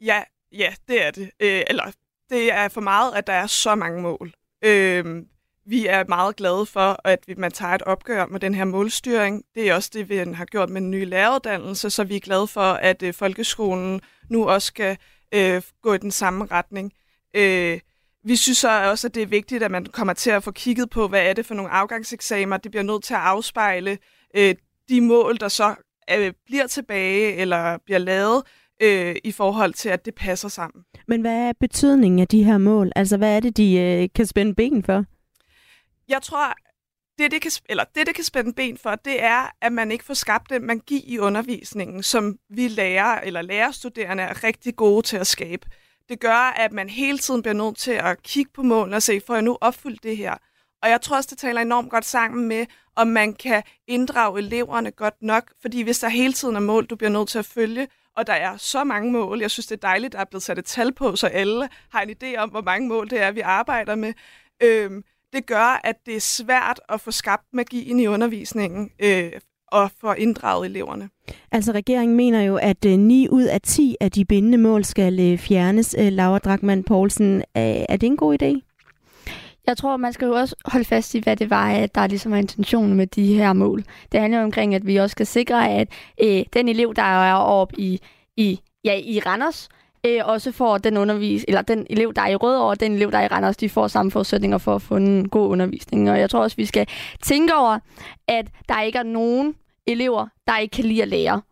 Ja, 0.00 0.22
ja, 0.52 0.74
det 0.88 1.06
er 1.06 1.10
det. 1.10 1.30
Øh, 1.40 1.62
eller 1.66 1.92
det 2.30 2.52
er 2.52 2.68
for 2.68 2.80
meget, 2.80 3.14
at 3.14 3.26
der 3.26 3.32
er 3.32 3.46
så 3.46 3.74
mange 3.74 4.02
mål. 4.02 4.32
Øh, 4.64 5.22
vi 5.66 5.86
er 5.86 6.04
meget 6.08 6.36
glade 6.36 6.66
for, 6.66 7.00
at 7.04 7.24
man 7.36 7.52
tager 7.52 7.74
et 7.74 7.82
opgør 7.82 8.26
med 8.26 8.40
den 8.40 8.54
her 8.54 8.64
målstyring. 8.64 9.44
Det 9.54 9.68
er 9.68 9.74
også 9.74 9.90
det, 9.92 10.08
vi 10.08 10.16
har 10.16 10.44
gjort 10.44 10.70
med 10.70 10.80
den 10.80 10.90
nye 10.90 11.04
læreruddannelse, 11.04 11.90
så 11.90 12.04
vi 12.04 12.16
er 12.16 12.20
glade 12.20 12.46
for, 12.46 12.60
at 12.60 13.02
øh, 13.02 13.14
folkeskolen 13.14 14.00
nu 14.28 14.48
også 14.48 14.66
skal 14.66 14.96
øh, 15.34 15.62
gå 15.82 15.94
i 15.94 15.98
den 15.98 16.10
samme 16.10 16.46
retning. 16.46 16.92
Øh, 17.36 17.80
vi 18.24 18.36
synes 18.36 18.58
så 18.58 18.90
også, 18.90 19.06
at 19.06 19.14
det 19.14 19.22
er 19.22 19.26
vigtigt, 19.26 19.62
at 19.62 19.70
man 19.70 19.86
kommer 19.86 20.12
til 20.12 20.30
at 20.30 20.44
få 20.44 20.50
kigget 20.50 20.90
på, 20.90 21.08
hvad 21.08 21.22
er 21.22 21.32
det 21.32 21.46
for 21.46 21.54
nogle 21.54 21.70
afgangseksamer. 21.70 22.56
Det 22.56 22.70
bliver 22.70 22.84
nødt 22.84 23.04
til 23.04 23.14
at 23.14 23.20
afspejle 23.20 23.98
øh, 24.36 24.54
de 24.88 25.00
mål, 25.00 25.36
der 25.40 25.48
så 25.48 25.74
øh, 26.10 26.32
bliver 26.46 26.66
tilbage 26.66 27.34
eller 27.34 27.78
bliver 27.84 27.98
lavet 27.98 28.42
øh, 28.82 29.16
i 29.24 29.32
forhold 29.32 29.72
til, 29.72 29.88
at 29.88 30.04
det 30.04 30.14
passer 30.14 30.48
sammen. 30.48 30.84
Men 31.08 31.20
hvad 31.20 31.48
er 31.48 31.52
betydningen 31.60 32.20
af 32.20 32.28
de 32.28 32.44
her 32.44 32.58
mål? 32.58 32.92
Altså, 32.96 33.16
hvad 33.16 33.36
er 33.36 33.40
det, 33.40 33.56
de 33.56 33.76
øh, 33.76 34.08
kan 34.14 34.26
spænde 34.26 34.54
ben 34.54 34.84
for? 34.84 35.04
Jeg 36.08 36.22
tror, 36.22 36.54
det 37.18 37.30
det, 37.30 37.42
kan, 37.42 37.50
eller 37.68 37.84
det, 37.94 38.06
det 38.06 38.14
kan 38.14 38.24
spænde 38.24 38.52
ben 38.52 38.78
for, 38.78 38.94
det 38.94 39.22
er, 39.22 39.54
at 39.60 39.72
man 39.72 39.92
ikke 39.92 40.04
får 40.04 40.14
skabt 40.14 40.50
den 40.50 40.66
magi 40.66 41.04
i 41.06 41.18
undervisningen, 41.18 42.02
som 42.02 42.36
vi 42.50 42.68
lærer 42.68 43.20
eller 43.20 43.42
lærerstuderende 43.42 44.22
er 44.22 44.44
rigtig 44.44 44.76
gode 44.76 45.06
til 45.06 45.16
at 45.16 45.26
skabe. 45.26 45.66
Det 46.08 46.20
gør, 46.20 46.52
at 46.56 46.72
man 46.72 46.88
hele 46.88 47.18
tiden 47.18 47.42
bliver 47.42 47.54
nødt 47.54 47.76
til 47.76 47.90
at 47.90 48.22
kigge 48.22 48.50
på 48.54 48.62
målene 48.62 48.96
og 48.96 49.02
se, 49.02 49.20
får 49.26 49.34
jeg 49.34 49.42
nu 49.42 49.58
opfyldt 49.60 50.02
det 50.02 50.16
her? 50.16 50.34
Og 50.82 50.90
jeg 50.90 51.00
tror 51.00 51.16
også, 51.16 51.28
det 51.30 51.38
taler 51.38 51.60
enormt 51.60 51.90
godt 51.90 52.04
sammen 52.04 52.48
med, 52.48 52.66
om 52.96 53.06
man 53.06 53.34
kan 53.34 53.62
inddrage 53.86 54.38
eleverne 54.38 54.90
godt 54.90 55.22
nok. 55.22 55.52
Fordi 55.62 55.82
hvis 55.82 55.98
der 55.98 56.08
hele 56.08 56.32
tiden 56.32 56.56
er 56.56 56.60
mål, 56.60 56.86
du 56.86 56.96
bliver 56.96 57.10
nødt 57.10 57.28
til 57.28 57.38
at 57.38 57.46
følge, 57.46 57.88
og 58.16 58.26
der 58.26 58.32
er 58.32 58.56
så 58.56 58.84
mange 58.84 59.12
mål, 59.12 59.40
jeg 59.40 59.50
synes, 59.50 59.66
det 59.66 59.76
er 59.76 59.88
dejligt, 59.88 60.08
at 60.08 60.12
der 60.12 60.18
er 60.18 60.24
blevet 60.24 60.42
sat 60.42 60.58
et 60.58 60.64
tal 60.64 60.92
på, 60.92 61.16
så 61.16 61.26
alle 61.26 61.68
har 61.90 62.02
en 62.02 62.10
idé 62.10 62.36
om, 62.36 62.50
hvor 62.50 62.62
mange 62.62 62.88
mål 62.88 63.10
det 63.10 63.20
er, 63.20 63.30
vi 63.30 63.40
arbejder 63.40 63.94
med. 63.94 64.12
Øhm, 64.62 65.04
det 65.32 65.46
gør, 65.46 65.80
at 65.84 65.96
det 66.06 66.16
er 66.16 66.20
svært 66.20 66.80
at 66.88 67.00
få 67.00 67.10
skabt 67.10 67.46
magien 67.52 68.00
i 68.00 68.06
undervisningen 68.06 68.90
øh, 68.98 69.32
og 69.66 69.90
få 70.00 70.12
inddraget 70.12 70.66
eleverne. 70.66 71.10
Altså 71.52 71.72
regeringen 71.72 72.16
mener 72.16 72.42
jo, 72.42 72.56
at 72.56 72.84
øh, 72.84 72.98
9 72.98 73.28
ud 73.28 73.42
af 73.42 73.60
10 73.60 73.96
af 74.00 74.10
de 74.10 74.24
bindende 74.24 74.58
mål 74.58 74.84
skal 74.84 75.20
øh, 75.20 75.38
fjernes. 75.38 75.96
Øh, 75.98 76.12
Laura 76.12 76.38
Drakman 76.38 76.84
Poulsen, 76.84 77.42
er, 77.54 77.96
det 77.96 78.06
en 78.06 78.16
god 78.16 78.42
idé? 78.42 78.68
Jeg 79.66 79.76
tror, 79.76 79.96
man 79.96 80.12
skal 80.12 80.26
jo 80.26 80.32
også 80.32 80.56
holde 80.64 80.84
fast 80.84 81.14
i, 81.14 81.18
hvad 81.18 81.36
det 81.36 81.50
var, 81.50 81.70
at 81.70 81.94
der 81.94 82.06
ligesom 82.06 82.32
er 82.32 82.36
intentionen 82.36 82.96
med 82.96 83.06
de 83.06 83.34
her 83.34 83.52
mål. 83.52 83.84
Det 84.12 84.20
handler 84.20 84.38
jo 84.38 84.44
omkring, 84.44 84.74
at 84.74 84.86
vi 84.86 84.96
også 84.96 85.12
skal 85.12 85.26
sikre, 85.26 85.70
at 85.70 85.88
øh, 86.22 86.44
den 86.52 86.68
elev, 86.68 86.94
der 86.94 87.02
er 87.02 87.34
oppe 87.34 87.80
i, 87.80 88.00
i, 88.36 88.60
ja, 88.84 88.94
i 89.04 89.20
Randers, 89.26 89.68
øh, 90.06 90.20
også 90.24 90.52
får 90.52 90.78
den 90.78 90.96
undervis 90.96 91.44
eller 91.48 91.62
den 91.62 91.86
elev, 91.90 92.12
der 92.14 92.22
er 92.22 92.28
i 92.28 92.36
Rødovre, 92.36 92.70
og 92.70 92.80
den 92.80 92.92
elev, 92.92 93.12
der 93.12 93.18
er 93.18 93.24
i 93.24 93.26
Randers, 93.26 93.56
de 93.56 93.68
får 93.68 93.88
samme 93.88 94.10
forudsætninger 94.10 94.58
for 94.58 94.74
at 94.74 94.82
få 94.82 94.96
en 94.96 95.28
god 95.28 95.48
undervisning. 95.48 96.10
Og 96.10 96.20
jeg 96.20 96.30
tror 96.30 96.40
også, 96.40 96.56
vi 96.56 96.66
skal 96.66 96.86
tænke 97.22 97.54
over, 97.54 97.78
at 98.28 98.46
der 98.68 98.82
ikke 98.82 98.98
er 98.98 99.02
nogen 99.02 99.54
elever, 99.86 100.26
der 100.46 100.58
ikke 100.58 100.72
kan 100.76 100.84
lide 100.84 101.02
at 101.02 101.08
lære. 101.08 101.42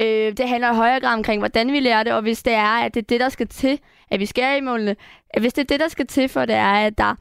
Øh, 0.00 0.36
det 0.36 0.48
handler 0.48 0.72
i 0.72 0.76
højere 0.76 1.00
grad 1.00 1.14
omkring, 1.14 1.40
hvordan 1.40 1.72
vi 1.72 1.80
lærer 1.80 2.02
det, 2.02 2.12
og 2.12 2.22
hvis 2.22 2.42
det 2.42 2.52
er, 2.52 2.84
at 2.84 2.94
det 2.94 3.02
er 3.02 3.06
det, 3.06 3.20
der 3.20 3.28
skal 3.28 3.48
til, 3.48 3.80
at 4.10 4.20
vi 4.20 4.26
skærer 4.26 4.56
i 4.56 4.60
målene, 4.60 4.96
at 5.30 5.42
hvis 5.42 5.52
det 5.52 5.62
er 5.62 5.66
det, 5.66 5.80
der 5.80 5.88
skal 5.88 6.06
til, 6.06 6.28
for 6.28 6.44
det 6.44 6.54
er, 6.54 6.72
at 6.72 6.98
der, 6.98 7.14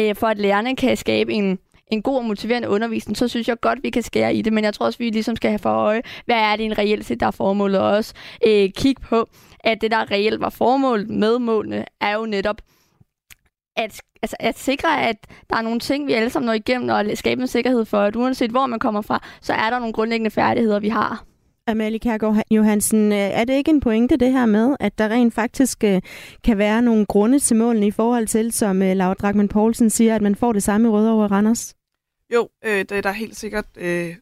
øh, 0.00 0.14
for 0.14 0.26
at 0.26 0.38
lærerne 0.38 0.76
kan 0.76 0.96
skabe 0.96 1.32
en, 1.32 1.58
en 1.92 2.02
god 2.02 2.16
og 2.16 2.24
motiverende 2.24 2.68
undervisning, 2.68 3.16
så 3.16 3.28
synes 3.28 3.48
jeg 3.48 3.60
godt, 3.60 3.82
vi 3.82 3.90
kan 3.90 4.02
skære 4.02 4.34
i 4.34 4.42
det, 4.42 4.52
men 4.52 4.64
jeg 4.64 4.74
tror 4.74 4.86
også, 4.86 4.98
vi 4.98 5.10
ligesom 5.10 5.36
skal 5.36 5.50
have 5.50 5.58
for 5.58 5.70
øje, 5.70 6.02
hvad 6.24 6.36
er 6.36 6.56
det 6.56 6.64
en 6.64 6.78
reelt 6.78 7.04
set, 7.04 7.20
der 7.20 7.26
er 7.26 7.30
formålet, 7.30 7.80
og 7.80 7.88
også 7.88 8.14
øh, 8.46 8.70
kigge 8.76 9.02
på, 9.02 9.28
at 9.60 9.80
det, 9.80 9.90
der 9.90 10.10
reelt 10.10 10.40
var 10.40 10.50
formålet 10.50 11.10
med 11.10 11.38
målene, 11.38 11.84
er 12.00 12.14
jo 12.14 12.26
netop 12.26 12.56
at, 13.76 14.00
altså, 14.26 14.36
at 14.40 14.58
sikre, 14.58 15.08
at 15.08 15.16
der 15.50 15.56
er 15.56 15.62
nogle 15.62 15.80
ting, 15.80 16.06
vi 16.06 16.12
alle 16.12 16.30
sammen 16.30 16.46
når 16.46 16.52
igennem, 16.52 16.88
og 16.88 17.04
skabe 17.14 17.40
en 17.40 17.48
sikkerhed 17.48 17.84
for, 17.84 17.98
at 17.98 18.16
uanset 18.16 18.50
hvor 18.50 18.66
man 18.66 18.78
kommer 18.78 19.00
fra, 19.00 19.22
så 19.40 19.52
er 19.52 19.70
der 19.70 19.78
nogle 19.78 19.92
grundlæggende 19.92 20.30
færdigheder, 20.30 20.80
vi 20.80 20.88
har. 20.88 21.24
Amalie 21.66 21.98
Kærgaard 21.98 22.42
Johansen, 22.50 23.12
øh, 23.12 23.18
er 23.18 23.44
det 23.44 23.54
ikke 23.54 23.70
en 23.70 23.80
pointe 23.80 24.16
det 24.16 24.32
her 24.32 24.46
med, 24.46 24.76
at 24.80 24.98
der 24.98 25.08
rent 25.08 25.34
faktisk 25.34 25.84
øh, 25.84 26.02
kan 26.44 26.58
være 26.58 26.82
nogle 26.82 27.06
grunde 27.06 27.38
til 27.38 27.56
målene 27.56 27.86
i 27.86 27.90
forhold 27.90 28.26
til, 28.26 28.52
som 28.52 28.82
øh, 28.82 28.96
Laura 28.96 29.14
Dragman 29.14 29.48
Poulsen 29.48 29.90
siger, 29.90 30.14
at 30.14 30.22
man 30.22 30.34
får 30.34 30.52
det 30.52 30.62
samme 30.62 30.88
i 30.88 30.90
Rødovre 30.90 31.24
og 31.24 31.30
Randers? 31.30 31.74
Jo, 32.34 32.48
øh, 32.64 32.78
det 32.78 32.92
er 32.92 33.00
der 33.00 33.12
helt 33.12 33.36
sikkert 33.36 33.66
øh, 33.76 34.14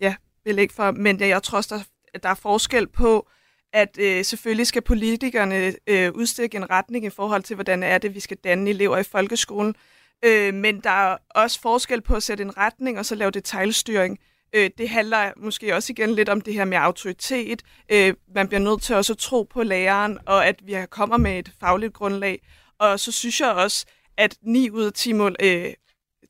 ja, 0.00 0.14
belæg 0.44 0.70
for, 0.72 0.90
men 0.90 1.20
jeg 1.20 1.42
tror 1.42 1.56
også, 1.56 1.74
der, 1.74 2.18
der 2.18 2.28
er 2.28 2.34
forskel 2.34 2.86
på, 2.86 3.28
at 3.72 3.98
øh, 4.00 4.24
selvfølgelig 4.24 4.66
skal 4.66 4.82
politikerne 4.82 5.74
øh, 5.86 6.12
udstikke 6.12 6.56
en 6.56 6.70
retning 6.70 7.04
i 7.04 7.10
forhold 7.10 7.42
til, 7.42 7.54
hvordan 7.54 7.82
er 7.82 7.98
det, 7.98 8.14
vi 8.14 8.20
skal 8.20 8.36
danne 8.36 8.70
elever 8.70 8.98
i 8.98 9.02
folkeskolen. 9.02 9.74
Øh, 10.24 10.54
men 10.54 10.80
der 10.80 10.90
er 10.90 11.16
også 11.30 11.60
forskel 11.60 12.00
på 12.00 12.14
at 12.14 12.22
sætte 12.22 12.44
en 12.44 12.56
retning 12.56 12.98
og 12.98 13.06
så 13.06 13.14
lave 13.14 13.30
detaljstyring. 13.30 14.18
Øh, 14.52 14.70
det 14.78 14.88
handler 14.88 15.32
måske 15.36 15.74
også 15.74 15.92
igen 15.92 16.10
lidt 16.10 16.28
om 16.28 16.40
det 16.40 16.54
her 16.54 16.64
med 16.64 16.78
autoritet. 16.78 17.62
Øh, 17.92 18.14
man 18.34 18.48
bliver 18.48 18.60
nødt 18.60 18.82
til 18.82 18.94
også 18.94 19.12
at 19.12 19.18
tro 19.18 19.42
på 19.42 19.62
læreren, 19.62 20.18
og 20.26 20.46
at 20.46 20.66
vi 20.66 20.76
kommer 20.90 21.16
med 21.16 21.38
et 21.38 21.52
fagligt 21.60 21.92
grundlag. 21.92 22.42
Og 22.78 23.00
så 23.00 23.12
synes 23.12 23.40
jeg 23.40 23.50
også, 23.50 23.86
at 24.16 24.36
9 24.42 24.70
ud 24.70 24.84
af 24.84 24.92
10 24.92 25.12
mål, 25.12 25.36
øh, 25.42 25.74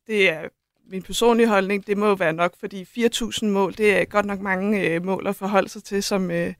det 0.06 0.30
er 0.30 0.48
min 0.90 1.02
personlige 1.02 1.48
holdning, 1.48 1.86
det 1.86 1.98
må 1.98 2.14
være 2.14 2.32
nok, 2.32 2.54
fordi 2.60 2.82
4.000 2.82 3.46
mål, 3.46 3.74
det 3.76 4.00
er 4.00 4.04
godt 4.04 4.26
nok 4.26 4.40
mange 4.40 4.80
øh, 4.80 5.04
mål 5.04 5.26
at 5.26 5.36
forholde 5.36 5.68
sig 5.68 5.84
til 5.84 6.02
som, 6.02 6.30
øh, 6.30 6.54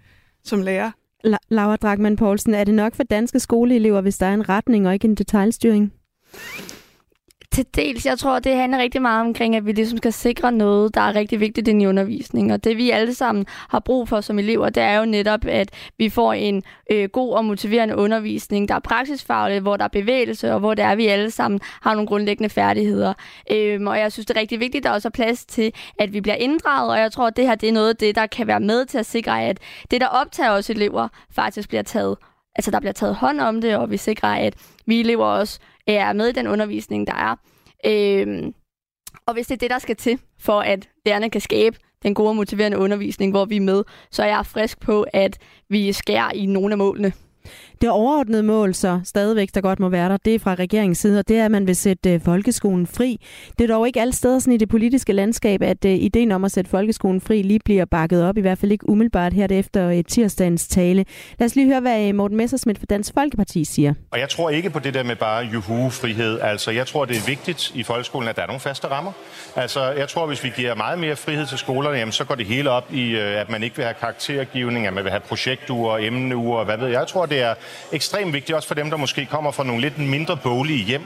som 0.46 0.62
lærer. 0.62 0.90
La- 1.26 1.46
Laura 1.48 1.76
Dragman 1.76 2.16
Poulsen, 2.16 2.54
er 2.54 2.64
det 2.64 2.74
nok 2.74 2.94
for 2.94 3.02
danske 3.02 3.40
skoleelever, 3.40 4.00
hvis 4.00 4.18
der 4.18 4.26
er 4.26 4.34
en 4.34 4.48
retning 4.48 4.86
og 4.86 4.94
ikke 4.94 5.08
en 5.08 5.14
detaljstyring? 5.14 5.92
Til 7.56 7.66
dels. 7.74 8.06
Jeg 8.06 8.18
tror, 8.18 8.38
det 8.38 8.56
handler 8.56 8.78
rigtig 8.78 9.02
meget 9.02 9.20
omkring, 9.20 9.56
at 9.56 9.66
vi 9.66 9.72
ligesom 9.72 9.98
skal 9.98 10.12
sikre 10.12 10.52
noget, 10.52 10.94
der 10.94 11.00
er 11.00 11.14
rigtig 11.14 11.40
vigtigt 11.40 11.68
i 11.68 11.86
undervisningen. 11.86 12.50
Og 12.50 12.64
det 12.64 12.76
vi 12.76 12.90
alle 12.90 13.14
sammen 13.14 13.46
har 13.48 13.80
brug 13.80 14.08
for 14.08 14.20
som 14.20 14.38
elever, 14.38 14.68
det 14.68 14.82
er 14.82 14.98
jo 14.98 15.04
netop, 15.04 15.40
at 15.44 15.70
vi 15.98 16.08
får 16.08 16.32
en 16.32 16.62
øh, 16.90 17.08
god 17.08 17.32
og 17.32 17.44
motiverende 17.44 17.96
undervisning, 17.96 18.68
der 18.68 18.74
er 18.74 18.78
praksisfaglig, 18.78 19.60
hvor 19.60 19.76
der 19.76 19.84
er 19.84 19.88
bevægelse, 19.88 20.52
og 20.52 20.58
hvor 20.58 20.74
det 20.74 20.84
er, 20.84 20.88
at 20.88 20.98
vi 20.98 21.06
alle 21.06 21.30
sammen 21.30 21.60
har 21.82 21.94
nogle 21.94 22.08
grundlæggende 22.08 22.48
færdigheder. 22.48 23.14
Øhm, 23.52 23.86
og 23.86 23.98
jeg 23.98 24.12
synes, 24.12 24.26
det 24.26 24.36
er 24.36 24.40
rigtig 24.40 24.60
vigtigt, 24.60 24.86
at 24.86 24.88
der 24.88 24.94
også 24.94 25.08
er 25.08 25.10
plads 25.10 25.46
til, 25.46 25.72
at 25.98 26.12
vi 26.12 26.20
bliver 26.20 26.36
inddraget, 26.36 26.90
og 26.90 26.98
jeg 26.98 27.12
tror, 27.12 27.26
at 27.26 27.36
det 27.36 27.46
her 27.46 27.54
det 27.54 27.68
er 27.68 27.72
noget 27.72 27.88
af 27.88 27.96
det, 27.96 28.14
der 28.14 28.26
kan 28.26 28.46
være 28.46 28.60
med 28.60 28.84
til 28.86 28.98
at 28.98 29.06
sikre, 29.06 29.42
at 29.42 29.58
det, 29.90 30.00
der 30.00 30.06
optager 30.06 30.50
os 30.50 30.70
elever, 30.70 31.08
faktisk 31.30 31.68
bliver 31.68 31.82
taget 31.82 32.16
altså 32.56 32.70
der 32.70 32.80
bliver 32.80 32.92
taget 32.92 33.14
hånd 33.14 33.40
om 33.40 33.60
det, 33.60 33.76
og 33.76 33.90
vi 33.90 33.96
sikrer, 33.96 34.28
at 34.28 34.54
vi 34.86 35.00
elever 35.00 35.24
også 35.24 35.58
er 35.94 36.12
med 36.12 36.28
i 36.28 36.32
den 36.32 36.46
undervisning, 36.46 37.06
der 37.06 37.14
er. 37.14 37.36
Øhm, 37.86 38.54
og 39.26 39.34
hvis 39.34 39.46
det 39.46 39.54
er 39.54 39.58
det, 39.58 39.70
der 39.70 39.78
skal 39.78 39.96
til, 39.96 40.20
for 40.38 40.60
at 40.60 40.88
lærerne 41.06 41.30
kan 41.30 41.40
skabe 41.40 41.78
den 42.02 42.14
gode 42.14 42.28
og 42.28 42.36
motiverende 42.36 42.78
undervisning, 42.78 43.32
hvor 43.32 43.44
vi 43.44 43.56
er 43.56 43.60
med, 43.60 43.84
så 44.10 44.22
er 44.22 44.26
jeg 44.26 44.46
frisk 44.46 44.80
på, 44.80 45.06
at 45.12 45.38
vi 45.68 45.92
skærer 45.92 46.30
i 46.30 46.46
nogle 46.46 46.74
af 46.74 46.78
målene. 46.78 47.12
Det 47.80 47.90
overordnede 47.90 48.42
mål, 48.42 48.74
så 48.74 49.00
stadigvæk 49.04 49.48
der 49.54 49.60
godt 49.60 49.80
må 49.80 49.88
være 49.88 50.08
der, 50.08 50.16
det 50.16 50.34
er 50.34 50.38
fra 50.38 50.54
regeringens 50.54 50.98
side, 50.98 51.18
og 51.18 51.28
det 51.28 51.38
er, 51.38 51.44
at 51.44 51.50
man 51.50 51.66
vil 51.66 51.76
sætte 51.76 52.12
øh, 52.12 52.20
folkeskolen 52.20 52.86
fri. 52.86 53.20
Det 53.58 53.70
er 53.70 53.74
dog 53.74 53.86
ikke 53.86 54.00
alle 54.00 54.12
steder 54.12 54.38
sådan 54.38 54.52
i 54.52 54.56
det 54.56 54.68
politiske 54.68 55.12
landskab, 55.12 55.62
at 55.62 55.84
øh, 55.84 55.90
ideen 55.92 56.32
om 56.32 56.44
at 56.44 56.52
sætte 56.52 56.70
folkeskolen 56.70 57.20
fri 57.20 57.42
lige 57.42 57.60
bliver 57.64 57.84
bakket 57.84 58.24
op, 58.24 58.38
i 58.38 58.40
hvert 58.40 58.58
fald 58.58 58.72
ikke 58.72 58.88
umiddelbart 58.88 59.32
her 59.32 59.46
efter 59.50 59.88
øh, 59.88 60.04
tirsdagens 60.08 60.68
tale. 60.68 61.04
Lad 61.38 61.46
os 61.46 61.56
lige 61.56 61.66
høre, 61.66 61.80
hvad 61.80 62.12
Morten 62.12 62.36
Messersmith 62.36 62.80
fra 62.80 62.86
Dansk 62.90 63.14
Folkeparti 63.14 63.64
siger. 63.64 63.94
Og 64.10 64.20
jeg 64.20 64.28
tror 64.28 64.50
ikke 64.50 64.70
på 64.70 64.78
det 64.78 64.94
der 64.94 65.02
med 65.02 65.16
bare 65.16 65.44
juhu-frihed. 65.44 66.40
Altså, 66.40 66.70
jeg 66.70 66.86
tror, 66.86 67.04
det 67.04 67.16
er 67.16 67.26
vigtigt 67.26 67.72
i 67.74 67.82
folkeskolen, 67.82 68.28
at 68.28 68.36
der 68.36 68.42
er 68.42 68.46
nogle 68.46 68.60
faste 68.60 68.86
rammer. 68.86 69.12
Altså, 69.56 69.90
jeg 69.90 70.08
tror, 70.08 70.26
hvis 70.26 70.44
vi 70.44 70.52
giver 70.56 70.74
meget 70.74 70.98
mere 70.98 71.16
frihed 71.16 71.46
til 71.46 71.58
skolerne, 71.58 71.98
jamen, 71.98 72.12
så 72.12 72.24
går 72.24 72.34
det 72.34 72.46
hele 72.46 72.70
op 72.70 72.92
i, 72.94 73.14
at 73.16 73.50
man 73.50 73.62
ikke 73.62 73.76
vil 73.76 73.84
have 73.84 73.94
karaktergivning, 74.00 74.86
at 74.86 74.92
man 74.92 75.04
vil 75.04 75.10
have 75.10 75.20
projektuger, 75.20 75.98
emneuger, 75.98 76.64
hvad 76.64 76.78
ved 76.78 76.86
jeg. 76.86 76.98
Jeg 76.98 77.06
tror, 77.06 77.26
det 77.26 77.42
er 77.42 77.54
ekstremt 77.92 78.32
vigtigt, 78.32 78.56
også 78.56 78.68
for 78.68 78.74
dem, 78.74 78.90
der 78.90 78.96
måske 78.96 79.26
kommer 79.26 79.50
fra 79.50 79.64
nogle 79.64 79.80
lidt 79.80 79.98
mindre 79.98 80.38
bolige 80.42 80.84
hjem, 80.84 81.02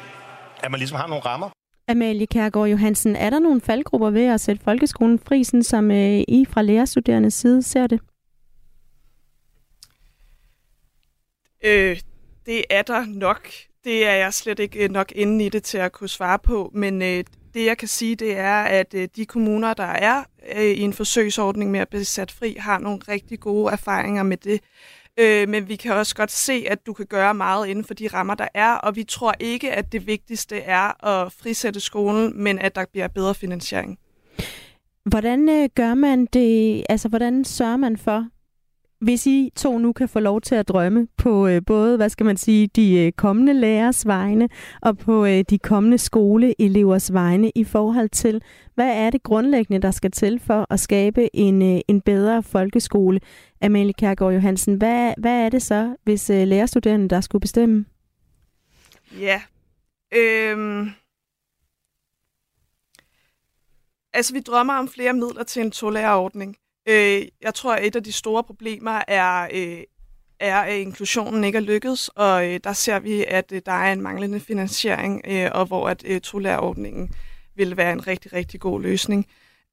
at 0.63 0.71
man 0.71 0.79
ligesom 0.79 0.99
har 0.99 1.07
nogle 1.07 1.25
rammer. 1.25 1.51
Amalie 1.89 2.27
Kærgaard 2.27 2.69
Johansen, 2.69 3.17
er 3.17 3.31
der 3.31 3.39
nogle 3.39 3.61
faldgrupper 3.61 4.11
ved 4.11 4.25
at 4.25 4.41
sætte 4.41 4.65
folkeskolen 4.65 5.19
fri, 5.19 5.45
sådan 5.45 5.63
som 5.63 5.91
øh, 5.91 6.21
I 6.29 6.47
fra 6.51 6.63
lærerstuderendes 6.63 7.35
side 7.35 7.63
ser 7.63 7.87
det? 7.87 8.01
Øh, 11.65 12.01
det 12.47 12.65
er 12.71 12.83
der 12.83 13.05
nok. 13.07 13.49
Det 13.85 14.07
er 14.07 14.15
jeg 14.15 14.35
slet 14.35 14.59
ikke 14.59 14.85
øh, 14.85 14.91
nok 14.91 15.13
inde 15.15 15.47
i 15.47 15.49
det 15.49 15.63
til 15.63 15.79
at 15.79 15.93
kunne 15.93 16.09
svare 16.09 16.39
på, 16.39 16.71
men 16.75 17.03
øh, 17.03 17.25
det 17.55 17.67
jeg 17.67 17.79
kan 17.79 17.89
sige, 17.89 18.17
det 18.17 18.39
er, 18.39 18.63
at 18.63 18.95
øh, 18.95 19.09
de 19.17 19.27
kommuner, 19.27 19.75
der 19.75 19.85
er 19.85 20.25
øh, 20.57 20.65
i 20.65 20.81
en 20.81 20.93
forsøgsordning 20.93 21.71
med 21.71 21.81
at 21.81 21.89
blive 21.89 22.05
sat 22.05 22.33
fri, 22.33 22.57
har 22.59 22.79
nogle 22.79 22.99
rigtig 23.09 23.41
gode 23.41 23.73
erfaringer 23.73 24.23
med 24.23 24.37
det. 24.37 24.61
Øh, 25.19 25.49
men 25.49 25.69
vi 25.69 25.77
kan 25.77 25.93
også 25.93 26.15
godt 26.15 26.31
se, 26.31 26.65
at 26.71 26.87
du 26.87 26.93
kan 26.93 27.07
gøre 27.07 27.35
meget 27.35 27.67
inden 27.67 27.85
for 27.85 27.95
de 27.95 28.09
rammer, 28.09 28.35
der 28.35 28.49
er, 28.55 28.75
og 28.75 28.97
vi 28.97 29.05
tror 29.05 29.35
ikke, 29.41 29.73
at 29.73 29.93
det 29.93 30.07
vigtigste 30.07 30.57
er 30.59 31.07
at 31.07 31.33
frisætte 31.33 31.81
skolen, 31.81 32.43
men 32.43 32.59
at 32.59 32.75
der 32.75 32.85
bliver 32.93 33.09
bedre 33.09 33.35
finansiering. 33.35 33.99
Hvordan 35.05 35.49
øh, 35.49 35.69
gør 35.75 35.95
man 35.95 36.27
det? 36.27 36.85
Altså, 36.89 37.09
hvordan 37.09 37.45
sørger 37.45 37.77
man 37.77 37.97
for, 37.97 38.27
hvis 39.01 39.27
I 39.27 39.51
to 39.57 39.79
nu 39.79 39.93
kan 39.93 40.09
få 40.09 40.21
lov 40.21 40.41
til 40.41 40.55
at 40.55 40.69
drømme 40.69 41.09
på 41.17 41.47
øh, 41.47 41.63
både, 41.67 41.97
hvad 41.97 42.09
skal 42.09 42.27
man 42.27 42.37
sige, 42.37 42.67
de 42.67 42.99
øh, 42.99 43.13
kommende 43.13 43.53
lærers 43.53 44.07
vegne 44.07 44.49
og 44.83 44.99
på 44.99 45.25
øh, 45.25 45.45
de 45.51 45.59
kommende 45.59 45.99
skoleelevers 45.99 47.13
vegne 47.13 47.53
i 47.55 47.65
forhold 47.65 48.09
til, 48.09 48.43
hvad 48.75 48.97
er 48.97 49.11
det 49.11 49.23
grundlæggende, 49.23 49.83
der 49.83 49.91
skal 49.91 50.11
til 50.11 50.41
for 50.47 50.67
at 50.71 50.81
skabe 50.81 51.37
en, 51.37 51.63
øh, 51.63 51.81
en 51.89 52.01
bedre 52.01 52.43
folkeskole? 52.43 53.21
Amalie 53.63 53.93
Kærgaard 53.93 54.33
Johansen, 54.35 54.75
hvad, 54.75 55.15
hvad 55.19 55.45
er 55.45 55.49
det 55.49 55.63
så, 55.63 55.97
hvis 56.05 56.31
øh, 56.31 56.47
lærerstuderende 56.47 57.09
der 57.09 57.21
skulle 57.21 57.41
bestemme? 57.41 57.85
Ja, 59.19 59.43
øhm... 60.15 60.91
altså 64.13 64.33
vi 64.33 64.41
drømmer 64.41 64.75
om 64.75 64.89
flere 64.89 65.13
midler 65.13 65.43
til 65.45 65.63
en 65.63 65.71
tolærerordning. 65.71 66.57
Øh, 66.89 67.23
jeg 67.43 67.55
tror, 67.55 67.75
at 67.75 67.87
et 67.87 67.97
af 67.97 68.05
de 68.05 68.13
store 68.13 68.45
problemer 68.45 69.03
er, 69.09 69.49
øh, 69.53 69.83
er 70.41 70.61
at 70.61 70.79
inklusionen 70.79 71.45
ikke 71.45 71.57
er 71.57 71.63
lykkedes, 71.63 72.09
og 72.09 72.49
øh, 72.49 72.61
der 72.65 72.73
ser 72.73 72.99
vi, 72.99 73.25
at 73.29 73.53
øh, 73.53 73.63
der 73.67 73.73
er 73.73 73.93
en 73.93 74.01
manglende 74.01 74.41
finansiering, 74.41 75.23
øh, 75.29 75.51
og 75.55 75.67
hvor 75.67 75.89
at 75.89 76.03
øh, 76.07 76.21
tolærerordningen 76.21 77.15
vil 77.57 77.77
være 77.77 77.93
en 77.93 78.07
rigtig, 78.07 78.33
rigtig 78.33 78.61
god 78.61 78.81
løsning. 78.83 79.27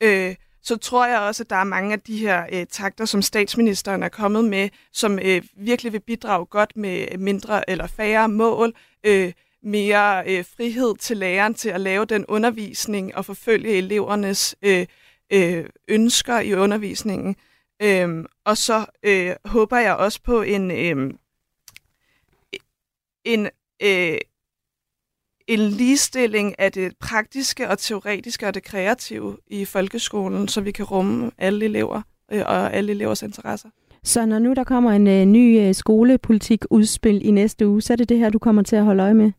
Øh, 0.04 0.36
så 0.62 0.78
tror 0.78 1.08
jeg 1.08 1.20
også, 1.20 1.44
at 1.44 1.50
der 1.50 1.56
er 1.56 1.64
mange 1.64 1.94
af 1.94 2.00
de 2.00 2.18
her 2.18 2.46
øh, 2.52 2.66
takter, 2.66 3.06
som 3.06 3.22
statsministeren 3.22 4.04
er 4.04 4.10
kommet 4.10 4.46
med, 4.46 4.70
som 4.94 5.20
øh, 5.20 5.42
virkelig 5.58 5.94
vil 5.94 6.00
bidrage 6.00 6.46
godt 6.46 6.78
med 6.78 7.18
mindre 7.18 7.70
eller 7.70 7.88
færre 7.88 8.30
mål, 8.30 8.74
øh, 9.04 9.34
mere 9.64 10.24
øh, 10.28 10.46
frihed 10.58 10.96
til 10.98 11.18
læreren 11.18 11.54
til 11.54 11.70
at 11.70 11.82
lave 11.82 12.06
den 12.06 12.26
undervisning 12.26 13.16
og 13.16 13.26
forfølge 13.26 13.78
elevernes 13.78 14.56
øh, 14.62 14.86
øh, 15.34 15.66
ønsker 15.88 16.40
i 16.40 16.54
undervisningen. 16.54 17.36
Øhm, 17.82 18.26
og 18.46 18.58
så 18.58 18.86
øh, 19.04 19.36
håber 19.46 19.78
jeg 19.78 19.96
også 19.96 20.22
på 20.24 20.42
en, 20.42 20.72
øh, 20.72 21.14
en, 23.26 23.50
øh, 23.84 24.18
en 25.48 25.60
ligestilling 25.60 26.60
af 26.60 26.72
det 26.72 26.98
praktiske 27.00 27.70
og 27.70 27.78
teoretiske 27.78 28.48
og 28.48 28.54
det 28.54 28.64
kreative 28.64 29.38
i 29.48 29.66
folkeskolen, 29.66 30.48
så 30.48 30.62
vi 30.62 30.72
kan 30.72 30.86
rumme 30.86 31.32
alle 31.38 31.66
elever 31.66 32.02
øh, 32.32 32.44
og 32.46 32.74
alle 32.74 32.92
elevers 32.92 33.22
interesser. 33.22 33.70
Så 34.04 34.26
når 34.26 34.40
nu 34.40 34.54
der 34.54 34.64
kommer 34.64 34.92
en 34.92 35.08
øh, 35.08 35.26
ny 35.26 35.60
øh, 35.60 35.76
skolepolitik 35.76 36.66
udspil 36.70 37.26
i 37.28 37.32
næste 37.32 37.68
uge, 37.68 37.82
så 37.82 37.94
er 37.94 37.98
det 37.98 38.10
det 38.10 38.18
her, 38.18 38.30
du 38.30 38.40
kommer 38.40 38.62
til 38.62 38.76
at 38.76 38.84
holde 38.84 39.04
øje 39.04 39.14
med? 39.14 39.32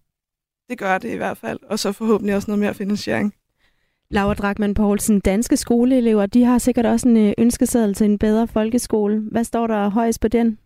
Det 0.69 0.79
gør 0.79 0.99
det 0.99 1.13
i 1.13 1.17
hvert 1.17 1.39
fald, 1.39 1.59
og 1.63 1.79
så 1.79 1.93
forhåbentlig 1.93 2.37
også 2.37 2.51
noget 2.51 2.59
mere 2.59 2.75
finansiering. 2.75 3.35
Laura 4.11 4.35
Drakman 4.35 4.75
Poulsen, 4.75 5.21
danske 5.21 5.57
skoleelever, 5.57 6.27
de 6.27 6.45
har 6.45 6.59
sikkert 6.59 6.87
også 6.87 7.09
en 7.09 7.17
øh, 7.17 7.33
ønskeseddel 7.39 7.95
til 7.95 8.05
en 8.05 8.19
bedre 8.19 8.47
folkeskole. 8.47 9.23
Hvad 9.31 9.45
står 9.45 9.67
der 9.67 9.89
højst 9.89 10.21
på 10.21 10.29
den? 10.29 10.59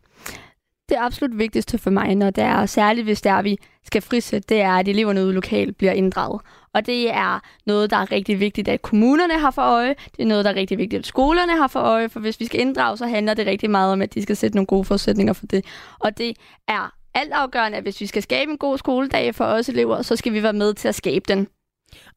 Det 0.88 0.96
absolut 0.98 1.38
vigtigste 1.38 1.78
for 1.78 1.90
mig, 1.90 2.14
når 2.14 2.30
det 2.30 2.44
er, 2.44 2.66
særligt 2.66 3.04
hvis 3.04 3.22
det 3.22 3.32
er, 3.32 3.42
vi 3.42 3.58
skal 3.84 4.02
frisætte, 4.02 4.54
det 4.54 4.60
er, 4.60 4.72
at 4.72 4.88
eleverne 4.88 5.24
ude 5.24 5.32
lokalt 5.32 5.76
bliver 5.76 5.92
inddraget. 5.92 6.40
Og 6.74 6.86
det 6.86 7.10
er 7.10 7.40
noget, 7.66 7.90
der 7.90 7.96
er 7.96 8.12
rigtig 8.12 8.40
vigtigt, 8.40 8.68
at 8.68 8.82
kommunerne 8.82 9.38
har 9.38 9.50
for 9.50 9.62
øje. 9.62 9.94
Det 10.16 10.22
er 10.22 10.26
noget, 10.26 10.44
der 10.44 10.50
er 10.50 10.56
rigtig 10.56 10.78
vigtigt, 10.78 10.98
at 10.98 11.06
skolerne 11.06 11.56
har 11.56 11.68
for 11.68 11.80
øje. 11.80 12.08
For 12.08 12.20
hvis 12.20 12.40
vi 12.40 12.44
skal 12.46 12.60
inddrage, 12.60 12.96
så 12.96 13.06
handler 13.06 13.34
det 13.34 13.46
rigtig 13.46 13.70
meget 13.70 13.92
om, 13.92 14.02
at 14.02 14.14
de 14.14 14.22
skal 14.22 14.36
sætte 14.36 14.56
nogle 14.56 14.66
gode 14.66 14.84
forudsætninger 14.84 15.32
for 15.32 15.46
det. 15.46 15.64
Og 15.98 16.18
det 16.18 16.36
er 16.68 16.94
altafgørende, 17.14 17.78
at 17.78 17.84
hvis 17.84 18.00
vi 18.00 18.06
skal 18.06 18.22
skabe 18.22 18.50
en 18.50 18.58
god 18.58 18.78
skoledag 18.78 19.34
for 19.34 19.44
os 19.44 19.68
elever, 19.68 20.02
så 20.02 20.16
skal 20.16 20.32
vi 20.32 20.42
være 20.42 20.52
med 20.52 20.74
til 20.74 20.88
at 20.88 20.94
skabe 20.94 21.24
den. 21.28 21.48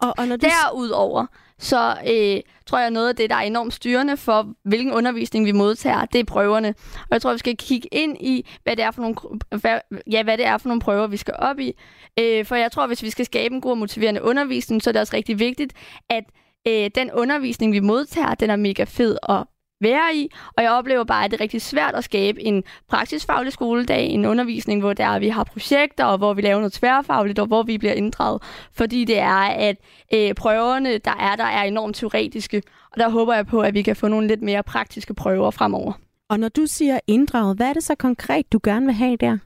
Og, 0.01 0.13
og 0.17 0.27
når 0.27 0.35
du... 0.35 0.45
Derudover, 0.45 1.25
så 1.59 1.97
øh, 2.07 2.41
tror 2.65 2.79
jeg, 2.79 2.91
noget 2.91 3.09
af 3.09 3.15
det, 3.15 3.29
der 3.29 3.35
er 3.35 3.41
enormt 3.41 3.73
styrende 3.73 4.17
for, 4.17 4.53
hvilken 4.63 4.93
undervisning 4.93 5.45
vi 5.45 5.51
modtager, 5.51 6.05
det 6.05 6.19
er 6.19 6.23
prøverne. 6.23 6.73
Og 6.95 7.07
jeg 7.11 7.21
tror, 7.21 7.31
vi 7.31 7.37
skal 7.37 7.57
kigge 7.57 7.87
ind 7.91 8.17
i, 8.19 8.47
hvad 8.63 8.75
det 8.75 8.85
er 8.85 8.91
for 8.91 9.01
nogle, 9.01 9.15
hvad, 9.61 9.79
ja, 10.11 10.23
hvad 10.23 10.37
det 10.37 10.45
er 10.45 10.57
for 10.57 10.67
nogle 10.67 10.81
prøver, 10.81 11.07
vi 11.07 11.17
skal 11.17 11.33
op 11.37 11.59
i. 11.59 11.73
Øh, 12.19 12.45
for 12.45 12.55
jeg 12.55 12.71
tror, 12.71 12.87
hvis 12.87 13.03
vi 13.03 13.09
skal 13.09 13.25
skabe 13.25 13.55
en 13.55 13.61
god 13.61 13.71
og 13.71 13.77
motiverende 13.77 14.23
undervisning, 14.23 14.83
så 14.83 14.89
er 14.89 14.91
det 14.91 15.01
også 15.01 15.15
rigtig 15.15 15.39
vigtigt, 15.39 15.73
at 16.09 16.23
øh, 16.67 16.89
den 16.95 17.11
undervisning, 17.11 17.73
vi 17.73 17.79
modtager, 17.79 18.35
den 18.35 18.49
er 18.49 18.55
mega 18.55 18.83
fed 18.83 19.17
og 19.23 19.47
være 19.81 20.15
i, 20.15 20.29
og 20.57 20.63
jeg 20.63 20.71
oplever 20.71 21.03
bare, 21.03 21.25
at 21.25 21.31
det 21.31 21.37
er 21.37 21.41
rigtig 21.41 21.61
svært 21.61 21.95
at 21.95 22.03
skabe 22.03 22.41
en 22.41 22.63
praksisfaglig 22.89 23.53
skoledag, 23.53 24.05
en 24.05 24.25
undervisning, 24.25 24.79
hvor 24.81 24.93
der 24.93 25.19
vi 25.19 25.29
har 25.29 25.43
projekter, 25.43 26.05
og 26.05 26.17
hvor 26.17 26.33
vi 26.33 26.41
laver 26.41 26.59
noget 26.59 26.73
tværfagligt, 26.73 27.39
og 27.39 27.45
hvor 27.45 27.63
vi 27.63 27.77
bliver 27.77 27.93
inddraget, 27.93 28.41
fordi 28.73 29.05
det 29.05 29.19
er, 29.19 29.47
at 29.69 29.77
øh, 30.13 30.33
prøverne, 30.33 30.97
der 30.97 31.15
er 31.19 31.35
der, 31.35 31.43
er 31.43 31.63
enormt 31.63 31.95
teoretiske, 31.95 32.61
og 32.91 32.99
der 32.99 33.09
håber 33.09 33.33
jeg 33.33 33.47
på, 33.47 33.61
at 33.61 33.73
vi 33.73 33.81
kan 33.81 33.95
få 33.95 34.07
nogle 34.07 34.27
lidt 34.27 34.41
mere 34.41 34.63
praktiske 34.63 35.13
prøver 35.13 35.51
fremover. 35.51 35.93
Og 36.29 36.39
når 36.39 36.49
du 36.49 36.65
siger 36.65 36.99
inddraget, 37.07 37.57
hvad 37.57 37.69
er 37.69 37.73
det 37.73 37.83
så 37.83 37.95
konkret, 37.95 38.51
du 38.51 38.59
gerne 38.63 38.85
vil 38.85 38.95
have 38.95 39.15
der? 39.15 39.37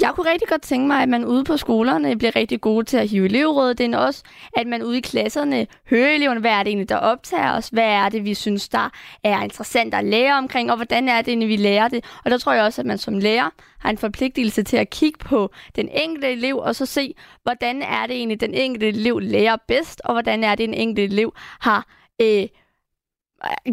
Jeg 0.00 0.12
kunne 0.14 0.30
rigtig 0.30 0.48
godt 0.48 0.62
tænke 0.62 0.86
mig, 0.86 1.02
at 1.02 1.08
man 1.08 1.24
ude 1.24 1.44
på 1.44 1.56
skolerne 1.56 2.18
bliver 2.18 2.36
rigtig 2.36 2.60
gode 2.60 2.84
til 2.84 2.96
at 2.96 3.08
hive 3.08 3.24
elevrådet 3.24 3.80
ind 3.80 3.94
også, 3.94 4.22
at 4.56 4.66
man 4.66 4.82
ude 4.82 4.98
i 4.98 5.00
klasserne 5.00 5.66
hører 5.90 6.10
eleverne, 6.10 6.40
hvad 6.40 6.50
er 6.50 6.58
det 6.62 6.66
egentlig, 6.66 6.88
der 6.88 6.96
optager 6.96 7.52
os, 7.52 7.68
hvad 7.68 7.84
er 7.84 8.08
det, 8.08 8.24
vi 8.24 8.34
synes, 8.34 8.68
der 8.68 8.90
er 9.24 9.42
interessant 9.42 9.94
at 9.94 10.04
lære 10.04 10.38
omkring, 10.38 10.70
og 10.70 10.76
hvordan 10.76 11.08
er 11.08 11.22
det 11.22 11.28
egentlig, 11.28 11.48
vi 11.48 11.56
lærer 11.56 11.88
det. 11.88 12.04
Og 12.24 12.30
der 12.30 12.38
tror 12.38 12.52
jeg 12.52 12.64
også, 12.64 12.82
at 12.82 12.86
man 12.86 12.98
som 12.98 13.18
lærer 13.18 13.50
har 13.78 13.90
en 13.90 13.98
forpligtelse 13.98 14.62
til 14.62 14.76
at 14.76 14.90
kigge 14.90 15.18
på 15.18 15.50
den 15.76 15.88
enkelte 15.88 16.32
elev, 16.32 16.56
og 16.56 16.76
så 16.76 16.86
se, 16.86 17.14
hvordan 17.42 17.82
er 17.82 18.06
det 18.06 18.16
egentlig, 18.16 18.40
den 18.40 18.54
enkelte 18.54 18.88
elev 18.88 19.18
lærer 19.18 19.56
bedst, 19.68 20.00
og 20.04 20.12
hvordan 20.12 20.44
er 20.44 20.54
det, 20.54 20.68
den 20.68 20.74
enkelte 20.74 21.04
elev 21.12 21.32
har... 21.60 21.86
Øh, 22.20 22.46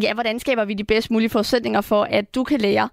ja, 0.02 0.14
hvordan 0.14 0.38
skaber 0.38 0.64
vi 0.64 0.74
de 0.74 0.84
bedst 0.84 1.10
mulige 1.10 1.28
forudsætninger 1.28 1.80
for, 1.80 2.04
at 2.04 2.34
du 2.34 2.44
kan 2.44 2.60
lære, 2.60 2.88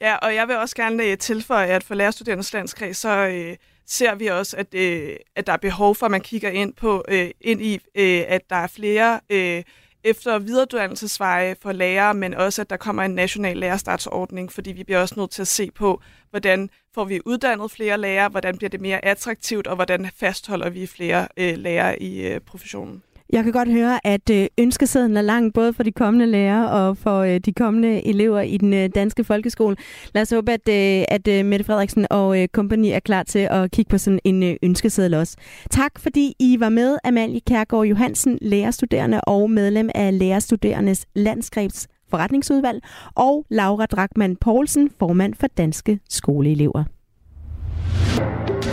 Ja, 0.00 0.16
og 0.16 0.34
jeg 0.34 0.48
vil 0.48 0.56
også 0.56 0.76
gerne 0.76 1.04
øh, 1.04 1.18
tilføje, 1.18 1.66
at 1.66 1.84
for 1.84 1.94
Lærerstuderendes 1.94 2.52
Landskreds, 2.52 2.96
så 2.96 3.08
øh, 3.08 3.56
ser 3.86 4.14
vi 4.14 4.26
også, 4.26 4.56
at, 4.56 4.74
øh, 4.74 5.16
at 5.36 5.46
der 5.46 5.52
er 5.52 5.56
behov 5.56 5.94
for, 5.94 6.06
at 6.06 6.10
man 6.10 6.20
kigger 6.20 6.50
ind 6.50 6.74
på 6.74 7.04
øh, 7.08 7.30
ind 7.40 7.62
i, 7.62 7.74
øh, 7.74 8.24
at 8.28 8.50
der 8.50 8.56
er 8.56 8.66
flere 8.66 9.20
øh, 9.30 9.62
efter- 10.04 10.32
og 10.32 10.46
videreuddannelsesveje 10.46 11.56
for 11.62 11.72
lærere, 11.72 12.14
men 12.14 12.34
også, 12.34 12.62
at 12.62 12.70
der 12.70 12.76
kommer 12.76 13.02
en 13.02 13.14
national 13.14 13.56
lærerstartsordning, 13.56 14.52
fordi 14.52 14.72
vi 14.72 14.84
bliver 14.84 15.00
også 15.00 15.14
nødt 15.16 15.30
til 15.30 15.42
at 15.42 15.48
se 15.48 15.70
på, 15.70 16.02
hvordan 16.30 16.70
får 16.94 17.04
vi 17.04 17.20
uddannet 17.24 17.70
flere 17.70 17.98
lærere, 17.98 18.28
hvordan 18.28 18.56
bliver 18.56 18.70
det 18.70 18.80
mere 18.80 19.04
attraktivt, 19.04 19.66
og 19.66 19.74
hvordan 19.74 20.10
fastholder 20.16 20.70
vi 20.70 20.86
flere 20.86 21.28
øh, 21.36 21.56
lærere 21.56 22.02
i 22.02 22.26
øh, 22.26 22.40
professionen. 22.40 23.02
Jeg 23.32 23.44
kan 23.44 23.52
godt 23.52 23.68
høre, 23.68 24.06
at 24.06 24.30
øh, 24.30 24.46
ønskesedlen 24.58 25.16
er 25.16 25.22
lang, 25.22 25.54
både 25.54 25.72
for 25.72 25.82
de 25.82 25.92
kommende 25.92 26.26
lærere 26.26 26.70
og 26.70 26.96
for 26.96 27.18
øh, 27.18 27.38
de 27.38 27.52
kommende 27.52 28.06
elever 28.06 28.40
i 28.40 28.56
den 28.56 28.72
øh, 28.72 28.90
danske 28.94 29.24
folkeskole. 29.24 29.76
Lad 30.14 30.22
os 30.22 30.30
håbe, 30.30 30.52
at, 30.52 30.68
at 31.08 31.46
Mette 31.46 31.64
Frederiksen 31.64 32.06
og 32.10 32.36
kompagni 32.52 32.90
er 32.90 33.00
klar 33.00 33.22
til 33.22 33.38
at 33.38 33.70
kigge 33.70 33.88
på 33.90 33.98
sådan 33.98 34.20
en 34.24 34.58
ønskeseddel 34.62 35.14
også. 35.14 35.36
Tak, 35.70 35.98
fordi 35.98 36.34
I 36.38 36.56
var 36.60 36.68
med, 36.68 36.98
Amalie 37.04 37.40
Kærgaard 37.40 37.86
Johansen, 37.86 38.38
lærerstuderende 38.42 39.20
og 39.20 39.50
medlem 39.50 39.90
af 39.94 40.18
Lærerstuderendes 40.18 41.06
Landskrebs 41.14 41.86
forretningsudvalg, 42.10 42.82
og 43.14 43.46
Laura 43.50 43.86
Drakman 43.86 44.36
Poulsen, 44.36 44.90
formand 44.98 45.34
for 45.40 45.46
Danske 45.46 45.98
Skoleelever. 46.08 46.84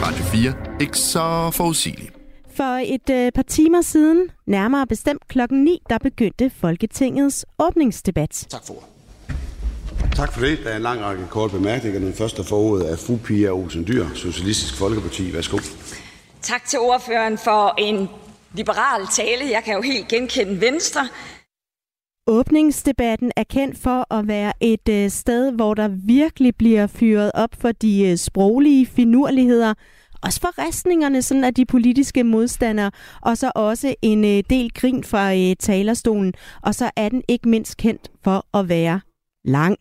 Radio 0.03 0.23
4. 0.23 0.53
Ikke 0.81 0.97
så 0.97 1.51
forudsigeligt. 1.53 2.16
For 2.57 2.79
et 2.83 3.09
øh, 3.09 3.31
par 3.31 3.41
timer 3.41 3.81
siden, 3.81 4.31
nærmere 4.45 4.87
bestemt 4.87 5.27
klokken 5.27 5.63
9, 5.63 5.81
der 5.89 5.97
begyndte 5.97 6.49
Folketingets 6.49 7.45
åbningsdebat. 7.59 8.47
Tak 8.49 8.61
for 8.67 8.83
Tak 10.15 10.33
for 10.33 10.41
det. 10.41 10.59
Der 10.63 10.69
er 10.69 10.75
en 10.75 10.81
lang 10.81 11.01
række 11.01 11.27
korte 11.29 11.53
bemærkninger. 11.53 11.99
Den 11.99 12.13
første 12.13 12.43
for 12.43 12.57
ordet 12.57 12.91
er 12.91 12.97
fru 12.97 13.17
Pia 13.17 13.51
Olsen 13.51 13.87
Dyr, 13.87 14.05
Socialistisk 14.15 14.77
Folkeparti. 14.77 15.33
Værsgo. 15.33 15.57
Tak 16.41 16.65
til 16.65 16.79
ordføreren 16.79 17.37
for 17.37 17.75
en 17.77 18.09
liberal 18.53 19.07
tale. 19.15 19.51
Jeg 19.51 19.63
kan 19.63 19.73
jo 19.73 19.81
helt 19.81 20.07
genkende 20.07 20.61
Venstre. 20.61 21.07
Åbningsdebatten 22.27 23.31
er 23.35 23.43
kendt 23.43 23.77
for 23.77 24.13
at 24.13 24.27
være 24.27 24.53
et 24.59 24.89
øh, 24.89 25.09
sted, 25.09 25.51
hvor 25.51 25.73
der 25.73 25.87
virkelig 25.87 26.55
bliver 26.55 26.87
fyret 26.87 27.31
op 27.33 27.49
for 27.61 27.71
de 27.71 28.09
øh, 28.09 28.17
sproglige 28.17 28.85
finurligheder– 28.85 29.73
også 30.23 30.41
for 30.41 30.67
restningerne 30.67 31.21
sådan 31.21 31.43
af 31.43 31.53
de 31.53 31.65
politiske 31.65 32.23
modstandere, 32.23 32.91
og 33.21 33.37
så 33.37 33.51
også 33.55 33.95
en 34.01 34.25
øh, 34.25 34.43
del 34.49 34.73
grin 34.73 35.03
fra 35.03 35.35
øh, 35.35 35.55
talerstolen. 35.59 36.33
Og 36.61 36.75
så 36.75 36.91
er 36.95 37.09
den 37.09 37.23
ikke 37.27 37.49
mindst 37.49 37.77
kendt 37.77 38.11
for 38.23 38.57
at 38.57 38.69
være 38.69 38.99
lang. 39.45 39.77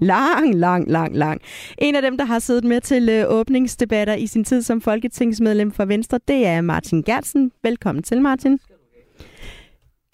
Lang, 0.00 0.54
lang, 0.54 0.90
lang, 0.90 1.16
lang. 1.16 1.40
En 1.78 1.94
af 1.94 2.02
dem, 2.02 2.18
der 2.18 2.24
har 2.24 2.38
siddet 2.38 2.64
med 2.64 2.80
til 2.80 3.08
øh, 3.08 3.24
åbningsdebatter 3.28 4.14
i 4.14 4.26
sin 4.26 4.44
tid 4.44 4.62
som 4.62 4.80
folketingsmedlem 4.80 5.72
for 5.72 5.84
Venstre, 5.84 6.20
det 6.28 6.46
er 6.46 6.60
Martin 6.60 7.02
Gertsen. 7.02 7.52
Velkommen 7.62 8.02
til, 8.02 8.22
Martin. 8.22 8.58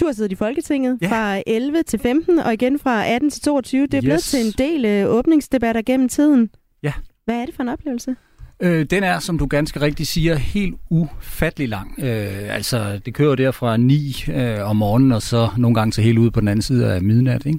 Du 0.01 0.07
har 0.07 0.13
siddet 0.13 0.33
i 0.33 0.35
Folketinget 0.35 0.99
ja. 1.03 1.09
fra 1.09 1.43
11 1.47 1.83
til 1.83 1.99
15, 1.99 2.39
og 2.39 2.53
igen 2.53 2.79
fra 2.79 3.07
18 3.07 3.31
til 3.31 3.43
22. 3.43 3.87
Det 3.87 3.95
er 3.95 3.99
yes. 3.99 4.05
blevet 4.05 4.23
til 4.23 4.47
en 4.47 4.53
del 4.69 4.85
øh, 4.85 5.11
åbningsdebatter 5.11 5.83
gennem 5.83 6.09
tiden. 6.09 6.51
Ja. 6.83 6.93
Hvad 7.25 7.35
er 7.35 7.47
det 7.47 7.55
for 7.55 7.63
en 7.63 7.69
oplevelse? 7.69 8.17
Øh, 8.61 8.87
den 8.91 9.03
er, 9.03 9.19
som 9.19 9.39
du 9.39 9.47
ganske 9.47 9.81
rigtigt 9.81 10.09
siger, 10.09 10.37
helt 10.37 10.75
ufattelig 10.91 11.69
lang. 11.69 11.95
Øh, 11.99 12.55
altså, 12.55 13.01
det 13.07 13.15
kører 13.15 13.35
der 13.35 13.51
fra 13.51 13.77
9 13.77 14.25
øh, 14.29 14.69
om 14.69 14.77
morgenen, 14.77 15.13
og 15.13 15.23
så 15.23 15.49
nogle 15.57 15.75
gange 15.75 15.93
til 15.93 16.05
helt 16.05 16.19
ud 16.19 16.31
på 16.31 16.41
den 16.41 16.49
anden 16.49 16.63
side 16.63 16.93
af 16.95 17.03
midnat, 17.03 17.47
ikke? 17.47 17.59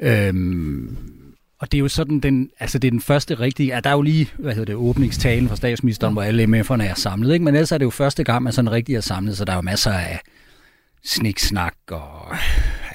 Øhm, 0.00 0.96
og 1.60 1.72
det 1.72 1.78
er 1.78 1.80
jo 1.80 1.88
sådan, 1.88 2.20
den, 2.20 2.50
altså 2.60 2.78
det 2.78 2.88
er 2.88 2.90
den 2.90 3.00
første 3.00 3.34
rigtige, 3.34 3.74
ja, 3.74 3.80
der 3.80 3.90
er 3.90 3.94
jo 3.94 4.02
lige, 4.02 4.28
hvad 4.38 4.54
hedder 4.54 4.64
det, 4.64 4.74
åbningstalen 4.74 5.48
fra 5.48 5.56
statsministeren, 5.56 6.12
hvor 6.12 6.22
alle 6.22 6.44
MF'erne 6.44 6.82
er 6.82 6.94
samlet, 6.94 7.32
ikke? 7.32 7.44
Men 7.44 7.54
ellers 7.54 7.72
er 7.72 7.78
det 7.78 7.84
jo 7.84 7.90
første 7.90 8.24
gang, 8.24 8.42
man 8.42 8.52
sådan 8.52 8.72
rigtig 8.72 8.94
er 8.94 9.00
samlet, 9.00 9.36
så 9.36 9.44
der 9.44 9.52
er 9.52 9.56
jo 9.56 9.62
masser 9.62 9.92
af 9.92 10.20
sniksnak 11.04 11.74
og 11.90 12.36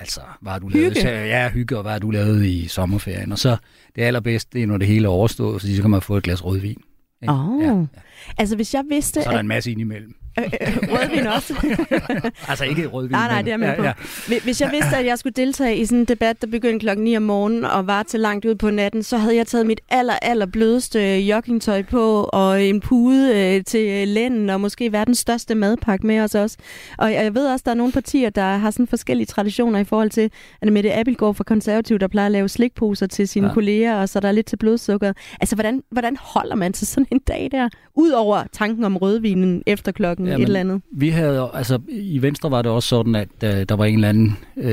altså, 0.05 0.21
hvad 0.41 0.59
du 0.59 0.69
hygge. 0.69 1.03
lavet? 1.03 1.27
Ja, 1.27 1.49
hygge, 1.49 1.77
og 1.77 1.81
hvad 1.81 1.99
du 1.99 2.11
lavet 2.11 2.45
i 2.45 2.67
sommerferien? 2.67 3.31
Og 3.31 3.39
så 3.39 3.57
det 3.95 4.01
allerbedste, 4.01 4.49
det 4.53 4.63
er, 4.63 4.67
når 4.67 4.77
det 4.77 4.87
hele 4.87 5.05
er 5.05 5.09
overstået, 5.09 5.61
så 5.61 5.81
kan 5.81 5.89
man 5.89 6.01
få 6.01 6.17
et 6.17 6.23
glas 6.23 6.45
rødvin. 6.45 6.81
Åh, 7.27 7.49
oh. 7.49 7.63
ja, 7.63 7.73
ja. 7.73 7.85
altså 8.37 8.55
hvis 8.55 8.73
jeg 8.73 8.83
vidste... 8.89 9.23
Så 9.23 9.29
er 9.29 9.33
der 9.33 9.39
en 9.39 9.47
masse 9.47 9.71
ind 9.71 9.81
imellem. 9.81 10.15
Øh, 10.37 10.43
øh, 10.61 10.77
rødvin 10.91 11.27
også. 11.27 11.53
altså 12.49 12.65
ikke 12.65 12.87
rødvin. 12.87 13.11
Nej, 13.11 13.27
nej, 13.27 13.41
det 13.41 13.53
er 13.53 13.57
med 13.57 13.75
på. 13.75 13.83
Ja. 13.83 13.93
Hvis 14.43 14.61
jeg 14.61 14.71
vidste, 14.71 14.97
at 14.97 15.05
jeg 15.05 15.19
skulle 15.19 15.33
deltage 15.33 15.77
i 15.77 15.85
sådan 15.85 15.97
en 15.99 16.05
debat, 16.05 16.41
der 16.41 16.47
begyndte 16.47 16.79
klokken 16.79 17.03
9 17.03 17.17
om 17.17 17.23
morgenen 17.23 17.65
og 17.65 17.87
var 17.87 18.03
til 18.03 18.19
langt 18.19 18.45
ud 18.45 18.55
på 18.55 18.69
natten, 18.69 19.03
så 19.03 19.17
havde 19.17 19.35
jeg 19.35 19.47
taget 19.47 19.65
mit 19.65 19.81
aller, 19.89 20.13
aller 20.21 20.45
blødeste 20.45 21.19
joggingtøj 21.19 21.83
på 21.83 22.29
og 22.33 22.63
en 22.63 22.79
pude 22.79 23.35
øh, 23.35 23.63
til 23.63 24.07
lænden 24.07 24.49
og 24.49 24.61
måske 24.61 24.91
verdens 24.91 25.17
største 25.17 25.55
madpakke 25.55 26.07
med 26.07 26.19
os 26.19 26.35
også. 26.35 26.57
Og 26.97 27.13
jeg 27.13 27.35
ved 27.35 27.47
også, 27.47 27.61
at 27.61 27.65
der 27.65 27.71
er 27.71 27.75
nogle 27.75 27.93
partier, 27.93 28.29
der 28.29 28.57
har 28.57 28.71
sådan 28.71 28.87
forskellige 28.87 29.25
traditioner 29.25 29.79
i 29.79 29.83
forhold 29.83 30.09
til, 30.09 30.31
at 30.61 30.73
Mette 30.73 30.93
Abelgaard 30.93 31.35
fra 31.35 31.43
Konservativ, 31.43 31.99
der 31.99 32.07
plejer 32.07 32.25
at 32.25 32.31
lave 32.31 32.49
slikposer 32.49 33.07
til 33.07 33.27
sine 33.27 33.47
ja. 33.47 33.53
kolleger, 33.53 33.95
og 33.95 34.09
så 34.09 34.19
der 34.19 34.27
er 34.27 34.31
lidt 34.31 34.45
til 34.45 34.57
blodsukker. 34.57 35.13
Altså, 35.41 35.55
hvordan, 35.55 35.83
hvordan 35.91 36.17
holder 36.19 36.55
man 36.55 36.73
til 36.73 36.87
sådan 36.87 37.07
en 37.11 37.19
dag 37.19 37.49
der? 37.51 37.69
Udover 37.95 38.43
tanken 38.51 38.83
om 38.83 38.97
rødvinen 38.97 39.63
efter 39.65 39.91
klokken 39.91 40.24
Jamen, 40.27 40.41
et 40.41 40.45
eller 40.45 40.59
andet? 40.59 40.81
Vi 40.97 41.09
havde, 41.09 41.49
altså 41.53 41.79
i 41.89 42.21
Venstre 42.21 42.51
var 42.51 42.61
det 42.61 42.71
også 42.71 42.89
sådan, 42.89 43.15
at 43.15 43.29
uh, 43.43 43.49
der 43.49 43.75
var 43.75 43.85
en 43.85 43.95
eller 43.95 44.09
anden, 44.09 44.37
uh, 44.55 44.65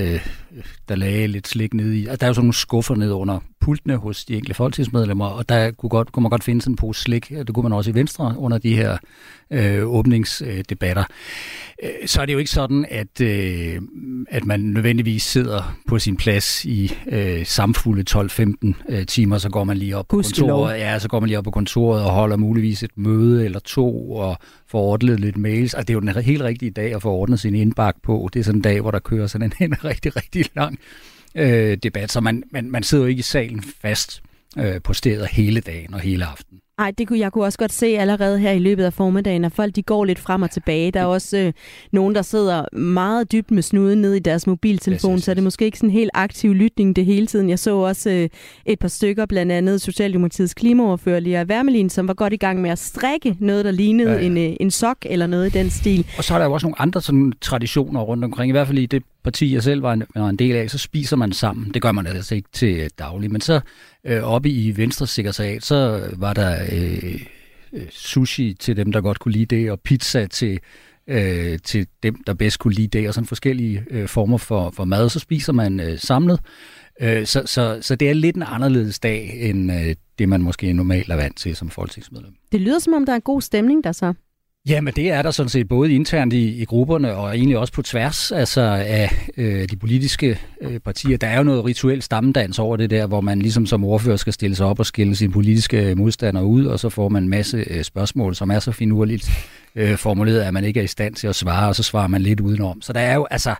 der 0.88 0.94
lagde 0.94 1.26
lidt 1.26 1.48
slik 1.48 1.74
ned 1.74 1.92
i. 1.92 2.00
Altså, 2.00 2.16
der 2.16 2.26
er 2.26 2.28
jo 2.28 2.34
sådan 2.34 2.44
nogle 2.44 2.54
skuffer 2.54 2.94
ned 2.94 3.10
under 3.10 3.38
pultene 3.62 3.96
hos 3.96 4.24
de 4.24 4.34
enkelte 4.34 4.54
folketingsmedlemmer, 4.54 5.26
og 5.26 5.48
der 5.48 5.70
kunne, 5.70 5.90
godt, 5.90 6.12
kunne 6.12 6.22
man 6.22 6.30
godt 6.30 6.44
finde 6.44 6.62
sådan 6.62 6.72
en 6.72 6.76
pose 6.76 7.02
slik. 7.02 7.28
Det 7.28 7.54
kunne 7.54 7.62
man 7.62 7.72
også 7.72 7.90
i 7.90 7.94
Venstre 7.94 8.34
under 8.38 8.58
de 8.58 8.76
her 8.76 8.98
øh, 9.50 9.86
åbningsdebatter. 9.86 11.04
Øh, 11.82 11.90
så 12.06 12.20
er 12.20 12.26
det 12.26 12.32
jo 12.32 12.38
ikke 12.38 12.50
sådan, 12.50 12.86
at, 12.90 13.20
øh, 13.20 13.80
at 14.28 14.44
man 14.44 14.60
nødvendigvis 14.60 15.22
sidder 15.22 15.76
på 15.88 15.98
sin 15.98 16.16
plads 16.16 16.64
i 16.64 16.92
øh, 17.08 17.46
samfulde 17.46 18.04
12-15 18.10 18.72
øh, 18.88 19.06
timer, 19.06 19.38
så 19.38 19.48
går 19.48 19.64
man 19.64 19.76
lige 19.76 19.96
op 19.96 20.08
på 20.08 20.16
kontoret. 20.16 20.78
Ja, 20.78 20.98
så 20.98 21.08
går 21.08 21.20
man 21.20 21.26
lige 21.28 21.38
op 21.38 21.44
på 21.44 21.50
kontoret 21.50 22.04
og 22.04 22.10
holder 22.10 22.36
muligvis 22.36 22.82
et 22.82 22.90
møde 22.96 23.44
eller 23.44 23.58
to 23.58 24.12
og 24.12 24.36
får 24.68 24.80
ordnet 24.80 25.20
lidt 25.20 25.36
mails. 25.36 25.74
Altså, 25.74 25.86
det 25.86 25.90
er 25.90 25.94
jo 25.94 26.00
den 26.00 26.22
helt 26.22 26.42
rigtige 26.42 26.70
dag 26.70 26.94
at 26.94 27.02
få 27.02 27.10
ordnet 27.10 27.40
sin 27.40 27.54
indbakke 27.54 28.00
på. 28.02 28.28
Det 28.32 28.40
er 28.40 28.44
sådan 28.44 28.58
en 28.58 28.62
dag, 28.62 28.80
hvor 28.80 28.90
der 28.90 28.98
kører 28.98 29.26
sådan 29.26 29.52
en, 29.60 29.72
en 29.72 29.84
rigtig, 29.84 30.16
rigtig 30.16 30.44
lang 30.56 30.78
øh, 31.34 31.76
debat, 31.76 32.12
så 32.12 32.20
man, 32.20 32.42
man, 32.50 32.70
man 32.70 32.82
sidder 32.82 33.04
jo 33.04 33.08
ikke 33.08 33.20
i 33.20 33.22
salen 33.22 33.62
fast 33.62 34.22
øh, 34.58 34.82
på 34.84 34.92
stedet 34.92 35.28
hele 35.28 35.60
dagen 35.60 35.94
og 35.94 36.00
hele 36.00 36.24
aftenen. 36.24 36.62
Nej, 36.78 36.90
det 36.98 37.08
kunne 37.08 37.18
jeg 37.18 37.32
kunne 37.32 37.44
også 37.44 37.58
godt 37.58 37.72
se 37.72 37.86
allerede 37.86 38.38
her 38.38 38.50
i 38.50 38.58
løbet 38.58 38.84
af 38.84 38.92
formiddagen, 38.92 39.44
at 39.44 39.52
folk 39.52 39.76
de 39.76 39.82
går 39.82 40.04
lidt 40.04 40.18
frem 40.18 40.42
og 40.42 40.50
tilbage. 40.50 40.90
Der 40.90 41.00
er 41.00 41.04
også 41.04 41.38
øh, 41.38 41.52
nogen, 41.92 42.14
der 42.14 42.22
sidder 42.22 42.76
meget 42.76 43.32
dybt 43.32 43.50
med 43.50 43.62
snuden 43.62 44.00
ned 44.00 44.14
i 44.14 44.18
deres 44.18 44.46
mobiltelefon, 44.46 45.20
så 45.20 45.30
er 45.30 45.34
det 45.34 45.44
måske 45.44 45.64
ikke 45.64 45.78
sådan 45.78 45.90
en 45.90 45.94
helt 45.94 46.10
aktiv 46.14 46.54
lytning 46.54 46.96
det 46.96 47.04
hele 47.04 47.26
tiden. 47.26 47.50
Jeg 47.50 47.58
så 47.58 47.76
også 47.76 48.10
øh, 48.10 48.28
et 48.66 48.78
par 48.78 48.88
stykker, 48.88 49.26
blandt 49.26 49.52
andet 49.52 49.80
Socialdemokratiets 49.80 50.54
klimaoverfører 50.54 51.20
Lia 51.20 51.44
Wermelin, 51.44 51.90
som 51.90 52.08
var 52.08 52.14
godt 52.14 52.32
i 52.32 52.36
gang 52.36 52.60
med 52.60 52.70
at 52.70 52.78
strikke 52.78 53.36
noget, 53.40 53.64
der 53.64 53.70
lignede 53.70 54.10
ja, 54.10 54.18
ja. 54.18 54.26
En, 54.26 54.38
øh, 54.38 54.56
en 54.60 54.70
sok 54.70 54.96
eller 55.02 55.26
noget 55.26 55.54
i 55.54 55.58
den 55.58 55.70
stil. 55.70 56.06
Og 56.18 56.24
så 56.24 56.34
er 56.34 56.38
der 56.38 56.46
jo 56.46 56.52
også 56.52 56.66
nogle 56.66 56.80
andre 56.80 57.02
sådan, 57.02 57.32
traditioner 57.40 58.00
rundt 58.00 58.24
omkring, 58.24 58.48
i 58.48 58.52
hvert 58.52 58.66
fald 58.66 58.78
i 58.78 58.86
det 58.86 59.02
parti, 59.24 59.54
jeg 59.54 59.62
selv 59.62 59.82
var 59.82 59.92
en, 59.92 60.02
var 60.14 60.28
en 60.28 60.36
del 60.36 60.56
af, 60.56 60.70
så 60.70 60.78
spiser 60.78 61.16
man 61.16 61.32
sammen. 61.32 61.70
Det 61.74 61.82
gør 61.82 61.92
man 61.92 62.06
altså 62.06 62.34
ikke 62.34 62.48
til 62.52 62.90
daglig, 62.98 63.30
men 63.30 63.40
så 63.40 63.60
øh, 64.06 64.22
oppe 64.22 64.50
i 64.50 64.76
Venstre 64.76 65.06
sekretariat, 65.06 65.64
så 65.64 66.08
var 66.16 66.32
der 66.32 66.62
øh, 66.72 67.20
øh, 67.72 67.86
sushi 67.90 68.54
til 68.54 68.76
dem, 68.76 68.92
der 68.92 69.00
godt 69.00 69.18
kunne 69.18 69.32
lide 69.32 69.56
det, 69.56 69.70
og 69.70 69.80
pizza 69.80 70.26
til 70.26 70.60
øh, 71.06 71.58
til 71.64 71.86
dem, 72.02 72.22
der 72.26 72.34
bedst 72.34 72.58
kunne 72.58 72.74
lide 72.74 72.98
det, 72.98 73.08
og 73.08 73.14
sådan 73.14 73.26
forskellige 73.26 73.84
øh, 73.90 74.08
former 74.08 74.38
for, 74.38 74.70
for 74.70 74.84
mad, 74.84 75.08
så 75.08 75.18
spiser 75.18 75.52
man 75.52 75.80
øh, 75.80 75.98
samlet. 75.98 76.40
Øh, 77.00 77.26
så, 77.26 77.42
så, 77.46 77.78
så 77.80 77.96
det 77.96 78.10
er 78.10 78.14
lidt 78.14 78.36
en 78.36 78.44
anderledes 78.46 78.98
dag, 78.98 79.38
end 79.40 79.72
øh, 79.72 79.94
det 80.18 80.28
man 80.28 80.42
måske 80.42 80.72
normalt 80.72 81.10
er 81.10 81.16
vant 81.16 81.36
til 81.36 81.56
som 81.56 81.70
folketingsmedlem. 81.70 82.34
Det 82.52 82.60
lyder 82.60 82.78
som 82.78 82.92
om, 82.92 83.06
der 83.06 83.12
er 83.12 83.16
en 83.16 83.22
god 83.22 83.40
stemning 83.40 83.84
der 83.84 83.92
så. 83.92 84.14
Ja, 84.68 84.80
men 84.80 84.94
det 84.94 85.10
er 85.10 85.22
der 85.22 85.30
sådan 85.30 85.48
set 85.50 85.68
både 85.68 85.92
internt 85.92 86.32
i, 86.32 86.62
i 86.62 86.64
grupperne 86.64 87.14
og 87.14 87.36
egentlig 87.36 87.58
også 87.58 87.72
på 87.72 87.82
tværs 87.82 88.32
altså 88.32 88.60
af 88.86 89.28
øh, 89.36 89.68
de 89.68 89.76
politiske 89.76 90.38
øh, 90.60 90.80
partier. 90.80 91.16
Der 91.16 91.26
er 91.26 91.36
jo 91.36 91.42
noget 91.42 91.64
rituel 91.64 92.02
stammedans 92.02 92.58
over 92.58 92.76
det 92.76 92.90
der, 92.90 93.06
hvor 93.06 93.20
man 93.20 93.38
ligesom 93.38 93.66
som 93.66 93.84
ordfører 93.84 94.16
skal 94.16 94.32
stille 94.32 94.56
sig 94.56 94.66
op 94.66 94.78
og 94.78 94.86
skille 94.86 95.16
sine 95.16 95.32
politiske 95.32 95.90
øh, 95.90 95.98
modstandere 95.98 96.44
ud, 96.44 96.66
og 96.66 96.80
så 96.80 96.88
får 96.88 97.08
man 97.08 97.22
en 97.22 97.28
masse 97.28 97.64
øh, 97.70 97.82
spørgsmål, 97.84 98.34
som 98.34 98.50
er 98.50 98.58
så 98.58 98.72
finurligt 98.72 99.30
øh, 99.74 99.96
formuleret, 99.96 100.40
at 100.40 100.54
man 100.54 100.64
ikke 100.64 100.80
er 100.80 100.84
i 100.84 100.86
stand 100.86 101.14
til 101.14 101.26
at 101.26 101.34
svare, 101.34 101.68
og 101.68 101.76
så 101.76 101.82
svarer 101.82 102.08
man 102.08 102.22
lidt 102.22 102.40
udenom. 102.40 102.82
Så 102.82 102.92
der 102.92 103.00
er 103.00 103.14
jo 103.14 103.26
altså, 103.30 103.54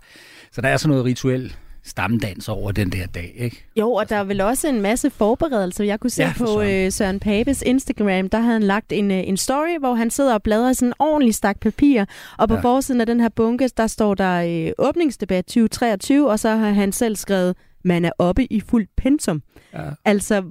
så 0.51 0.61
der 0.61 0.67
er 0.67 0.77
sådan 0.77 0.89
noget 0.89 1.05
rituel 1.05 1.53
stamdans 1.83 2.49
over 2.49 2.71
den 2.71 2.89
der 2.89 3.05
dag, 3.05 3.33
ikke? 3.35 3.65
Jo, 3.75 3.91
og 3.91 4.09
der 4.09 4.15
er 4.15 4.23
vel 4.23 4.41
også 4.41 4.67
en 4.67 4.81
masse 4.81 5.09
forberedelser. 5.09 5.83
Jeg 5.83 5.99
kunne 5.99 6.09
se 6.09 6.23
ja, 6.23 6.33
på 6.37 6.61
øh, 6.61 6.91
Søren 6.91 7.19
Papes 7.19 7.63
Instagram, 7.65 8.29
der 8.29 8.39
havde 8.39 8.53
han 8.53 8.63
lagt 8.63 8.91
en, 8.91 9.11
øh, 9.11 9.27
en 9.27 9.37
story, 9.37 9.79
hvor 9.79 9.93
han 9.93 10.09
sidder 10.09 10.33
og 10.33 10.43
bladrer 10.43 10.73
sådan 10.73 10.89
en 10.89 10.93
ordentlig 10.99 11.35
stak 11.35 11.59
papir, 11.59 12.05
og 12.37 12.47
på 12.47 12.55
ja. 12.55 12.61
forsiden 12.61 13.01
af 13.01 13.07
den 13.07 13.19
her 13.19 13.29
bunke, 13.29 13.69
der 13.77 13.87
står 13.87 14.15
der 14.15 14.65
øh, 14.67 14.71
åbningsdebat 14.77 15.45
2023, 15.45 16.29
og 16.29 16.39
så 16.39 16.49
har 16.49 16.69
han 16.69 16.91
selv 16.91 17.15
skrevet 17.15 17.55
man 17.83 18.05
er 18.05 18.11
oppe 18.17 18.53
i 18.53 18.59
fuld 18.59 18.87
pensum. 18.97 19.41
Ja. 19.73 19.89
Altså, 20.05 20.43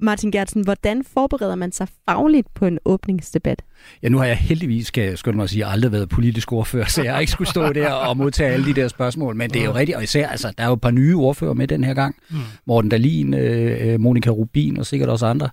Martin 0.00 0.30
Gertsen, 0.30 0.64
hvordan 0.64 1.04
forbereder 1.04 1.54
man 1.54 1.72
sig 1.72 1.88
fagligt 2.08 2.54
på 2.54 2.66
en 2.66 2.78
åbningsdebat? 2.84 3.62
Ja, 4.02 4.08
nu 4.08 4.18
har 4.18 4.24
jeg 4.24 4.36
heldigvis, 4.36 4.86
skal 4.86 5.04
jeg 5.04 5.18
skynde 5.18 5.36
mig 5.36 5.44
at 5.44 5.50
sige, 5.50 5.66
aldrig 5.66 5.92
været 5.92 6.08
politisk 6.08 6.52
ordfører, 6.52 6.86
så 6.86 7.02
jeg 7.02 7.12
har 7.12 7.20
ikke 7.20 7.32
skulle 7.32 7.50
stå 7.50 7.72
der 7.72 7.90
og 7.90 8.16
modtage 8.16 8.50
alle 8.52 8.66
de 8.66 8.74
der 8.74 8.88
spørgsmål. 8.88 9.36
Men 9.36 9.50
det 9.50 9.60
er 9.60 9.64
jo 9.64 9.74
rigtigt, 9.74 9.96
og 9.96 10.02
især, 10.02 10.28
altså, 10.28 10.52
der 10.58 10.64
er 10.64 10.68
jo 10.68 10.74
et 10.74 10.80
par 10.80 10.90
nye 10.90 11.16
ordfører 11.16 11.54
med 11.54 11.68
den 11.68 11.84
her 11.84 11.94
gang. 11.94 12.16
Mm. 12.30 12.36
Morten 12.66 12.90
Dalin, 12.90 13.34
øh, 13.34 13.92
øh 13.92 14.00
Monika 14.00 14.30
Rubin 14.30 14.78
og 14.78 14.86
sikkert 14.86 15.08
også 15.08 15.26
andre, 15.26 15.48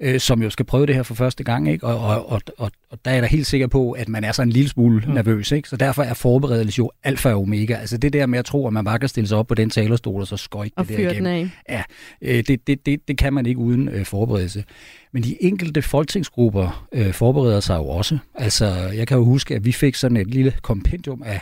øh, 0.00 0.20
som 0.20 0.42
jo 0.42 0.50
skal 0.50 0.66
prøve 0.66 0.86
det 0.86 0.94
her 0.94 1.02
for 1.02 1.14
første 1.14 1.44
gang. 1.44 1.70
Ikke? 1.70 1.86
Og, 1.86 1.98
og, 1.98 2.30
og, 2.30 2.40
og, 2.58 2.70
og 2.90 2.98
der 3.04 3.10
er 3.10 3.14
jeg 3.14 3.22
da 3.22 3.28
helt 3.28 3.46
sikker 3.46 3.66
på, 3.66 3.90
at 3.90 4.08
man 4.08 4.24
er 4.24 4.32
så 4.32 4.42
en 4.42 4.50
lille 4.50 4.68
smule 4.68 5.02
mm. 5.06 5.12
nervøs. 5.12 5.52
Ikke? 5.52 5.68
Så 5.68 5.76
derfor 5.76 6.02
er 6.02 6.14
forberedelse 6.14 6.78
jo 6.78 6.90
alfa 7.04 7.32
og 7.32 7.40
omega. 7.40 7.74
Altså 7.74 7.98
det 7.98 8.12
der 8.12 8.26
med 8.26 8.38
at 8.38 8.44
tro, 8.44 8.66
at 8.66 8.72
man 8.72 8.84
bare 8.84 8.98
kan 8.98 9.08
stille 9.08 9.28
sig 9.28 9.38
op 9.38 9.46
på 9.46 9.54
den 9.54 9.70
talerstol 9.70 10.20
og 10.20 10.26
så 10.26 10.36
skøjte 10.36 10.74
det 10.78 10.88
der 10.88 11.10
igennem. 11.10 11.50
Ja, 11.68 11.82
øh, 12.22 12.44
det, 12.46 12.66
det, 12.66 12.86
det, 12.86 13.08
det 13.08 13.18
kan 13.18 13.32
man 13.32 13.46
ikke 13.46 13.60
uden 13.60 13.88
øh, 13.88 14.04
forberedelse. 14.04 14.64
Men 15.12 15.22
de 15.22 15.42
enkelte 15.42 15.82
folketingsgrupper 15.82 16.88
øh, 16.92 17.12
forbereder 17.12 17.60
sig 17.60 17.76
jo 17.76 17.88
også. 17.88 18.18
Altså, 18.34 18.66
jeg 18.94 19.06
kan 19.06 19.16
jo 19.18 19.24
huske, 19.24 19.54
at 19.54 19.64
vi 19.64 19.72
fik 19.72 19.94
sådan 19.94 20.16
et 20.16 20.26
lille 20.26 20.54
kompendium 20.62 21.22
af 21.22 21.40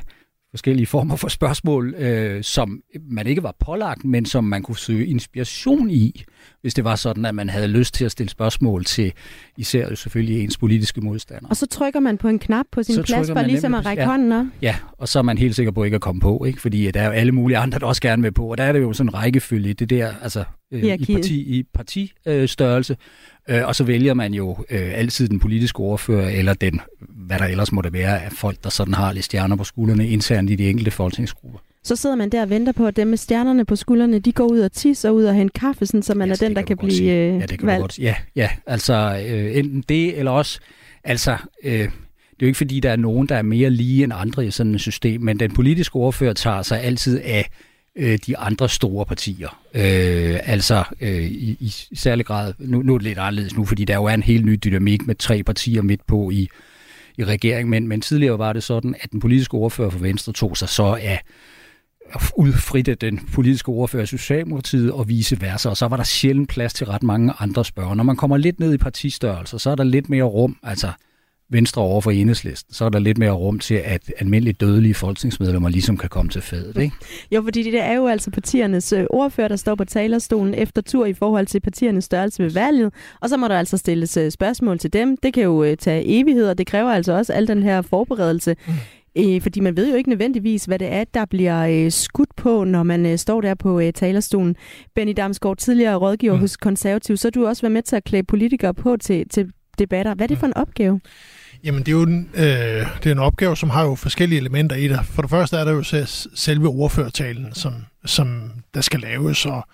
forskellige 0.51 0.87
former 0.87 1.17
for 1.17 1.29
spørgsmål, 1.29 1.95
øh, 1.95 2.43
som 2.43 2.83
man 3.11 3.27
ikke 3.27 3.43
var 3.43 3.55
pålagt, 3.61 4.05
men 4.05 4.27
som 4.27 4.45
man 4.45 4.63
kunne 4.63 4.79
søge 4.79 5.07
inspiration 5.07 5.91
i, 5.91 6.25
hvis 6.61 6.75
det 6.75 6.85
var 6.85 6.97
sådan, 6.97 7.25
at 7.25 7.35
man 7.35 7.51
havde 7.51 7.67
lyst 7.69 7.95
til 7.95 8.05
at 8.05 8.13
stille 8.13 8.31
spørgsmål 8.31 8.85
til 8.85 9.13
især 9.57 9.95
selvfølgelig 9.95 10.45
ens 10.45 10.59
politiske 10.59 11.01
modstandere. 11.01 11.51
Og 11.51 11.57
så 11.57 11.67
trykker 11.67 12.01
man 12.01 12.19
på 12.19 12.29
en 12.29 12.39
knap 12.39 12.67
på 12.73 12.83
sin 12.83 12.95
så 12.95 13.03
plads, 13.03 13.31
for 13.31 13.43
ligesom 13.43 13.75
at 13.75 13.87
række 13.87 14.03
ja, 14.03 14.09
hånden 14.09 14.33
op? 14.33 14.47
Ja, 14.63 14.77
og 14.93 15.09
så 15.09 15.19
er 15.19 15.23
man 15.23 15.39
helt 15.39 15.57
sikker 15.57 15.73
på 15.73 15.85
ikke 15.85 15.95
at 15.95 16.01
komme 16.01 16.21
på, 16.21 16.45
ikke? 16.45 16.61
fordi 16.61 16.91
der 16.91 17.01
er 17.01 17.07
jo 17.07 17.13
alle 17.13 17.33
mulige 17.33 17.59
andre, 17.59 17.79
der 17.79 17.87
også 17.87 18.03
gerne 18.03 18.23
vil 18.23 18.33
på, 18.33 18.51
og 18.51 18.59
der 18.59 18.65
er 18.65 18.73
det 18.73 18.81
jo 18.81 18.93
sådan 18.93 19.09
en 19.09 19.15
rækkefølge, 19.15 19.75
det 19.75 19.91
der, 19.91 20.13
altså 20.23 20.45
øh, 20.73 20.85
i, 20.85 21.15
parti, 21.15 21.59
i 21.59 21.63
partistørrelse, 21.75 22.97
øh, 23.49 23.67
og 23.67 23.75
så 23.75 23.85
vælger 23.85 24.15
man 24.15 24.35
jo 24.35 24.57
øh, 24.71 24.99
altid 24.99 25.29
den 25.29 25.41
politiske 25.41 25.81
ordfører, 25.81 26.29
eller 26.29 26.55
den, 26.55 26.81
hvad 27.01 27.39
der 27.39 27.45
ellers 27.45 27.73
måtte 27.73 27.93
være, 27.93 28.23
af 28.23 28.33
folk, 28.33 28.65
der 28.65 28.71
sådan 28.71 28.95
har 28.95 29.13
lidt 29.13 29.25
stjerner 29.25 29.57
på 29.57 29.65
skuldrene 29.65 30.09
internt 30.09 30.51
i 30.51 30.57
de 30.57 30.71
enkelte 30.71 30.91
folketingsgrupper. 30.91 31.59
Så 31.85 31.97
sidder 31.97 32.17
man 32.17 32.31
der 32.31 32.43
og 32.43 32.51
venter 32.51 32.73
på, 32.73 32.87
at 32.87 32.97
dem 32.97 33.07
med 33.07 33.17
stjernerne 33.17 33.65
på 33.65 33.77
skuldrene, 33.77 34.19
de 34.19 34.33
går 34.33 34.47
ud 34.47 34.59
og 34.61 34.73
tisser 34.73 35.11
ud 35.11 35.25
og 35.25 35.35
henter 35.35 35.61
kaffe, 35.61 35.87
sådan, 35.87 36.03
så 36.03 36.15
man 36.15 36.29
ja, 36.29 36.33
er 36.33 36.37
den, 36.37 36.57
der 36.57 36.63
kan, 36.63 36.77
kan 36.77 36.87
blive 36.87 37.13
øh, 37.13 37.41
Ja, 37.41 37.47
det 37.47 37.59
kan 37.59 37.67
valgt. 37.67 37.81
godt 37.81 37.99
Ja, 37.99 38.15
ja, 38.37 38.51
altså 38.67 39.25
øh, 39.29 39.57
enten 39.59 39.85
det, 39.89 40.19
eller 40.19 40.31
også, 40.31 40.61
altså... 41.05 41.37
Øh, 41.65 41.89
det 42.39 42.45
er 42.45 42.47
jo 42.47 42.51
ikke 42.51 42.57
fordi, 42.57 42.81
der 42.81 42.91
er 42.91 42.97
nogen, 42.97 43.29
der 43.29 43.37
er 43.37 43.43
mere 43.43 43.71
lige 43.71 44.05
end 44.05 44.13
andre 44.17 44.47
i 44.47 44.51
sådan 44.51 44.75
et 44.75 44.81
system, 44.81 45.21
men 45.21 45.41
den 45.41 45.55
politiske 45.55 45.97
ordfører 45.97 46.33
tager 46.33 46.63
sig 46.63 46.83
altid 46.83 47.21
af 47.25 47.51
øh, 47.99 48.19
de 48.27 48.39
andre 48.39 48.69
store 48.69 49.07
partier. 49.07 49.61
Øh, 49.75 50.41
altså 50.43 50.85
øh, 51.01 51.23
i, 51.23 51.57
i 51.61 51.97
særlig 51.97 52.27
grad, 52.27 52.55
nu, 52.59 52.83
nu 52.83 52.95
er 52.95 52.99
det 52.99 53.05
lidt 53.05 53.19
anderledes 53.19 53.57
nu, 53.57 53.65
fordi 53.65 53.85
der 53.85 53.95
jo 53.95 54.05
er 54.05 54.15
en 54.15 54.23
helt 54.23 54.45
ny 54.45 54.59
dynamik 54.65 55.07
med 55.07 55.15
tre 55.15 55.43
partier 55.43 55.83
midt 55.83 56.07
på 56.07 56.31
i, 56.31 56.49
i 57.19 57.25
regeringen, 57.25 57.71
men, 57.71 57.89
men 57.89 58.01
tidligere 58.01 58.39
var 58.39 58.53
det 58.53 58.63
sådan, 58.63 58.95
at 59.01 59.13
den 59.13 59.21
politiske 59.21 59.55
ordfører 59.55 59.91
for 59.91 59.99
Venstre 59.99 60.33
tog 60.33 60.57
sig 60.57 60.69
så 60.69 60.99
af 61.03 61.23
udfritte 62.37 62.95
den 62.95 63.29
politiske 63.33 63.69
ordfører 63.69 64.03
af 64.03 64.09
Socialdemokratiet 64.09 64.93
og 64.93 65.09
vice 65.09 65.41
versa, 65.41 65.69
og 65.69 65.77
så 65.77 65.89
var 65.89 65.97
der 65.97 66.05
sjældent 66.05 66.49
plads 66.49 66.75
til 66.75 66.87
ret 66.87 67.03
mange 67.03 67.33
andre 67.39 67.65
spørger. 67.65 67.95
Når 67.95 68.05
man 68.05 68.17
kommer 68.17 68.37
lidt 68.37 68.61
ned 68.61 68.75
i 68.75 68.79
partistørrelse, 68.79 69.59
så 69.59 69.71
er 69.71 69.75
der 69.75 69.85
lidt 69.85 70.09
mere 70.09 70.23
rum, 70.23 70.57
altså 70.63 70.93
Venstre 71.51 71.83
over 71.83 72.01
for 72.01 72.11
enhedslisten, 72.11 72.75
så 72.75 72.85
er 72.85 72.89
der 72.89 72.99
lidt 72.99 73.19
mere 73.19 73.31
rum 73.31 73.59
til, 73.59 73.75
at 73.75 74.13
almindelige 74.19 74.55
dødelige 74.55 74.95
folketingsmedlemmer 74.95 75.69
ligesom 75.69 75.97
kan 75.97 76.09
komme 76.09 76.31
til 76.31 76.43
fadet, 76.43 76.77
ikke? 76.77 76.97
Jo, 77.33 77.43
fordi 77.43 77.63
det 77.63 77.81
er 77.81 77.93
jo 77.93 78.07
altså 78.07 78.31
partiernes 78.31 78.93
øh, 78.93 79.05
ordfører, 79.11 79.49
der 79.49 79.57
står 79.57 79.75
på 79.75 79.85
talerstolen 79.85 80.55
efter 80.55 80.83
tur 80.83 81.07
i 81.07 81.13
forhold 81.13 81.47
til 81.47 81.61
partiernes 81.61 82.05
størrelse 82.05 82.43
ved 82.43 82.51
valget, 82.51 82.93
og 83.21 83.29
så 83.29 83.37
må 83.37 83.49
der 83.49 83.59
altså 83.59 83.77
stilles 83.77 84.17
øh, 84.17 84.31
spørgsmål 84.31 84.79
til 84.79 84.93
dem. 84.93 85.17
Det 85.17 85.35
kan 85.35 85.43
jo 85.43 85.65
øh, 85.65 85.77
tage 85.77 86.21
evigheder, 86.21 86.55
det 86.55 86.67
kræver 86.67 86.91
altså 86.91 87.13
også 87.13 87.33
al 87.33 87.49
den 87.49 87.63
her 87.63 87.83
forberedelse. 87.83 88.57
Mm. 88.67 88.73
Øh, 89.19 89.43
fordi 89.43 89.61
man 89.61 89.77
ved 89.77 89.91
jo 89.91 89.97
ikke 89.97 90.09
nødvendigvis, 90.09 90.65
hvad 90.65 90.79
det 90.79 90.93
er, 90.93 91.05
der 91.05 91.25
bliver 91.25 91.85
øh, 91.85 91.93
skudt 91.93 92.37
på, 92.37 92.65
når 92.65 92.83
man 92.83 93.07
øh, 93.07 93.19
står 93.19 93.41
der 93.41 93.55
på 93.55 93.81
øh, 93.81 93.93
talerstolen. 93.93 94.57
Benny 94.95 95.13
Damsgaard, 95.17 95.57
tidligere 95.57 95.97
rådgiver 95.97 96.35
mm. 96.35 96.41
hos 96.41 96.57
Konservativ, 96.57 97.17
så 97.17 97.27
har 97.27 97.31
du 97.31 97.47
også 97.47 97.63
været 97.63 97.73
med 97.73 97.83
til 97.83 97.97
at 97.97 98.05
klæde 98.05 98.23
politikere 98.23 98.75
på 98.75 98.97
til, 98.97 99.29
til 99.29 99.51
debatter. 99.79 100.15
Hvad 100.15 100.27
er 100.27 100.29
det 100.29 100.39
for 100.39 100.47
en 100.47 100.57
opgave? 100.57 101.01
Jamen, 101.65 101.81
det 101.81 101.89
er 101.89 101.93
jo 101.93 102.03
en, 102.03 102.31
øh, 102.35 102.87
det 103.03 103.07
er 103.07 103.13
en 103.13 103.19
opgave, 103.19 103.57
som 103.57 103.71
har 103.71 103.85
jo 103.85 103.95
forskellige 103.95 104.39
elementer 104.41 104.77
i 104.77 104.89
det. 104.89 105.01
For 105.05 105.23
det 105.23 105.31
første 105.31 105.57
er 105.57 105.65
der 105.65 105.73
jo 105.73 106.07
selve 106.35 106.69
ordførertalen, 106.69 107.55
som, 107.55 107.75
som 108.05 108.53
der 108.75 108.81
skal 108.81 109.01
laves, 109.01 109.47
og, 109.47 109.67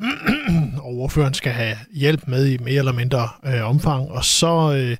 og 0.84 0.86
ordføreren 0.86 1.34
skal 1.34 1.52
have 1.52 1.76
hjælp 1.94 2.26
med 2.26 2.46
i 2.46 2.58
mere 2.58 2.78
eller 2.78 2.92
mindre 2.92 3.28
øh, 3.46 3.68
omfang. 3.68 4.10
Og 4.10 4.24
så, 4.24 4.74
øh, 4.76 4.96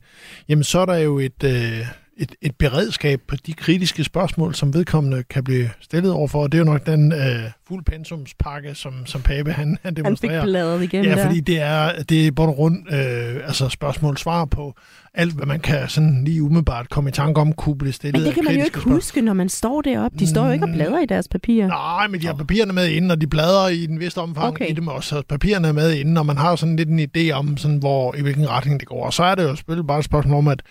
jamen, 0.49 0.65
så 0.65 0.79
er 0.79 0.87
der 0.87 0.97
jo 0.97 1.19
et, 1.19 1.45
øh, 1.45 1.87
et, 2.21 2.35
et 2.43 2.57
beredskab 2.57 3.21
på 3.29 3.37
de 3.47 3.53
kritiske 3.53 4.05
spørgsmål, 4.05 4.55
som 4.55 4.75
vedkommende 4.75 5.23
kan 5.23 5.45
blive 5.45 5.71
stillet 5.81 6.13
overfor. 6.13 6.43
Og 6.43 6.53
det 6.53 6.59
er 6.59 6.65
jo 6.65 6.71
nok 6.73 6.87
den 6.87 7.13
øh, 7.13 7.51
fuld 7.69 7.85
pensumspakke, 7.85 8.75
som, 8.75 9.07
som 9.07 9.23
Pape 9.23 9.53
han, 9.53 9.79
han 9.83 9.95
demonstrerer. 9.95 10.33
Han 10.33 10.43
fik 10.43 10.51
bladet 10.51 10.83
igennem 10.83 11.11
Ja, 11.11 11.17
der. 11.17 11.25
fordi 11.27 11.41
det 11.41 11.61
er, 11.61 12.03
det 12.03 12.27
er 12.27 12.33
bund 12.33 12.51
og 12.51 12.59
rundt 12.59 12.93
øh, 12.93 13.47
altså 13.47 13.69
spørgsmål-svar 13.69 14.45
på 14.45 14.75
alt, 15.15 15.35
hvad 15.35 15.47
man 15.47 15.61
kan 15.61 15.89
sådan 15.89 16.25
lige 16.25 16.43
umiddelbart 16.43 16.91
komme 16.91 17.11
i 17.11 17.13
tanke 17.13 17.41
om, 17.41 17.53
kunne 17.53 17.79
blive 17.79 17.93
stillet 17.93 18.21
Men 18.21 18.27
det 18.27 18.35
kan 18.35 18.45
man 18.45 18.55
jo 18.55 18.65
ikke 18.65 18.69
spørgsmål. 18.69 18.95
huske, 18.95 19.21
når 19.21 19.33
man 19.33 19.49
står 19.49 19.81
deroppe. 19.83 20.19
De 20.19 20.27
står 20.27 20.47
jo 20.47 20.53
ikke 20.53 20.65
og 20.65 20.71
bladrer 20.75 21.01
i 21.01 21.07
deres 21.07 21.29
papirer. 21.29 21.69
Nej, 21.69 22.09
men 22.09 22.21
de 22.21 22.27
har 22.27 22.35
papirerne 22.35 22.73
med 22.73 22.89
inden, 22.89 23.11
og 23.11 23.21
de 23.21 23.27
bladrer 23.27 23.69
i 23.69 23.85
en 23.85 24.01
vis 24.01 24.17
omfang 24.17 24.47
okay. 24.47 24.71
i 24.71 24.73
dem 24.73 24.89
også. 24.89 25.09
Så 25.09 25.23
papirerne 25.29 25.69
er 25.69 25.73
med 25.73 25.93
inden, 25.93 26.17
og 26.17 26.27
man 26.27 26.37
har 26.37 26.57
sådan 26.57 26.77
lidt 26.77 26.89
en 26.89 27.01
idé 27.01 27.31
om, 27.33 27.57
sådan, 27.57 27.77
hvor, 27.77 28.15
i 28.15 28.23
hvilken 28.23 28.49
retning 28.49 28.81
det 28.81 28.89
går. 28.89 29.07
Og 29.07 29.13
så 29.13 29.23
er 29.23 29.35
det 29.35 29.43
jo 29.43 29.57
selvfølgelig 29.57 29.87
bare 29.87 29.99
et 29.99 30.05
spørgsmål 30.05 30.39
om, 30.39 30.49
at 30.49 30.63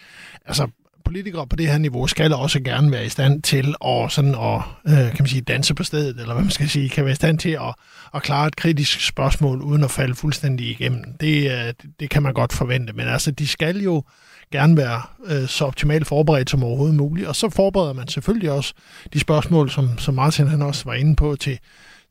altså, 0.45 0.68
politikere 1.06 1.47
på 1.47 1.56
det 1.56 1.68
her 1.68 1.78
niveau 1.78 2.08
skal 2.08 2.34
også 2.34 2.60
gerne 2.60 2.91
være 2.91 3.06
i 3.06 3.10
stand 3.10 3.41
til 3.41 3.76
at, 3.86 4.12
sådan 4.12 4.36
at 4.36 4.62
øh, 4.88 4.93
kan 4.93 5.16
man 5.20 5.28
sige, 5.28 5.41
danse 5.41 5.76
på 5.76 5.84
stedet, 5.84 6.20
eller 6.20 6.34
hvad 6.34 6.43
man 6.43 6.52
skal 6.52 6.70
sige, 6.70 6.89
kan 6.89 7.06
være 7.06 7.12
i 7.12 7.16
stand 7.16 7.39
til 7.39 7.50
at, 7.50 7.76
at 8.16 8.24
klare 8.24 8.47
et 8.47 8.56
kritisk 8.56 9.08
spørgsmål 9.08 9.62
uden 9.62 9.84
at 9.84 9.91
falde 9.91 10.16
fuldstændig 10.16 10.70
igennem. 10.70 11.04
Det, 11.22 11.52
øh, 11.52 11.74
det 12.00 12.10
kan 12.10 12.24
man 12.24 12.34
godt 12.34 12.54
forvente, 12.54 12.93
men 12.93 13.08
altså, 13.08 13.32
de 13.32 13.47
skal 13.47 13.78
jo 13.78 14.04
gerne 14.52 14.78
være 14.78 15.02
øh, 15.26 15.47
så 15.47 15.66
optimalt 15.66 16.08
forberedt 16.08 16.50
som 16.50 16.64
overhovedet 16.64 16.95
muligt, 16.95 17.28
og 17.28 17.36
så 17.36 17.50
forbereder 17.50 17.93
man 17.93 18.08
selvfølgelig 18.08 18.52
også 18.52 18.74
de 19.14 19.20
spørgsmål, 19.20 19.70
som, 19.70 19.97
som 19.97 20.14
Martin 20.14 20.47
han 20.47 20.62
også 20.62 20.86
var 20.86 20.93
inde 20.93 21.16
på, 21.16 21.36
til, 21.36 21.60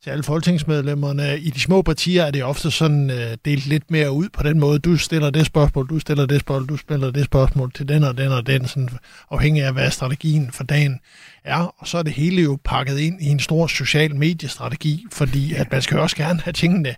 til 0.03 0.09
alle 0.09 0.23
folketingsmedlemmerne. 0.23 1.39
I 1.39 1.49
de 1.49 1.59
små 1.59 1.81
partier 1.81 2.23
er 2.23 2.31
det 2.31 2.43
ofte 2.43 2.71
sådan 2.71 3.09
øh, 3.09 3.37
delt 3.45 3.65
lidt 3.65 3.91
mere 3.91 4.11
ud 4.11 4.29
på 4.33 4.43
den 4.43 4.59
måde. 4.59 4.79
Du 4.79 4.97
stiller 4.97 5.29
det 5.29 5.45
spørgsmål, 5.45 5.87
du 5.87 5.99
stiller 5.99 6.25
det 6.25 6.39
spørgsmål, 6.39 6.67
du 6.67 6.77
stiller 6.77 7.11
det 7.11 7.25
spørgsmål 7.25 7.71
til 7.71 7.87
den 7.87 8.03
og 8.03 8.17
den 8.17 8.31
og 8.31 8.47
den, 8.47 8.67
sådan 8.67 8.89
afhængig 9.31 9.63
af, 9.63 9.73
hvad 9.73 9.91
strategien 9.91 10.51
for 10.51 10.63
dagen 10.63 10.99
er. 11.43 11.75
Og 11.77 11.87
så 11.87 11.97
er 11.97 12.03
det 12.03 12.13
hele 12.13 12.41
jo 12.41 12.57
pakket 12.63 12.99
ind 12.99 13.21
i 13.21 13.27
en 13.27 13.39
stor 13.39 13.67
social 13.67 14.15
mediestrategi, 14.15 15.05
fordi 15.11 15.53
at 15.53 15.71
man 15.71 15.81
skal 15.81 15.99
også 15.99 16.15
gerne 16.15 16.39
have 16.39 16.53
tingene 16.53 16.95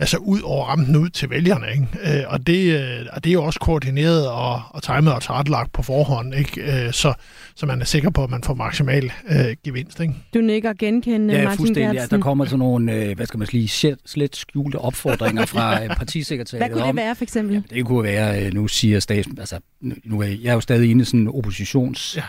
altså 0.00 0.16
ud 0.16 0.40
over 0.40 0.66
rampen 0.66 0.96
ud 0.96 1.08
til 1.08 1.30
vælgerne. 1.30 1.66
Ikke? 1.72 2.18
Øh, 2.18 2.24
og, 2.26 2.46
det, 2.46 2.80
øh, 2.80 3.06
og 3.12 3.24
det 3.24 3.30
er 3.30 3.34
jo 3.34 3.44
også 3.44 3.60
koordineret 3.60 4.28
og, 4.28 4.62
og 4.70 4.82
timet 4.82 5.12
og 5.12 5.22
tilrettelagt 5.22 5.72
på 5.72 5.82
forhånd, 5.82 6.34
ikke? 6.34 6.86
Øh, 6.86 6.92
så, 6.92 7.14
så 7.54 7.66
man 7.66 7.80
er 7.80 7.84
sikker 7.84 8.10
på, 8.10 8.24
at 8.24 8.30
man 8.30 8.42
får 8.42 8.54
maksimal 8.54 9.12
øh, 9.30 9.56
gevinst. 9.64 10.00
Ikke? 10.00 10.14
Du 10.34 10.40
nikker 10.40 10.72
genkendende, 10.78 11.34
ja, 11.34 11.44
Martin 11.44 11.56
fuldstændig. 11.56 11.94
Ja, 11.94 12.06
der 12.06 12.18
kommer 12.18 12.44
sådan 12.44 12.58
nogle, 12.58 12.92
øh, 12.92 13.16
hvad 13.16 13.26
skal 13.26 13.38
man 13.38 13.46
sige, 13.46 13.96
slet 14.06 14.36
skjulte 14.36 14.76
opfordringer 14.76 15.46
fra 15.46 15.94
partisekretariet. 15.94 16.66
Hvad 16.66 16.76
kunne 16.76 16.86
det 16.86 16.96
være, 16.96 17.14
for 17.14 17.24
eksempel? 17.24 17.54
Ja, 17.70 17.76
det 17.76 17.86
kunne 17.86 18.02
være, 18.02 18.50
nu 18.50 18.68
siger 18.68 19.00
statsministeren, 19.00 19.40
altså 19.40 19.58
nu 20.04 20.20
er 20.20 20.26
jeg 20.26 20.50
er 20.50 20.54
jo 20.54 20.60
stadig 20.60 20.90
inde 20.90 21.02
i 21.02 21.04
sådan 21.04 21.20
en 21.20 21.28
oppositions... 21.28 22.16
Ja 22.16 22.22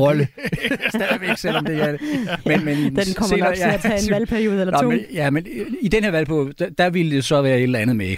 rolle. 0.00 0.28
Stadigvæk, 0.94 1.38
selvom 1.38 1.64
det 1.64 1.82
er 1.82 1.92
det. 1.92 2.00
Men, 2.46 2.64
men 2.64 2.76
den 2.76 3.14
kommer 3.16 3.36
senere, 3.36 3.48
nok 3.48 3.56
til 3.56 3.62
at 3.62 3.80
tage 3.80 4.02
en 4.04 4.10
valgperiode 4.10 4.60
eller 4.60 4.80
to. 4.80 4.88
men, 4.88 5.00
ja, 5.12 5.30
men 5.30 5.46
i 5.80 5.88
den 5.88 6.04
her 6.04 6.10
valgperiode, 6.10 6.52
der, 6.58 6.68
der 6.68 6.90
ville 6.90 7.16
det 7.16 7.24
så 7.24 7.42
være 7.42 7.56
et 7.56 7.62
eller 7.62 7.78
andet 7.78 7.96
med, 7.96 8.16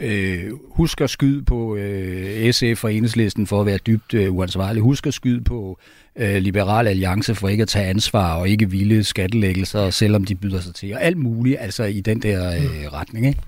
øh, 0.00 0.50
husk 0.70 1.00
at 1.00 1.10
skyde 1.10 1.44
på 1.44 1.76
øh, 1.76 2.52
SF 2.52 2.84
og 2.84 2.94
enhedslisten 2.94 3.46
for 3.46 3.60
at 3.60 3.66
være 3.66 3.78
dybt 3.78 4.14
øh, 4.14 4.34
uansvarlig. 4.34 4.82
Husk 4.82 5.06
at 5.06 5.14
skyde 5.14 5.44
på 5.44 5.78
øh, 6.16 6.36
Liberale 6.36 6.90
Alliance 6.90 7.34
for 7.34 7.48
ikke 7.48 7.62
at 7.62 7.68
tage 7.68 7.86
ansvar 7.86 8.34
og 8.34 8.48
ikke 8.48 8.70
ville 8.70 9.04
skattelæggelser, 9.04 9.90
selvom 9.90 10.24
de 10.24 10.34
byder 10.34 10.60
sig 10.60 10.74
til. 10.74 10.94
Og 10.94 11.02
alt 11.02 11.16
muligt, 11.16 11.56
altså 11.60 11.84
i 11.84 12.00
den 12.00 12.22
der 12.22 12.54
øh, 12.56 12.62
mm. 12.62 12.88
retning, 12.92 13.26
ikke? 13.26 13.40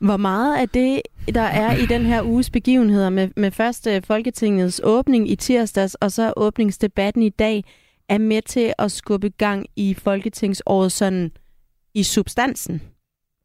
Hvor 0.00 0.16
meget 0.16 0.58
af 0.58 0.68
det, 0.68 1.02
der 1.34 1.40
er 1.40 1.76
i 1.76 1.86
den 1.86 2.06
her 2.06 2.22
uges 2.22 2.50
begivenheder 2.50 3.10
med, 3.10 3.28
med 3.36 3.50
først 3.50 3.88
Folketingets 4.04 4.80
åbning 4.84 5.30
i 5.30 5.36
tirsdags, 5.36 5.94
og 5.94 6.12
så 6.12 6.32
åbningsdebatten 6.36 7.22
i 7.22 7.28
dag, 7.28 7.64
er 8.08 8.18
med 8.18 8.42
til 8.42 8.72
at 8.78 8.92
skubbe 8.92 9.28
gang 9.28 9.66
i 9.76 9.94
Folketingsåret 9.94 10.92
sådan 10.92 11.30
i 11.94 12.02
substansen? 12.02 12.82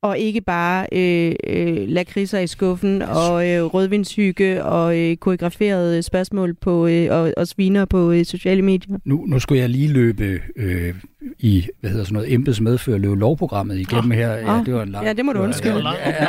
Og 0.03 0.17
ikke 0.17 0.41
bare 0.41 0.87
øh, 0.91 1.35
øh, 1.47 1.89
lakridser 1.89 2.39
i 2.39 2.47
skuffen 2.47 3.01
og 3.01 3.49
øh, 3.49 3.63
rødvindshygge 3.63 4.63
og 4.63 4.99
øh, 4.99 5.17
koreograferede 5.17 6.03
spørgsmål 6.03 6.53
på 6.53 6.87
øh, 6.87 7.07
og, 7.11 7.33
og 7.37 7.47
sviner 7.47 7.85
på 7.85 8.11
øh, 8.11 8.25
sociale 8.25 8.61
medier. 8.61 8.97
Nu, 9.05 9.25
nu 9.25 9.39
skulle 9.39 9.61
jeg 9.61 9.69
lige 9.69 9.87
løbe 9.87 10.39
øh, 10.55 10.93
i 11.39 11.67
hvad 11.79 11.89
hedder 11.89 12.05
sådan 12.05 12.13
noget 12.13 12.33
embedsmedfør 12.33 12.97
løbe 12.97 13.15
lovprogrammet 13.15 13.79
igennem 13.79 14.11
oh. 14.11 14.17
her. 14.17 14.31
Ja, 14.31 14.63
det 14.65 14.73
var 14.73 14.83
en 14.83 14.89
lang, 14.89 15.05
ja, 15.05 15.13
det 15.13 15.25
må 15.25 15.33
du 15.33 15.39
undskylde. 15.39 15.89
Ja, 15.89 16.09
ja, 16.09 16.27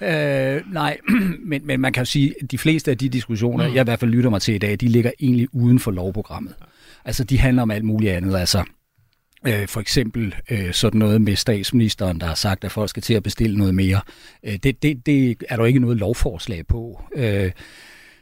ja. 0.00 0.56
øh, 0.56 0.62
nej, 0.72 0.96
men, 1.50 1.60
men 1.64 1.80
man 1.80 1.92
kan 1.92 2.00
jo 2.00 2.04
sige, 2.04 2.34
at 2.42 2.50
de 2.50 2.58
fleste 2.58 2.90
af 2.90 2.98
de 2.98 3.08
diskussioner, 3.08 3.68
mm. 3.68 3.74
jeg 3.74 3.80
i 3.80 3.84
hvert 3.84 4.00
fald 4.00 4.10
lytter 4.10 4.30
mig 4.30 4.42
til 4.42 4.54
i 4.54 4.58
dag, 4.58 4.76
de 4.80 4.88
ligger 4.88 5.10
egentlig 5.20 5.48
uden 5.52 5.78
for 5.78 5.90
lovprogrammet. 5.90 6.54
Altså, 7.04 7.24
de 7.24 7.38
handler 7.38 7.62
om 7.62 7.70
alt 7.70 7.84
muligt 7.84 8.12
andet. 8.12 8.36
Altså, 8.36 8.64
Øh, 9.46 9.68
for 9.68 9.80
eksempel 9.80 10.34
øh, 10.50 10.72
sådan 10.72 10.98
noget 10.98 11.20
med 11.20 11.36
statsministeren, 11.36 12.20
der 12.20 12.26
har 12.26 12.34
sagt, 12.34 12.64
at 12.64 12.72
folk 12.72 12.90
skal 12.90 13.02
til 13.02 13.14
at 13.14 13.22
bestille 13.22 13.58
noget 13.58 13.74
mere. 13.74 14.00
Øh, 14.42 14.56
det, 14.62 14.82
det, 14.82 15.06
det 15.06 15.36
er 15.48 15.56
der 15.56 15.64
ikke 15.64 15.80
noget 15.80 15.96
lovforslag 15.96 16.66
på. 16.66 17.02
Øh, 17.16 17.50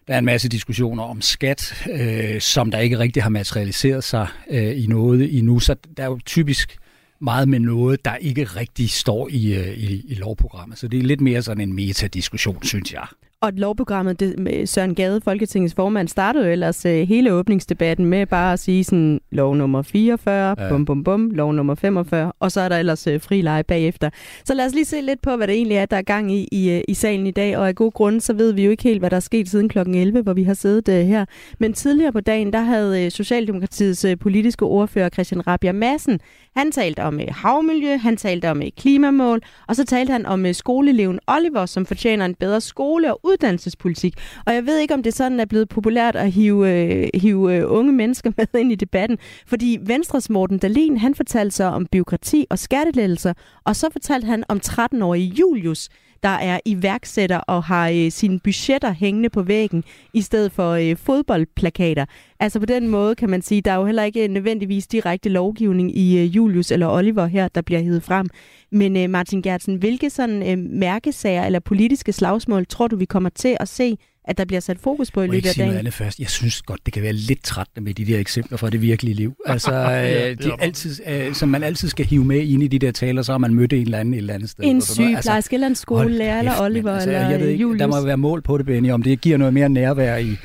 der 0.06 0.14
er 0.14 0.18
en 0.18 0.24
masse 0.24 0.48
diskussioner 0.48 1.02
om 1.02 1.20
skat, 1.20 1.86
øh, 1.92 2.40
som 2.40 2.70
der 2.70 2.78
ikke 2.78 2.98
rigtig 2.98 3.22
har 3.22 3.30
materialiseret 3.30 4.04
sig 4.04 4.26
øh, 4.50 4.84
i 4.84 4.86
noget 4.86 5.38
endnu. 5.38 5.60
Så 5.60 5.76
der 5.96 6.02
er 6.02 6.06
jo 6.06 6.18
typisk 6.26 6.78
meget 7.20 7.48
med 7.48 7.60
noget, 7.60 8.04
der 8.04 8.16
ikke 8.16 8.44
rigtig 8.44 8.90
står 8.90 9.28
i, 9.30 9.54
øh, 9.54 9.78
i, 9.78 10.04
i 10.08 10.14
lovprogrammet. 10.14 10.78
Så 10.78 10.88
det 10.88 10.98
er 10.98 11.02
lidt 11.02 11.20
mere 11.20 11.42
sådan 11.42 11.68
en 11.68 11.74
metadiskussion, 11.74 12.62
synes 12.62 12.92
jeg. 12.92 13.06
Og 13.46 13.52
lovprogrammet, 13.56 14.20
det, 14.20 14.38
med 14.38 14.66
Søren 14.66 14.94
Gade, 14.94 15.20
Folketingets 15.20 15.74
formand, 15.74 16.08
startede 16.08 16.44
jo 16.44 16.52
ellers 16.52 16.86
uh, 16.86 16.90
hele 16.92 17.32
åbningsdebatten 17.32 18.06
med 18.06 18.26
bare 18.26 18.52
at 18.52 18.58
sige 18.58 18.84
sådan, 18.84 19.20
lov 19.30 19.56
nummer 19.56 19.82
44, 19.82 20.54
ja. 20.58 20.68
bum 20.68 20.84
bum 20.84 21.04
bum, 21.04 21.30
lov 21.30 21.52
nummer 21.52 21.74
45, 21.74 22.32
og 22.40 22.52
så 22.52 22.60
er 22.60 22.68
der 22.68 22.76
ellers 22.76 23.06
uh, 23.06 23.20
fri 23.20 23.40
leje 23.40 23.64
bagefter. 23.64 24.10
Så 24.44 24.54
lad 24.54 24.66
os 24.66 24.74
lige 24.74 24.84
se 24.84 25.00
lidt 25.00 25.22
på, 25.22 25.36
hvad 25.36 25.46
det 25.46 25.54
egentlig 25.54 25.76
er, 25.76 25.86
der 25.86 25.96
er 25.96 26.02
gang 26.02 26.32
i 26.32 26.48
i, 26.52 26.76
uh, 26.76 26.80
i 26.88 26.94
salen 26.94 27.26
i 27.26 27.30
dag, 27.30 27.58
og 27.58 27.68
af 27.68 27.74
god 27.74 27.92
grund, 27.92 28.20
så 28.20 28.32
ved 28.32 28.52
vi 28.52 28.64
jo 28.64 28.70
ikke 28.70 28.82
helt, 28.82 28.98
hvad 28.98 29.10
der 29.10 29.16
er 29.16 29.20
sket 29.20 29.48
siden 29.48 29.68
kl. 29.68 29.78
11, 29.78 30.22
hvor 30.22 30.32
vi 30.32 30.42
har 30.42 30.54
siddet 30.54 30.88
uh, 30.88 31.08
her. 31.08 31.24
Men 31.58 31.72
tidligere 31.72 32.12
på 32.12 32.20
dagen, 32.20 32.52
der 32.52 32.60
havde 32.60 33.06
uh, 33.06 33.12
Socialdemokratiets 33.12 34.04
uh, 34.04 34.12
politiske 34.20 34.64
ordfører 34.64 35.08
Christian 35.08 35.46
Rabia 35.46 35.72
Madsen, 35.72 36.20
han 36.56 36.72
talte 36.72 37.02
om 37.02 37.14
uh, 37.14 37.34
havmiljø, 37.34 37.96
han 37.96 38.16
talte 38.16 38.50
om 38.50 38.58
uh, 38.58 38.66
klimamål, 38.76 39.42
og 39.68 39.76
så 39.76 39.84
talte 39.84 40.12
han 40.12 40.26
om 40.26 40.44
uh, 40.44 40.52
skoleeleven 40.52 41.18
Oliver, 41.26 41.66
som 41.66 41.86
fortjener 41.86 42.24
en 42.24 42.34
bedre 42.34 42.60
skole 42.60 43.14
og 43.14 43.20
uddannelsespolitik. 43.36 44.14
Og 44.46 44.54
jeg 44.54 44.66
ved 44.66 44.78
ikke, 44.78 44.94
om 44.94 45.02
det 45.02 45.14
sådan 45.14 45.40
er 45.40 45.44
blevet 45.44 45.68
populært 45.68 46.16
at 46.16 46.32
hive, 46.32 46.70
øh, 46.70 47.08
hive 47.14 47.56
øh, 47.56 47.64
unge 47.66 47.92
mennesker 47.92 48.30
med 48.36 48.60
ind 48.60 48.72
i 48.72 48.74
debatten. 48.74 49.18
Fordi 49.46 49.78
Venstres 49.82 50.30
Morten 50.30 50.58
Dalin, 50.58 50.98
han 50.98 51.14
fortalte 51.14 51.56
sig 51.56 51.66
om 51.66 51.86
byråkrati 51.92 52.46
og 52.50 52.58
skattelettelser, 52.58 53.32
og 53.64 53.76
så 53.76 53.88
fortalte 53.92 54.26
han 54.26 54.44
om 54.48 54.60
13-årige 54.66 55.26
Julius, 55.26 55.88
der 56.22 56.28
er 56.28 56.60
iværksætter 56.64 57.38
og 57.38 57.64
har 57.64 57.88
øh, 57.88 58.10
sine 58.10 58.38
budgetter 58.38 58.92
hængende 58.92 59.28
på 59.28 59.42
væggen, 59.42 59.84
i 60.14 60.22
stedet 60.22 60.52
for 60.52 60.70
øh, 60.72 60.96
fodboldplakater. 60.96 62.04
Altså 62.40 62.60
på 62.60 62.66
den 62.66 62.88
måde 62.88 63.14
kan 63.14 63.30
man 63.30 63.42
sige, 63.42 63.60
der 63.60 63.70
er 63.70 63.76
jo 63.76 63.86
heller 63.86 64.02
ikke 64.02 64.28
nødvendigvis 64.28 64.86
direkte 64.86 65.28
lovgivning 65.28 65.96
i 65.98 66.18
øh, 66.18 66.36
Julius 66.36 66.70
eller 66.70 66.88
Oliver 66.88 67.26
her, 67.26 67.48
der 67.48 67.60
bliver 67.60 67.80
hævet 67.80 68.02
frem. 68.02 68.26
Men 68.72 68.96
øh, 68.96 69.10
Martin 69.10 69.42
Gertsen, 69.42 69.76
hvilke 69.76 70.10
sådan 70.10 70.50
øh, 70.50 70.58
mærkesager 70.58 71.44
eller 71.44 71.60
politiske 71.60 72.12
slagsmål 72.12 72.66
tror 72.66 72.88
du, 72.88 72.96
vi 72.96 73.04
kommer 73.04 73.30
til 73.30 73.56
at 73.60 73.68
se 73.68 73.96
at 74.26 74.38
der 74.38 74.44
bliver 74.44 74.60
sat 74.60 74.78
fokus 74.78 75.10
på 75.10 75.22
i 75.22 75.26
løbet 75.26 75.48
af 75.48 75.54
dagen. 75.54 75.76
Andet 75.76 75.94
først. 75.94 76.18
Jeg 76.18 76.30
synes 76.30 76.62
godt, 76.62 76.80
det 76.86 76.94
kan 76.94 77.02
være 77.02 77.12
lidt 77.12 77.42
trættende 77.42 77.84
med 77.84 77.94
de 77.94 78.04
der 78.04 78.18
eksempler 78.18 78.58
fra 78.58 78.70
det 78.70 78.82
virkelige 78.82 79.14
liv. 79.14 79.34
Altså, 79.46 79.74
ja, 79.74 80.28
det, 80.30 80.38
det 80.38 80.46
er 80.46 80.56
altid, 80.58 81.00
øh, 81.06 81.34
som 81.34 81.48
man 81.48 81.62
altid 81.62 81.88
skal 81.88 82.06
hive 82.06 82.24
med 82.24 82.40
ind 82.40 82.62
i 82.62 82.68
de 82.68 82.78
der 82.78 82.92
taler, 82.92 83.22
så 83.22 83.32
har 83.32 83.38
man 83.38 83.54
mødt 83.54 83.72
en 83.72 83.82
eller 83.82 83.98
anden 83.98 84.14
et 84.14 84.18
eller 84.18 84.34
andet 84.34 84.50
sted. 84.50 84.64
En 84.64 84.80
sygeplejerske 84.80 85.30
altså, 85.30 85.48
eller 85.52 85.66
en 85.66 85.74
skolelærer, 85.74 86.38
eller 86.38 86.60
Oliver, 86.60 86.92
altså, 86.92 87.10
eller 87.10 87.30
jeg 87.30 87.40
ved 87.40 87.48
ikke, 87.48 87.62
Julius. 87.62 87.80
Der 87.80 87.86
må 87.86 88.06
være 88.06 88.16
mål 88.16 88.42
på 88.42 88.58
det, 88.58 88.66
Benny, 88.66 88.90
om 88.90 89.02
det 89.02 89.20
giver 89.20 89.36
noget 89.36 89.54
mere 89.54 89.68
nærvær 89.68 90.16
i, 90.16 90.36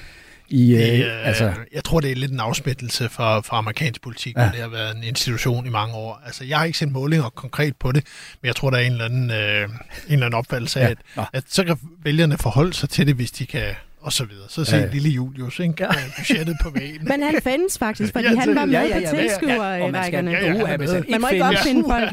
i, 0.51 0.71
det, 0.71 1.05
øh, 1.05 1.27
altså... 1.27 1.53
Jeg 1.73 1.83
tror, 1.83 1.99
det 1.99 2.11
er 2.11 2.15
lidt 2.15 2.31
en 2.31 2.39
afsmittelse 2.39 3.09
for, 3.09 3.41
for 3.41 3.53
amerikansk 3.53 4.01
politik, 4.01 4.37
ja. 4.37 4.43
det 4.43 4.61
har 4.61 4.67
været 4.67 4.97
en 4.97 5.03
institution 5.03 5.65
i 5.65 5.69
mange 5.69 5.95
år. 5.95 6.21
Altså, 6.25 6.43
jeg 6.45 6.57
har 6.57 6.65
ikke 6.65 6.77
set 6.77 6.91
målinger 6.91 7.29
konkret 7.29 7.75
på 7.75 7.91
det, 7.91 8.03
men 8.41 8.47
jeg 8.47 8.55
tror, 8.55 8.69
der 8.69 8.77
er 8.77 8.81
en 8.81 8.91
eller 8.91 9.05
anden, 9.05 9.31
øh, 9.31 9.63
en 9.63 9.69
eller 10.09 10.25
anden 10.25 10.37
opfattelse 10.37 10.79
af, 10.79 10.95
ja. 11.17 11.21
at, 11.21 11.27
at 11.33 11.43
så 11.47 11.63
kan 11.63 11.77
vælgerne 12.03 12.37
forholde 12.37 12.73
sig 12.73 12.89
til 12.89 13.07
det, 13.07 13.15
hvis 13.15 13.31
de 13.31 13.45
kan 13.45 13.75
og 14.01 14.13
så 14.13 14.25
videre. 14.25 14.49
Så 14.49 14.65
se 14.65 14.77
ja. 14.77 14.85
lille 14.85 15.09
Julius, 15.09 15.59
ikke? 15.59 15.73
Ja. 15.79 15.89
budgettet 16.17 16.57
på 16.61 16.69
væggen. 16.69 17.07
Men 17.11 17.23
han 17.23 17.41
findes 17.41 17.77
faktisk, 17.77 18.13
fordi 18.13 18.27
ja, 18.27 18.39
han 18.39 18.55
var 18.55 18.65
med 18.65 18.73
ja, 18.73 18.81
ja, 18.81 18.99
ja, 18.99 19.09
på 19.09 19.15
tilskuerrækkerne. 19.15 20.31
Ja, 20.31 20.53
ja, 20.53 20.71
ja, 20.71 21.01
man 21.09 21.21
må 21.21 21.27
ikke 21.27 21.45
opfinde 21.45 21.83
folk. 21.89 22.11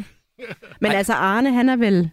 Men 0.81 0.93
altså, 0.93 1.13
Arne, 1.13 1.53
han 1.53 1.69
er 1.69 1.77
vel 1.77 2.11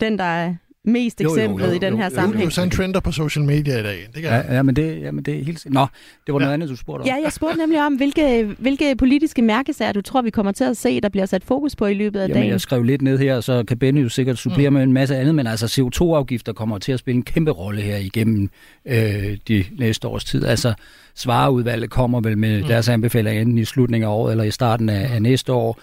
den, 0.00 0.18
der 0.18 0.24
er 0.24 0.54
mest 0.84 1.20
eksemplet 1.20 1.48
jo, 1.48 1.58
jo, 1.58 1.70
jo, 1.70 1.76
i 1.76 1.78
den 1.78 1.96
her 1.96 2.08
sammenhæng. 2.08 2.56
Jo, 2.56 2.62
jo, 2.62 2.70
trender 2.70 3.00
på 3.00 3.12
social 3.12 3.44
media 3.44 3.80
i 3.80 3.82
dag. 3.82 4.08
Det 4.14 4.22
kan 4.22 4.32
ja, 4.32 4.54
ja, 4.54 4.62
men 4.62 4.76
det, 4.76 5.02
ja, 5.02 5.10
men 5.10 5.24
det 5.24 5.38
er 5.38 5.44
helt... 5.44 5.66
Nå, 5.66 5.86
det 6.26 6.32
var 6.34 6.38
noget 6.38 6.50
ja. 6.50 6.54
andet, 6.54 6.68
du 6.68 6.76
spurgte 6.76 7.02
om. 7.02 7.06
Ja, 7.06 7.14
jeg 7.24 7.32
spurgte 7.32 7.58
nemlig 7.58 7.86
om, 7.86 7.94
hvilke, 7.94 8.54
hvilke 8.58 8.96
politiske 8.96 9.42
mærkesager 9.42 9.92
du 9.92 10.00
tror, 10.00 10.22
vi 10.22 10.30
kommer 10.30 10.52
til 10.52 10.64
at 10.64 10.76
se, 10.76 11.00
der 11.00 11.08
bliver 11.08 11.26
sat 11.26 11.44
fokus 11.44 11.76
på 11.76 11.86
i 11.86 11.94
løbet 11.94 12.20
af 12.20 12.24
Jamen, 12.28 12.36
dagen. 12.36 12.50
jeg 12.50 12.60
skrev 12.60 12.82
lidt 12.82 13.02
ned 13.02 13.18
her, 13.18 13.40
så 13.40 13.64
kan 13.68 13.78
Benny 13.78 14.02
jo 14.02 14.08
sikkert 14.08 14.38
supplere 14.38 14.70
mm. 14.70 14.74
med 14.74 14.82
en 14.82 14.92
masse 14.92 15.16
andet, 15.16 15.34
men 15.34 15.46
altså 15.46 15.66
CO2-afgifter 15.66 16.52
kommer 16.52 16.78
til 16.78 16.92
at 16.92 16.98
spille 16.98 17.16
en 17.16 17.24
kæmpe 17.24 17.50
rolle 17.50 17.80
her 17.82 17.96
igennem 17.96 18.50
øh, 18.86 19.36
de 19.48 19.64
næste 19.78 20.08
års 20.08 20.24
tid. 20.24 20.44
Altså, 20.44 20.74
Svareudvalget 21.14 21.90
kommer 21.90 22.20
vel 22.20 22.38
med 22.38 22.62
mm. 22.62 22.68
deres 22.68 22.88
anbefalinger 22.88 23.42
enten 23.42 23.58
i 23.58 23.64
slutningen 23.64 24.08
af 24.08 24.12
året 24.12 24.30
eller 24.30 24.44
i 24.44 24.50
starten 24.50 24.88
af, 24.88 25.14
af 25.14 25.22
næste 25.22 25.52
år. 25.52 25.80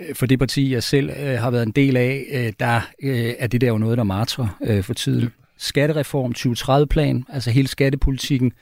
Øh, 0.00 0.14
for 0.14 0.26
det 0.26 0.38
parti, 0.38 0.72
jeg 0.72 0.82
selv 0.82 1.10
øh, 1.10 1.38
har 1.38 1.50
været 1.50 1.66
en 1.66 1.72
del 1.72 1.96
af, 1.96 2.24
øh, 2.32 2.52
der 2.60 2.80
øh, 3.02 3.32
er 3.38 3.46
det 3.46 3.60
der 3.60 3.68
jo 3.68 3.78
noget, 3.78 3.98
der 3.98 4.04
martrer 4.04 4.58
øh, 4.64 4.82
for 4.82 4.94
tiden. 4.94 5.28
Skattereform 5.58 6.34
2030-plan, 6.38 7.24
altså 7.28 7.50
hele 7.50 7.68
skattepolitikken, 7.68 8.52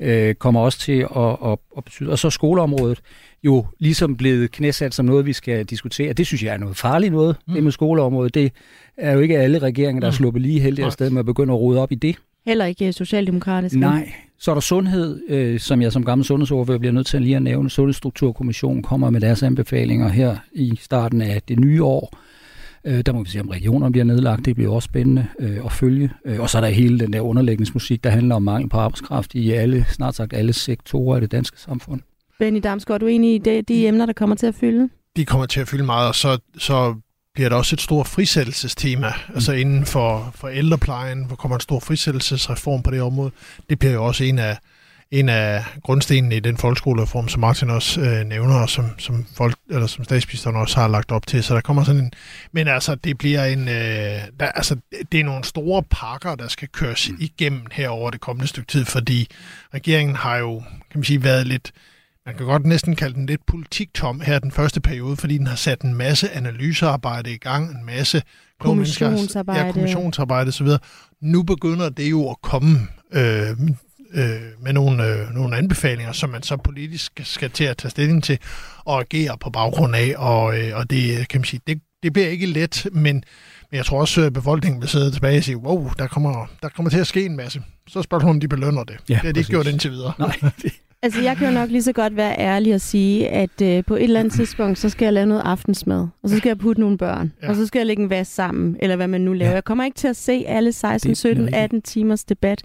øh, 0.00 0.34
kommer 0.34 0.60
også 0.60 0.78
til 0.78 1.06
at, 1.16 1.36
at, 1.44 1.58
at 1.76 1.84
betyde. 1.84 2.10
Og 2.10 2.18
så 2.18 2.30
skoleområdet 2.30 3.00
jo 3.44 3.66
ligesom 3.78 4.16
blevet 4.16 4.50
knæsat 4.50 4.94
som 4.94 5.06
noget, 5.06 5.26
vi 5.26 5.32
skal 5.32 5.64
diskutere. 5.64 6.12
Det 6.12 6.26
synes 6.26 6.42
jeg 6.42 6.54
er 6.54 6.58
noget 6.58 6.76
farligt 6.76 7.12
noget, 7.12 7.36
mm. 7.48 7.54
det 7.54 7.62
med 7.62 7.72
skoleområdet. 7.72 8.34
Det 8.34 8.52
er 8.96 9.12
jo 9.12 9.20
ikke 9.20 9.38
alle 9.38 9.58
regeringer, 9.58 10.00
der 10.00 10.06
er 10.06 10.12
mm. 10.12 10.16
sluppet 10.16 10.42
lige 10.42 10.60
heldigt 10.60 10.86
afsted 10.86 11.10
med 11.10 11.18
at 11.18 11.26
begynde 11.26 11.52
at 11.52 11.58
rode 11.58 11.80
op 11.80 11.92
i 11.92 11.94
det. 11.94 12.16
Heller 12.46 12.64
ikke 12.64 12.92
socialdemokratisk. 12.92 13.74
Nej. 13.74 14.12
Så 14.42 14.50
er 14.50 14.54
der 14.54 14.60
sundhed, 14.60 15.20
øh, 15.28 15.60
som 15.60 15.82
jeg 15.82 15.92
som 15.92 16.04
gammel 16.04 16.24
sundhedsordfører 16.24 16.78
bliver 16.78 16.92
nødt 16.92 17.06
til 17.06 17.22
lige 17.22 17.36
at 17.36 17.42
nævne. 17.42 17.70
Sundhedsstrukturkommissionen 17.70 18.82
kommer 18.82 19.10
med 19.10 19.20
deres 19.20 19.42
anbefalinger 19.42 20.08
her 20.08 20.36
i 20.52 20.78
starten 20.80 21.22
af 21.22 21.42
det 21.48 21.60
nye 21.60 21.84
år. 21.84 22.18
Øh, 22.84 23.02
der 23.06 23.12
må 23.12 23.22
vi 23.22 23.30
se, 23.30 23.40
om 23.40 23.48
regionerne 23.48 23.92
bliver 23.92 24.04
nedlagt. 24.04 24.44
Det 24.44 24.54
bliver 24.54 24.72
også 24.72 24.86
spændende 24.86 25.26
øh, 25.38 25.64
at 25.64 25.72
følge. 25.72 26.10
Øh, 26.24 26.40
og 26.40 26.50
så 26.50 26.58
er 26.58 26.62
der 26.62 26.68
hele 26.68 26.98
den 26.98 27.12
der 27.12 27.20
underlægningsmusik, 27.20 28.04
der 28.04 28.10
handler 28.10 28.34
om 28.34 28.42
mangel 28.42 28.68
på 28.68 28.76
arbejdskraft 28.76 29.34
i 29.34 29.50
alle, 29.50 29.86
snart 29.88 30.14
sagt 30.14 30.32
alle 30.32 30.52
sektorer 30.52 31.14
af 31.14 31.20
det 31.20 31.32
danske 31.32 31.60
samfund. 31.60 32.00
Benny 32.38 32.60
Damsgaard, 32.62 32.96
er 32.96 32.98
du 32.98 33.06
enig 33.06 33.34
i 33.34 33.38
det, 33.38 33.68
de 33.68 33.88
emner, 33.88 34.06
der 34.06 34.12
kommer 34.12 34.36
til 34.36 34.46
at 34.46 34.54
fylde? 34.54 34.88
De 35.16 35.24
kommer 35.24 35.46
til 35.46 35.60
at 35.60 35.68
fylde 35.68 35.84
meget, 35.84 36.08
og 36.08 36.14
så, 36.14 36.38
så 36.58 36.94
bliver 37.34 37.48
der 37.48 37.56
også 37.56 37.76
et 37.76 37.80
stort 37.80 38.06
frisættelsestema, 38.06 39.08
mm. 39.08 39.34
altså 39.34 39.52
inden 39.52 39.86
for, 39.86 40.32
for 40.34 40.48
ældreplejen, 40.48 41.24
hvor 41.24 41.36
kommer 41.36 41.56
en 41.56 41.60
stor 41.60 41.80
frisættelsesreform 41.80 42.82
på 42.82 42.90
det 42.90 43.02
område. 43.02 43.30
Det 43.70 43.78
bliver 43.78 43.92
jo 43.92 44.04
også 44.04 44.24
en 44.24 44.38
af, 44.38 44.58
en 45.10 45.28
af 45.28 45.64
grundstenene 45.82 46.36
i 46.36 46.40
den 46.40 46.56
folkeskolereform, 46.56 47.28
som 47.28 47.40
Martin 47.40 47.70
også 47.70 48.00
øh, 48.00 48.26
nævner, 48.26 48.54
og 48.54 48.70
som, 48.70 48.98
som, 48.98 49.26
folk, 49.36 49.56
eller 49.70 49.86
som 49.86 50.04
statsministeren 50.04 50.56
også 50.56 50.80
har 50.80 50.88
lagt 50.88 51.12
op 51.12 51.26
til. 51.26 51.44
Så 51.44 51.54
der 51.54 51.60
kommer 51.60 51.84
sådan 51.84 52.00
en... 52.00 52.12
Men 52.52 52.68
altså, 52.68 52.94
det 52.94 53.18
bliver 53.18 53.44
en... 53.44 53.68
Øh, 53.68 54.20
der, 54.40 54.46
altså, 54.54 54.76
det 55.12 55.20
er 55.20 55.24
nogle 55.24 55.44
store 55.44 55.82
pakker, 55.82 56.34
der 56.34 56.48
skal 56.48 56.68
køres 56.68 57.10
mm. 57.10 57.16
igennem 57.20 57.66
her 57.72 57.88
over 57.88 58.10
det 58.10 58.20
kommende 58.20 58.48
stykke 58.48 58.72
tid, 58.72 58.84
fordi 58.84 59.28
regeringen 59.74 60.16
har 60.16 60.36
jo, 60.36 60.62
kan 60.90 60.98
man 60.98 61.04
sige, 61.04 61.24
været 61.24 61.46
lidt... 61.46 61.72
Øh, 61.74 61.91
man 62.26 62.36
kan 62.36 62.46
godt 62.46 62.66
næsten 62.66 62.96
kalde 62.96 63.14
den 63.14 63.26
lidt 63.26 63.46
politiktom 63.46 64.20
her 64.20 64.38
den 64.38 64.50
første 64.50 64.80
periode, 64.80 65.16
fordi 65.16 65.38
den 65.38 65.46
har 65.46 65.56
sat 65.56 65.80
en 65.80 65.94
masse 65.94 66.30
analysearbejde 66.30 67.34
i 67.34 67.38
gang, 67.38 67.70
en 67.70 67.86
masse 67.86 68.22
kommissionsarbejde, 68.60 69.66
ja, 69.66 69.72
kommissionsarbejde 69.72 70.48
osv. 70.48 70.68
Nu 71.20 71.42
begynder 71.42 71.88
det 71.88 72.10
jo 72.10 72.30
at 72.30 72.36
komme. 72.42 72.78
Øh, 73.12 73.50
øh, 74.14 74.40
med 74.60 74.72
nogle, 74.72 75.06
øh, 75.06 75.34
nogle 75.34 75.56
anbefalinger, 75.56 76.12
som 76.12 76.30
man 76.30 76.42
så 76.42 76.56
politisk 76.56 77.20
skal 77.24 77.50
til 77.50 77.64
at 77.64 77.76
tage 77.76 77.90
stilling 77.90 78.24
til 78.24 78.38
og 78.84 79.00
agere 79.00 79.38
på 79.38 79.50
baggrund 79.50 79.96
af, 79.96 80.14
og, 80.16 80.58
øh, 80.58 80.76
og 80.76 80.90
det 80.90 81.28
kan 81.28 81.40
man 81.40 81.44
sige, 81.44 81.60
det, 81.66 81.80
det 82.02 82.12
bliver 82.12 82.28
ikke 82.28 82.46
let, 82.46 82.86
men, 82.92 83.02
men 83.02 83.24
jeg 83.72 83.86
tror 83.86 84.00
også, 84.00 84.22
at 84.22 84.32
befolkningen 84.32 84.80
vil 84.80 84.88
sidde 84.88 85.10
tilbage 85.10 85.38
og 85.38 85.44
sige, 85.44 85.56
wow, 85.56 85.90
der 85.98 86.06
kommer, 86.06 86.46
der 86.62 86.68
kommer 86.68 86.90
til 86.90 86.98
at 86.98 87.06
ske 87.06 87.24
en 87.24 87.36
masse. 87.36 87.62
Så 87.88 88.02
spørger 88.02 88.24
hun, 88.24 88.30
om 88.30 88.40
de 88.40 88.48
belønner 88.48 88.84
det. 88.84 88.96
Ja, 89.08 89.14
det 89.14 89.22
har 89.22 89.32
de 89.32 89.40
ikke 89.40 89.50
gjort 89.50 89.66
indtil 89.66 89.90
videre. 89.90 90.12
Nej, 90.18 90.36
Altså, 91.04 91.20
jeg 91.22 91.36
kan 91.36 91.46
jo 91.46 91.52
nok 91.52 91.70
lige 91.70 91.82
så 91.82 91.92
godt 91.92 92.16
være 92.16 92.38
ærlig 92.38 92.74
og 92.74 92.80
sige, 92.80 93.28
at 93.28 93.62
øh, 93.62 93.84
på 93.84 93.96
et 93.96 94.02
eller 94.02 94.20
andet 94.20 94.32
tidspunkt, 94.32 94.78
så 94.78 94.88
skal 94.88 95.06
jeg 95.06 95.12
lave 95.12 95.26
noget 95.26 95.42
aftensmad, 95.44 96.08
og 96.22 96.28
så 96.28 96.36
skal 96.36 96.50
jeg 96.50 96.58
putte 96.58 96.80
nogle 96.80 96.98
børn, 96.98 97.32
ja. 97.42 97.48
og 97.48 97.56
så 97.56 97.66
skal 97.66 97.78
jeg 97.78 97.86
lægge 97.86 98.02
en 98.02 98.10
vask 98.10 98.34
sammen, 98.34 98.76
eller 98.80 98.96
hvad 98.96 99.08
man 99.08 99.20
nu 99.20 99.32
laver. 99.32 99.50
Ja. 99.50 99.54
Jeg 99.54 99.64
kommer 99.64 99.84
ikke 99.84 99.96
til 99.96 100.08
at 100.08 100.16
se 100.16 100.44
alle 100.46 100.72
16, 100.72 101.14
17, 101.14 101.54
18 101.54 101.82
timers 101.82 102.24
debat. 102.24 102.62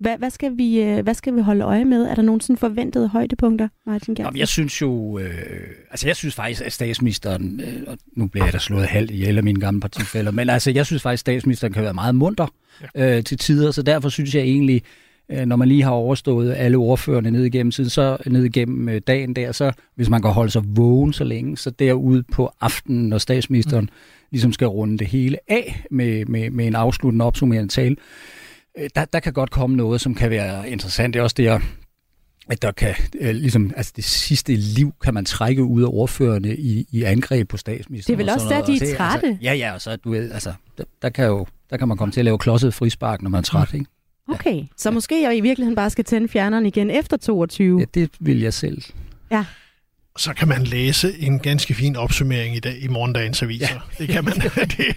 Hvad, 0.00 0.18
hvad, 0.18 0.30
skal 0.30 0.56
vi, 0.56 0.80
øh, 0.82 1.02
hvad 1.02 1.14
skal 1.14 1.36
vi 1.36 1.40
holde 1.40 1.64
øje 1.64 1.84
med? 1.84 2.02
Er 2.02 2.14
der 2.14 2.22
nogle 2.22 2.40
sådan 2.40 2.56
forventede 2.56 3.08
højdepunkter, 3.08 3.68
Martin 3.86 4.14
Gersen? 4.14 4.36
Jeg 4.36 4.48
synes 4.48 4.80
jo, 4.80 5.18
øh, 5.18 5.30
altså 5.90 6.06
jeg 6.06 6.16
synes 6.16 6.34
faktisk, 6.34 6.62
at 6.64 6.72
statsministeren, 6.72 7.60
øh, 7.60 7.82
og 7.86 7.98
nu 8.16 8.26
bliver 8.26 8.44
jeg 8.44 8.52
da 8.52 8.58
slået 8.58 8.86
halvt 8.86 9.10
ihjel 9.10 9.36
af 9.36 9.44
mine 9.44 9.60
gamle 9.60 9.80
partifælder, 9.80 10.30
men 10.30 10.50
altså 10.50 10.70
jeg 10.70 10.86
synes 10.86 11.02
faktisk, 11.02 11.16
at 11.16 11.20
statsministeren 11.20 11.72
kan 11.72 11.82
være 11.82 11.94
meget 11.94 12.14
munter 12.14 12.46
øh, 12.94 13.24
til 13.24 13.38
tider, 13.38 13.70
så 13.70 13.82
derfor 13.82 14.08
synes 14.08 14.34
jeg 14.34 14.42
egentlig, 14.42 14.82
når 15.30 15.56
man 15.56 15.68
lige 15.68 15.82
har 15.82 15.90
overstået 15.90 16.54
alle 16.54 16.76
ordførende 16.76 17.30
ned 17.30 17.44
igennem 17.44 17.70
tiden, 17.70 17.90
så 17.90 18.16
ned 18.26 18.44
igennem 18.44 18.88
øh, 18.88 19.00
dagen 19.06 19.36
der, 19.36 19.52
så 19.52 19.72
hvis 19.94 20.08
man 20.08 20.22
kan 20.22 20.30
holde 20.30 20.50
sig 20.50 20.62
vågen 20.66 21.12
så 21.12 21.24
længe, 21.24 21.56
så 21.56 21.70
derude 21.70 22.22
på 22.32 22.52
aftenen, 22.60 23.08
når 23.08 23.18
statsministeren 23.18 23.84
mm. 23.84 23.90
ligesom 24.30 24.52
skal 24.52 24.66
runde 24.66 24.98
det 24.98 25.06
hele 25.06 25.38
af 25.48 25.84
med, 25.90 26.24
med, 26.24 26.50
med 26.50 26.66
en 26.66 26.74
afsluttende 26.74 27.24
opsummerende 27.24 27.72
tale, 27.72 27.96
øh, 28.78 28.88
der, 28.94 29.04
der 29.04 29.20
kan 29.20 29.32
godt 29.32 29.50
komme 29.50 29.76
noget, 29.76 30.00
som 30.00 30.14
kan 30.14 30.30
være 30.30 30.70
interessant. 30.70 31.14
Det 31.14 31.20
er 31.20 31.24
også 31.24 31.34
det, 31.38 31.46
at 31.46 31.60
at 32.50 32.62
der 32.62 32.72
kan, 32.72 32.94
ligesom, 33.20 33.72
altså 33.76 33.92
det 33.96 34.04
sidste 34.04 34.56
liv 34.56 34.92
kan 35.02 35.14
man 35.14 35.24
trække 35.24 35.64
ud 35.64 35.82
af 35.82 35.88
ordførende 35.90 36.56
i, 36.56 36.86
i 36.90 37.02
angreb 37.02 37.48
på 37.48 37.56
statsministeren. 37.56 38.18
Det 38.18 38.22
er 38.22 38.26
vel 38.26 38.34
også 38.34 38.48
der, 38.48 38.64
de 38.64 38.90
er 38.92 38.96
trætte? 38.96 39.26
Altså, 39.26 39.38
ja, 39.42 39.54
ja, 39.54 39.72
og 39.74 39.80
så, 39.80 39.96
du 39.96 40.10
ved, 40.10 40.32
altså, 40.32 40.52
der, 40.78 40.84
der, 41.02 41.08
kan 41.08 41.26
jo, 41.26 41.46
der 41.70 41.76
kan 41.76 41.88
man 41.88 41.96
komme 41.96 42.12
til 42.12 42.20
at 42.20 42.24
lave 42.24 42.38
klodset 42.38 42.74
frispark, 42.74 43.22
når 43.22 43.30
man 43.30 43.38
er 43.38 43.42
træt, 43.42 43.74
ikke? 43.74 43.86
Okay, 44.30 44.56
ja. 44.56 44.64
så 44.76 44.90
måske 44.90 45.22
jeg 45.22 45.36
i 45.36 45.40
virkeligheden 45.40 45.76
bare 45.76 45.90
skal 45.90 46.04
tænde 46.04 46.28
fjerneren 46.28 46.66
igen 46.66 46.90
efter 46.90 47.16
22? 47.16 47.80
Ja, 47.80 47.84
det 47.94 48.10
vil 48.20 48.40
jeg 48.40 48.54
selv. 48.54 48.82
Ja. 49.30 49.44
Så 50.16 50.34
kan 50.34 50.48
man 50.48 50.64
læse 50.64 51.18
en 51.20 51.38
ganske 51.38 51.74
fin 51.74 51.96
opsummering 51.96 52.56
i, 52.56 52.60
dag, 52.60 52.82
i 52.82 52.88
morgendagens 52.88 53.42
aviser. 53.42 53.66
Ja. 53.74 54.04
Det 54.04 54.08
kan 54.08 54.24
man. 54.24 54.34
det. 54.76 54.96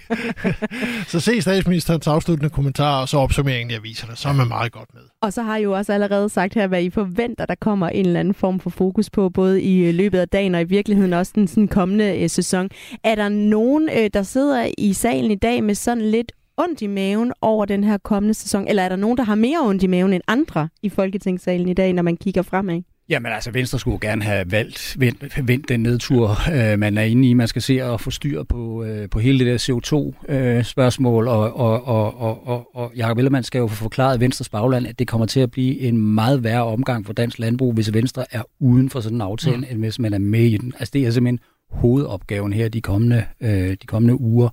så 1.08 1.20
se 1.20 1.42
statsministerens 1.42 2.06
afsluttende 2.06 2.50
kommentar 2.50 3.00
og 3.00 3.08
så 3.08 3.18
opsummeringen 3.18 3.70
i 3.70 3.74
aviserne. 3.74 4.16
Så 4.16 4.28
er 4.28 4.32
man 4.32 4.48
meget 4.48 4.72
godt 4.72 4.94
med. 4.94 5.02
Og 5.20 5.32
så 5.32 5.42
har 5.42 5.56
I 5.56 5.62
jo 5.62 5.72
også 5.72 5.92
allerede 5.92 6.28
sagt 6.28 6.54
her, 6.54 6.66
hvad 6.66 6.82
I 6.82 6.90
forventer, 6.90 7.46
der 7.46 7.54
kommer 7.54 7.88
en 7.88 8.06
eller 8.06 8.20
anden 8.20 8.34
form 8.34 8.60
for 8.60 8.70
fokus 8.70 9.10
på, 9.10 9.28
både 9.28 9.62
i 9.62 9.78
øh, 9.78 9.94
løbet 9.94 10.18
af 10.18 10.28
dagen 10.28 10.54
og 10.54 10.60
i 10.60 10.64
virkeligheden 10.64 11.12
også 11.12 11.32
den 11.34 11.48
sådan 11.48 11.68
kommende 11.68 12.18
øh, 12.22 12.30
sæson. 12.30 12.68
Er 13.04 13.14
der 13.14 13.28
nogen, 13.28 13.88
øh, 13.96 14.10
der 14.14 14.22
sidder 14.22 14.66
i 14.78 14.92
salen 14.92 15.30
i 15.30 15.36
dag 15.36 15.64
med 15.64 15.74
sådan 15.74 16.10
lidt 16.10 16.32
ondt 16.58 16.82
i 16.82 16.86
maven 16.86 17.32
over 17.40 17.64
den 17.64 17.84
her 17.84 17.98
kommende 17.98 18.34
sæson? 18.34 18.68
Eller 18.68 18.82
er 18.82 18.88
der 18.88 18.96
nogen, 18.96 19.16
der 19.16 19.24
har 19.24 19.34
mere 19.34 19.60
ondt 19.60 19.82
i 19.82 19.86
maven 19.86 20.12
end 20.12 20.22
andre 20.28 20.68
i 20.82 20.88
Folketingssalen 20.88 21.68
i 21.68 21.74
dag, 21.74 21.92
når 21.92 22.02
man 22.02 22.16
kigger 22.16 22.42
fremad? 22.42 22.82
Jamen 23.08 23.32
altså, 23.32 23.50
Venstre 23.50 23.78
skulle 23.78 23.98
gerne 24.00 24.22
have 24.22 24.52
valgt, 24.52 24.96
vendt, 24.98 25.48
vendt 25.48 25.68
den 25.68 25.80
nedtur, 25.80 26.30
øh, 26.52 26.78
man 26.78 26.98
er 26.98 27.02
inde 27.02 27.28
i. 27.28 27.34
Man 27.34 27.48
skal 27.48 27.62
se 27.62 27.82
at 27.82 28.00
få 28.00 28.10
styr 28.10 28.42
på, 28.42 28.84
øh, 28.84 29.10
på 29.10 29.18
hele 29.18 29.38
det 29.38 29.46
der 29.46 29.58
CO2-spørgsmål, 29.58 31.26
øh, 31.26 31.32
og, 31.32 31.56
og, 31.56 31.84
og, 31.86 32.20
og, 32.20 32.48
og, 32.48 32.76
og 32.76 32.92
Jacob 32.96 33.18
Ellemann 33.18 33.44
skal 33.44 33.58
jo 33.58 33.66
få 33.66 33.74
forklaret 33.74 34.20
Venstres 34.20 34.48
bagland, 34.48 34.86
at 34.86 34.98
det 34.98 35.08
kommer 35.08 35.26
til 35.26 35.40
at 35.40 35.50
blive 35.50 35.80
en 35.80 35.98
meget 35.98 36.44
værre 36.44 36.64
omgang 36.64 37.06
for 37.06 37.12
dansk 37.12 37.38
landbrug, 37.38 37.72
hvis 37.72 37.94
Venstre 37.94 38.24
er 38.30 38.42
uden 38.60 38.90
for 38.90 39.00
sådan 39.00 39.16
en 39.16 39.22
aftale, 39.22 39.56
mm. 39.56 39.66
end 39.70 39.78
hvis 39.78 39.98
man 39.98 40.14
er 40.14 40.18
med 40.18 40.44
i 40.44 40.56
den. 40.56 40.72
Altså, 40.78 40.90
det 40.94 41.06
er 41.06 41.10
simpelthen 41.10 41.38
hovedopgaven 41.70 42.52
her 42.52 42.68
de 42.68 42.80
kommende, 42.80 43.24
øh, 43.40 43.70
de 43.70 43.86
kommende 43.86 44.20
uger 44.20 44.48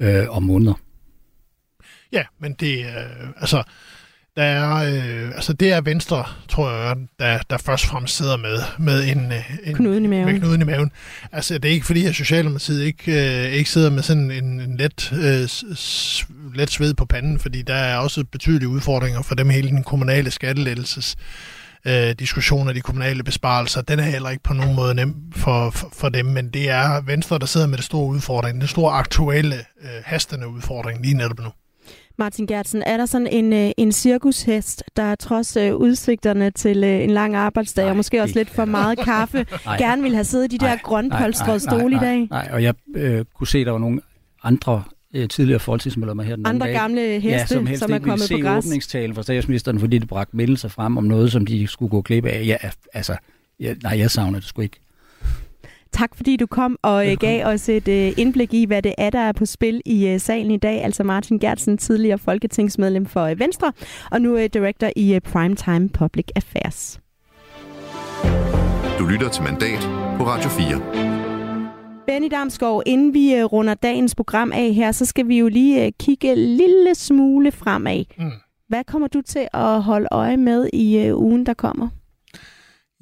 øh, 0.00 0.24
og 0.28 0.42
måneder. 0.42 0.74
Ja, 2.16 2.24
men 2.40 2.52
det 2.52 2.78
øh, 2.78 3.28
altså, 3.40 3.62
der 4.36 4.42
er, 4.42 4.74
øh, 4.74 5.28
altså 5.34 5.52
det 5.52 5.72
er 5.72 5.80
Venstre, 5.80 6.24
tror 6.48 6.70
jeg, 6.70 6.96
der, 7.18 7.38
der 7.50 7.58
først 7.58 7.84
og 7.84 7.90
fremmest 7.90 8.16
sidder 8.16 8.36
med, 8.36 8.58
med 8.78 9.08
en, 9.08 9.32
en 9.64 9.74
knuden 9.74 10.04
i 10.04 10.08
maven. 10.08 10.26
Med 10.26 10.40
knuden 10.40 10.62
i 10.62 10.64
maven. 10.64 10.90
Altså 11.32 11.54
det 11.54 11.64
er 11.68 11.72
ikke 11.72 11.86
fordi, 11.86 12.06
at 12.06 12.14
Socialdemokratiet 12.14 12.82
ikke, 12.84 13.46
øh, 13.46 13.52
ikke 13.52 13.70
sidder 13.70 13.90
med 13.90 14.02
sådan 14.02 14.30
en, 14.30 14.60
en 14.60 14.76
let, 14.76 15.12
øh, 15.12 15.48
s, 15.76 16.26
let 16.54 16.70
sved 16.70 16.94
på 16.94 17.04
panden, 17.04 17.38
fordi 17.38 17.62
der 17.62 17.74
er 17.74 17.96
også 17.96 18.24
betydelige 18.24 18.68
udfordringer 18.68 19.22
for 19.22 19.34
dem 19.34 19.50
hele 19.50 19.68
den 19.68 19.84
kommunale 19.84 20.30
skattelettelses 20.30 21.16
øh, 21.86 22.14
diskussion 22.18 22.68
af 22.68 22.74
de 22.74 22.80
kommunale 22.80 23.22
besparelser, 23.22 23.82
den 23.82 23.98
er 23.98 24.04
heller 24.04 24.30
ikke 24.30 24.42
på 24.42 24.54
nogen 24.54 24.76
måde 24.76 24.94
nem 24.94 25.14
for, 25.36 25.70
for, 25.70 25.88
for 25.92 26.08
dem, 26.08 26.26
men 26.26 26.48
det 26.48 26.70
er 26.70 27.00
Venstre, 27.00 27.38
der 27.38 27.46
sidder 27.46 27.66
med 27.66 27.76
det 27.76 27.84
store 27.84 28.06
udfordring, 28.06 28.60
den 28.60 28.68
store 28.68 28.92
aktuelle, 28.92 29.56
øh, 29.56 29.90
hastende 30.04 30.48
udfordring 30.48 31.02
lige 31.02 31.14
netop 31.14 31.38
nu. 31.38 31.50
Martin 32.18 32.46
Gertsen, 32.46 32.82
er 32.86 32.96
der 32.96 33.06
sådan 33.06 33.26
en, 33.26 33.52
øh, 33.52 33.70
en 33.76 33.92
cirkushest, 33.92 34.84
der 34.96 35.14
trods 35.14 35.56
øh, 35.56 35.74
udsigterne 35.74 36.50
til 36.50 36.84
øh, 36.84 37.02
en 37.02 37.10
lang 37.10 37.34
arbejdsdag, 37.34 37.84
nej, 37.84 37.90
og 37.90 37.96
måske 37.96 38.22
også 38.22 38.34
lidt 38.34 38.50
for 38.50 38.64
meget 38.64 38.98
kaffe, 38.98 39.46
nej, 39.66 39.78
gerne 39.78 40.02
vil 40.02 40.14
have 40.14 40.24
siddet 40.24 40.52
i 40.52 40.56
de 40.56 40.64
der 40.64 40.76
grønpolstrede 40.76 41.60
stole 41.60 41.96
i 41.96 41.98
dag? 41.98 42.28
Nej, 42.30 42.48
og 42.52 42.62
jeg 42.62 42.74
øh, 42.96 43.24
kunne 43.34 43.46
se, 43.46 43.58
at 43.58 43.66
der 43.66 43.72
var 43.72 43.78
nogle 43.78 44.00
andre 44.42 44.82
øh, 45.14 45.28
tidligere 45.28 45.60
folketingsmedlemmer 45.60 46.22
her 46.22 46.36
den 46.36 46.46
Andre 46.46 46.66
dag, 46.66 46.74
gamle 46.74 47.00
heste, 47.00 47.28
ja, 47.28 47.46
som, 47.46 47.66
helst 47.66 47.82
som 47.82 47.92
er 47.92 47.98
kommet 47.98 48.28
på 48.32 48.38
græs. 48.38 48.66
åbningstalen 48.66 49.14
fra 49.14 49.22
statsministeren, 49.22 49.80
fordi 49.80 49.98
det 49.98 50.08
bragte 50.08 50.36
meldelser 50.36 50.68
frem 50.68 50.96
om 50.96 51.04
noget, 51.04 51.32
som 51.32 51.46
de 51.46 51.66
skulle 51.66 51.90
gå 51.90 52.00
glip 52.02 52.24
af. 52.24 52.46
Ja, 52.46 52.56
altså, 52.92 53.16
ja, 53.60 53.74
nej, 53.82 53.98
jeg 53.98 54.10
savner 54.10 54.38
det 54.38 54.48
sgu 54.48 54.62
ikke. 54.62 54.80
Tak 55.92 56.16
fordi 56.16 56.36
du 56.36 56.46
kom 56.46 56.78
og 56.82 57.10
øh, 57.10 57.16
gav 57.20 57.46
os 57.46 57.68
et 57.68 57.88
øh, 57.88 58.12
indblik 58.16 58.54
i, 58.54 58.64
hvad 58.64 58.82
det 58.82 58.94
er, 58.98 59.10
der 59.10 59.18
er 59.18 59.32
på 59.32 59.46
spil 59.46 59.82
i 59.84 60.08
øh, 60.08 60.20
salen 60.20 60.50
i 60.50 60.56
dag. 60.56 60.84
Altså 60.84 61.04
Martin 61.04 61.38
Gertsen, 61.38 61.78
tidligere 61.78 62.18
folketingsmedlem 62.18 63.06
for 63.06 63.34
Venstre, 63.34 63.72
og 64.10 64.20
nu 64.20 64.36
er 64.36 64.48
director 64.48 64.90
i 64.96 65.20
Primetime 65.20 65.88
Public 65.88 66.26
Affairs. 66.36 67.00
Du 68.98 69.06
lytter 69.06 69.28
til 69.28 69.42
Mandat 69.42 69.88
på 70.16 70.24
Radio 70.26 70.50
4. 70.50 70.82
Benny 72.06 72.28
Damsgaard, 72.30 72.82
inden 72.86 73.14
vi 73.14 73.42
runder 73.42 73.74
dagens 73.74 74.14
program 74.14 74.52
af 74.52 74.72
her, 74.72 74.92
så 74.92 75.04
skal 75.04 75.28
vi 75.28 75.38
jo 75.38 75.48
lige 75.48 75.92
kigge 75.92 76.32
en 76.32 76.38
lille 76.38 76.94
smule 76.94 77.52
fremad. 77.52 78.04
Mm. 78.18 78.30
Hvad 78.68 78.84
kommer 78.84 79.08
du 79.08 79.20
til 79.20 79.48
at 79.54 79.82
holde 79.82 80.08
øje 80.10 80.36
med 80.36 80.68
i 80.72 81.12
ugen, 81.12 81.46
der 81.46 81.54
kommer? 81.54 81.88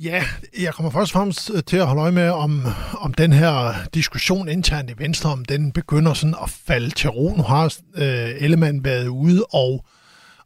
Ja, 0.05 0.25
jeg 0.61 0.75
kommer 0.75 0.91
først 0.91 1.15
og 1.15 1.19
fremmest 1.19 1.51
øh, 1.55 1.63
til 1.67 1.77
at 1.77 1.87
holde 1.87 2.03
øje 2.03 2.13
med, 2.13 2.29
om, 2.29 2.67
om 3.01 3.15
den 3.15 3.33
her 3.33 3.75
diskussion 3.95 4.49
internt 4.49 4.91
i 4.91 4.95
Venstre, 4.99 5.31
om 5.31 5.45
den 5.45 5.73
begynder 5.73 6.15
sådan 6.15 6.35
at 6.43 6.51
falde 6.51 6.91
til 6.91 7.11
ro. 7.11 7.35
Nu 7.37 7.43
har 7.43 7.75
øh, 7.97 8.31
Ellemann 8.39 8.85
været 8.85 9.07
ude 9.07 9.45
og, 9.53 9.85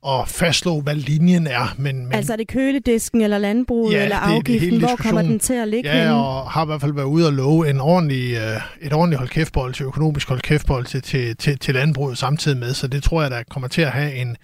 og 0.02 0.28
fastslå, 0.28 0.80
hvad 0.80 0.94
linjen 0.94 1.46
er. 1.46 1.74
Men, 1.78 2.04
men, 2.04 2.14
altså 2.14 2.32
er 2.32 2.36
det 2.36 2.48
køledisken 2.48 3.20
eller 3.20 3.38
landbruget 3.38 3.94
ja, 3.94 4.02
eller 4.02 4.16
afgiften? 4.16 4.70
Det, 4.72 4.80
det 4.80 4.88
Hvor 4.88 4.96
kommer 4.96 5.22
den 5.22 5.38
til 5.38 5.54
at 5.54 5.68
ligge 5.68 5.90
Ja, 5.90 5.98
henne? 5.98 6.14
og 6.14 6.50
har 6.50 6.62
i 6.62 6.66
hvert 6.66 6.80
fald 6.80 6.92
været 6.92 7.06
ude 7.06 7.26
og 7.26 7.32
love 7.32 7.70
en 7.70 7.80
ordentlig, 7.80 8.34
øh, 8.34 8.60
et 8.80 8.92
ordentligt 8.92 9.18
holdkæftbold 9.18 9.74
til 9.74 9.86
økonomisk 9.86 10.28
holdkæftbold 10.28 10.84
til, 10.86 11.02
til, 11.02 11.36
til, 11.36 11.58
til 11.58 11.74
landbruget 11.74 12.18
samtidig 12.18 12.58
med. 12.58 12.74
Så 12.74 12.86
det 12.86 13.02
tror 13.02 13.22
jeg, 13.22 13.30
der 13.30 13.42
kommer 13.50 13.68
til 13.68 13.82
at 13.82 13.90
have 13.90 14.14
en, 14.14 14.36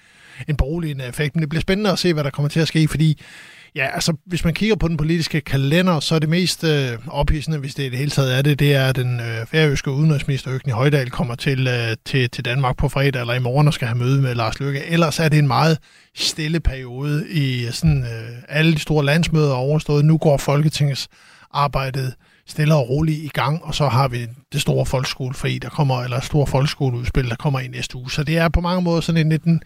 en 0.49 0.57
beroligende 0.57 1.07
effekt. 1.07 1.35
Men 1.35 1.41
det 1.41 1.49
bliver 1.49 1.61
spændende 1.61 1.91
at 1.93 1.99
se, 1.99 2.13
hvad 2.13 2.25
der 2.25 2.31
kommer 2.31 2.49
til 2.49 2.61
at 2.61 2.69
ske, 2.69 2.89
fordi 2.89 3.21
Ja, 3.77 3.87
altså 3.95 4.17
hvis 4.27 4.45
man 4.45 4.55
kigger 4.55 4.77
på 4.77 4.89
den 4.89 4.97
politiske 4.97 5.41
kalender, 5.41 6.01
så 6.01 6.15
er 6.15 6.19
det 6.19 6.29
mest 6.29 6.65
øh, 6.65 6.99
ophidsende, 7.09 7.59
hvis 7.59 7.75
det 7.75 7.83
i 7.83 7.89
det 7.89 7.99
hele 7.99 8.11
taget 8.11 8.39
er 8.39 8.43
det, 8.43 8.59
det 8.59 8.75
er, 8.75 8.87
at 8.87 8.97
den 8.97 9.21
øh, 9.21 9.47
færøske 9.47 9.91
udenrigsminister 9.91 10.53
Øgni 10.53 10.73
Højdal 10.73 11.11
kommer 11.11 11.35
til, 11.35 11.69
øh, 11.69 11.97
til, 12.05 12.31
til 12.31 12.45
Danmark 12.45 12.77
på 12.77 12.89
fredag 12.89 13.21
eller 13.21 13.35
i 13.35 13.39
morgen 13.39 13.67
og 13.67 13.75
skal 13.75 13.89
have 13.89 13.99
møde 13.99 14.23
med 14.23 14.35
Lars 14.35 14.61
Løkke. 14.61 14.85
Ellers 14.85 15.21
er 15.21 15.29
det 15.29 15.39
en 15.39 15.47
meget 15.47 15.79
stille 16.15 16.61
periode 16.61 17.31
i 17.31 17.67
øh, 17.67 17.73
sådan 17.73 18.03
øh, 18.03 18.43
alle 18.49 18.75
de 18.75 18.79
store 18.79 19.05
landsmøder 19.05 19.55
overstået. 19.55 20.05
Nu 20.05 20.19
går 20.19 20.37
Folketingets 20.37 21.09
arbejdet 21.51 22.15
stille 22.47 22.75
og 22.75 22.89
roligt 22.89 23.19
i 23.19 23.29
gang, 23.29 23.65
og 23.65 23.75
så 23.75 23.89
har 23.89 24.09
vi 24.09 24.27
det 24.53 24.61
store 24.61 24.87
folkeskolefri, 24.87 25.59
der 25.59 25.69
kommer, 25.69 26.03
eller 26.03 26.21
store 26.21 26.47
folkeskoleudspil, 26.47 27.29
der 27.29 27.37
kommer 27.37 27.61
i 27.61 27.69
næste 27.69 27.97
uge. 27.97 28.11
Så 28.11 28.25
det 28.25 28.39
er 28.39 28.49
på 28.49 28.61
mange 28.61 28.83
måder 28.83 29.01
sådan 29.01 29.21
en 29.21 29.29
lidt 29.29 29.63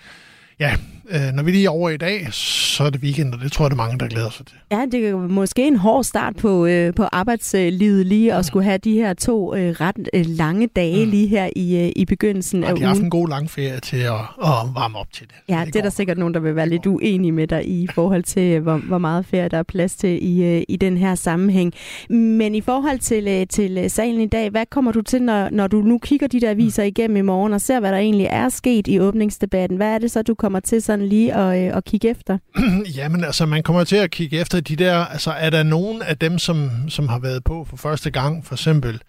ja, 0.60 0.76
øh, 1.10 1.32
når 1.34 1.42
vi 1.42 1.50
lige 1.50 1.64
er 1.64 1.70
over 1.70 1.90
i 1.90 1.96
dag, 1.96 2.28
så 2.32 2.84
er 2.84 2.90
det 2.90 3.00
weekend, 3.00 3.34
og 3.34 3.40
det 3.40 3.52
tror 3.52 3.64
jeg, 3.64 3.70
det 3.70 3.76
er 3.78 3.82
mange, 3.82 3.98
der 3.98 4.08
glæder 4.08 4.30
sig 4.30 4.46
til. 4.46 4.56
Ja, 4.70 4.84
det 4.92 5.08
er 5.08 5.16
måske 5.16 5.66
en 5.66 5.76
hård 5.76 6.04
start 6.04 6.36
på, 6.36 6.66
øh, 6.66 6.94
på 6.94 7.02
arbejdslivet 7.02 8.06
lige 8.06 8.32
at 8.32 8.38
mm. 8.38 8.42
skulle 8.42 8.64
have 8.64 8.78
de 8.78 8.94
her 8.94 9.14
to 9.14 9.54
øh, 9.54 9.70
ret 9.70 10.08
øh, 10.14 10.24
lange 10.26 10.68
dage 10.76 11.04
mm. 11.04 11.10
lige 11.10 11.26
her 11.26 11.50
i, 11.56 11.76
øh, 11.84 11.92
i 11.96 12.04
begyndelsen 12.04 12.60
ja, 12.60 12.66
af 12.66 12.72
ugen. 12.72 12.80
de 12.80 12.82
har 12.82 12.94
haft 12.94 13.02
en 13.02 13.10
god 13.10 13.28
lang 13.28 13.50
ferie 13.50 13.80
til 13.80 13.96
at, 13.96 14.12
at 14.42 14.74
varme 14.74 14.98
op 14.98 15.12
til 15.12 15.26
det. 15.26 15.34
Ja, 15.48 15.62
det, 15.64 15.74
det 15.74 15.78
er 15.78 15.82
der 15.82 15.90
sikkert 15.90 16.18
nogen, 16.18 16.34
der 16.34 16.40
vil 16.40 16.56
være 16.56 16.68
lidt 16.68 16.86
uenige 16.86 17.32
med 17.32 17.46
dig 17.46 17.68
i 17.68 17.88
forhold 17.94 18.22
til, 18.22 18.42
øh, 18.42 18.62
hvor, 18.62 18.76
hvor 18.76 18.98
meget 18.98 19.26
ferie 19.26 19.48
der 19.48 19.58
er 19.58 19.62
plads 19.62 19.96
til 19.96 20.18
i, 20.22 20.44
øh, 20.44 20.62
i 20.68 20.76
den 20.76 20.96
her 20.96 21.14
sammenhæng. 21.14 21.74
Men 22.10 22.54
i 22.54 22.60
forhold 22.60 22.98
til, 22.98 23.28
øh, 23.28 23.46
til 23.46 23.90
salen 23.90 24.20
i 24.20 24.26
dag, 24.26 24.50
hvad 24.50 24.66
kommer 24.70 24.92
du 24.92 25.02
til, 25.02 25.22
når, 25.22 25.48
når 25.50 25.66
du 25.66 25.82
nu 25.82 25.98
kigger 25.98 26.26
de 26.26 26.40
der 26.40 26.50
aviser 26.50 26.82
mm. 26.82 26.88
igennem 26.88 27.16
i 27.16 27.20
morgen 27.20 27.52
og 27.52 27.60
ser, 27.60 27.80
hvad 27.80 27.92
der 27.92 27.98
egentlig 27.98 28.26
er 28.30 28.48
sket 28.48 28.86
i 28.86 29.00
åbningsdebatten? 29.00 29.76
Hvad 29.76 29.88
er 29.94 29.98
det 29.98 30.10
så, 30.10 30.22
du 30.22 30.34
kommer 30.34 30.60
til 30.60 30.82
sådan 30.82 30.97
sådan 30.98 31.08
lige 31.08 31.34
at, 31.34 31.68
øh, 31.70 31.76
at 31.76 31.84
kigge 31.84 32.08
efter? 32.10 32.38
Jamen 32.96 33.24
altså, 33.24 33.46
man 33.46 33.62
kommer 33.62 33.84
til 33.84 33.96
at 33.96 34.10
kigge 34.10 34.40
efter 34.40 34.60
de 34.60 34.76
der, 34.76 34.96
altså 34.96 35.30
er 35.30 35.50
der 35.50 35.62
nogen 35.62 36.02
af 36.02 36.18
dem, 36.18 36.38
som, 36.38 36.70
som 36.88 37.08
har 37.08 37.18
været 37.18 37.44
på 37.44 37.66
for 37.70 37.76
første 37.76 38.10
gang, 38.10 38.46
for 38.46 38.54
eksempel 38.54 39.00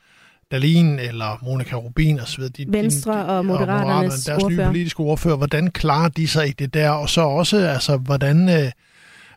Dalin 0.52 1.00
eller 1.00 1.40
Monika 1.44 1.76
Rubin 1.76 2.20
osv. 2.20 2.44
De, 2.44 2.66
Venstre 2.68 3.20
de, 3.20 3.26
og 3.26 3.46
Moderaternes 3.46 4.28
og 4.28 4.32
deres 4.32 4.44
ordfører. 4.44 4.62
nye 4.62 4.68
politiske 4.68 5.00
ordfører, 5.00 5.36
hvordan 5.36 5.72
klarer 5.72 6.10
de 6.10 6.28
sig 6.28 6.48
i 6.48 6.52
det 6.52 6.74
der? 6.74 6.90
Og 6.90 7.10
så 7.10 7.22
også, 7.22 7.58
altså, 7.58 7.98
hvordan, 7.98 8.50
øh, 8.50 8.72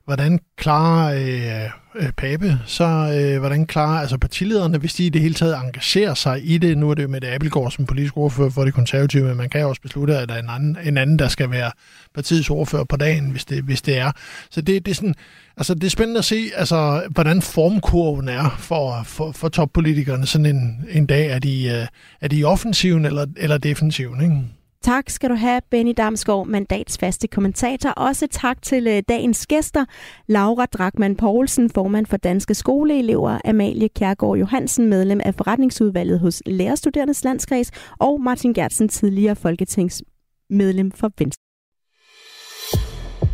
hvordan 0.05 0.39
klarer 0.57 1.15
øh, 1.15 1.71
øh, 1.95 2.13
Pape, 2.17 2.59
så 2.67 2.85
øh, 2.85 3.39
hvordan 3.39 3.67
klarer 3.67 4.01
altså 4.01 4.19
partilederne, 4.19 4.79
hvis 4.79 4.95
de 4.95 5.07
i 5.07 5.09
det 5.09 5.21
hele 5.21 5.35
taget 5.35 5.57
engagerer 5.57 6.15
sig 6.15 6.41
i 6.45 6.59
det? 6.59 6.79
Nu 6.79 6.91
er 6.91 6.95
det 6.95 7.03
jo 7.03 7.09
med 7.09 7.25
Abelgaard 7.25 7.71
som 7.71 7.87
politisk 7.87 8.17
ordfører 8.17 8.51
for 8.51 8.65
det 8.65 8.75
konservative, 8.75 9.25
men 9.25 9.37
man 9.37 9.49
kan 9.49 9.61
jo 9.61 9.69
også 9.69 9.83
beslutte, 9.83 10.19
at 10.19 10.29
der 10.29 10.35
er 10.35 10.39
en 10.39 10.49
anden, 10.49 10.79
en 10.85 10.97
anden 10.99 11.19
der 11.19 11.29
skal 11.29 11.51
være 11.51 11.71
partiets 12.15 12.51
ordfører 12.51 12.85
på 12.85 12.97
dagen, 12.97 13.31
hvis 13.31 13.45
det, 13.45 13.63
hvis 13.63 13.83
det 13.83 13.99
er. 13.99 14.13
Så 14.51 14.61
det, 14.61 14.87
det, 14.87 14.91
er 14.91 14.95
sådan, 14.95 15.15
altså, 15.57 15.75
det 15.75 15.85
er 15.85 15.91
spændende 15.91 16.19
at 16.19 16.25
se, 16.25 16.51
altså, 16.57 17.03
hvordan 17.11 17.43
formkurven 17.43 18.29
er 18.29 18.57
for, 18.59 19.03
for, 19.05 19.33
for 19.33 19.49
toppolitikerne 19.49 20.27
sådan 20.27 20.47
en, 20.47 20.85
en 20.91 21.07
dag. 21.07 21.27
Er 21.27 21.39
de, 21.39 21.65
øh, 21.65 21.87
er 22.21 22.29
de 22.29 22.45
offensiven 22.45 23.05
eller, 23.05 23.27
eller 23.37 23.59
defensiven? 23.59 24.23
Ikke? 24.23 24.37
Tak 24.83 25.11
skal 25.11 25.31
du 25.31 25.35
have, 25.35 25.61
Benny 25.71 25.95
Damsgaard, 25.97 26.47
mandats 26.47 26.99
faste 26.99 27.29
kommentator. 27.29 27.91
Også 27.91 28.27
tak 28.31 28.63
til 28.63 28.87
uh, 28.87 28.99
dagens 29.09 29.47
gæster, 29.47 29.85
Laura 30.27 30.67
Drakman 30.67 31.17
Poulsen, 31.17 31.71
formand 31.71 32.07
for 32.07 32.17
Danske 32.17 32.55
Skoleelever, 32.55 33.39
Amalie 33.45 33.89
Kjærgaard 33.89 34.39
Johansen, 34.39 34.89
medlem 34.89 35.21
af 35.25 35.35
forretningsudvalget 35.35 36.21
hos 36.21 36.43
Lærerstuderendes 36.47 37.25
Landskreds, 37.25 37.71
og 38.01 38.21
Martin 38.21 38.55
Gertsen, 38.55 38.89
tidligere 38.89 39.37
folketingsmedlem 39.37 40.91
for 40.91 41.11
Venstre. 41.19 41.43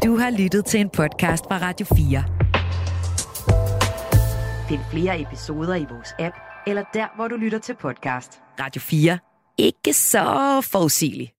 Du 0.05 0.17
har 0.17 0.31
lyttet 0.31 0.65
til 0.65 0.81
en 0.81 0.91
podcast 0.91 1.45
fra 1.45 1.59
Radio 1.59 1.87
4. 1.87 2.25
Find 4.69 4.81
flere 4.91 5.21
episoder 5.21 5.75
i 5.75 5.87
vores 5.91 6.09
app, 6.19 6.37
eller 6.67 6.83
der, 6.95 7.17
hvor 7.17 7.29
du 7.29 7.37
lytter 7.37 7.59
til 7.59 7.75
podcast. 7.81 8.41
Radio 8.61 8.81
4. 8.81 9.19
Ikke 9.59 9.93
så 9.93 10.61
forudsigeligt. 10.73 11.38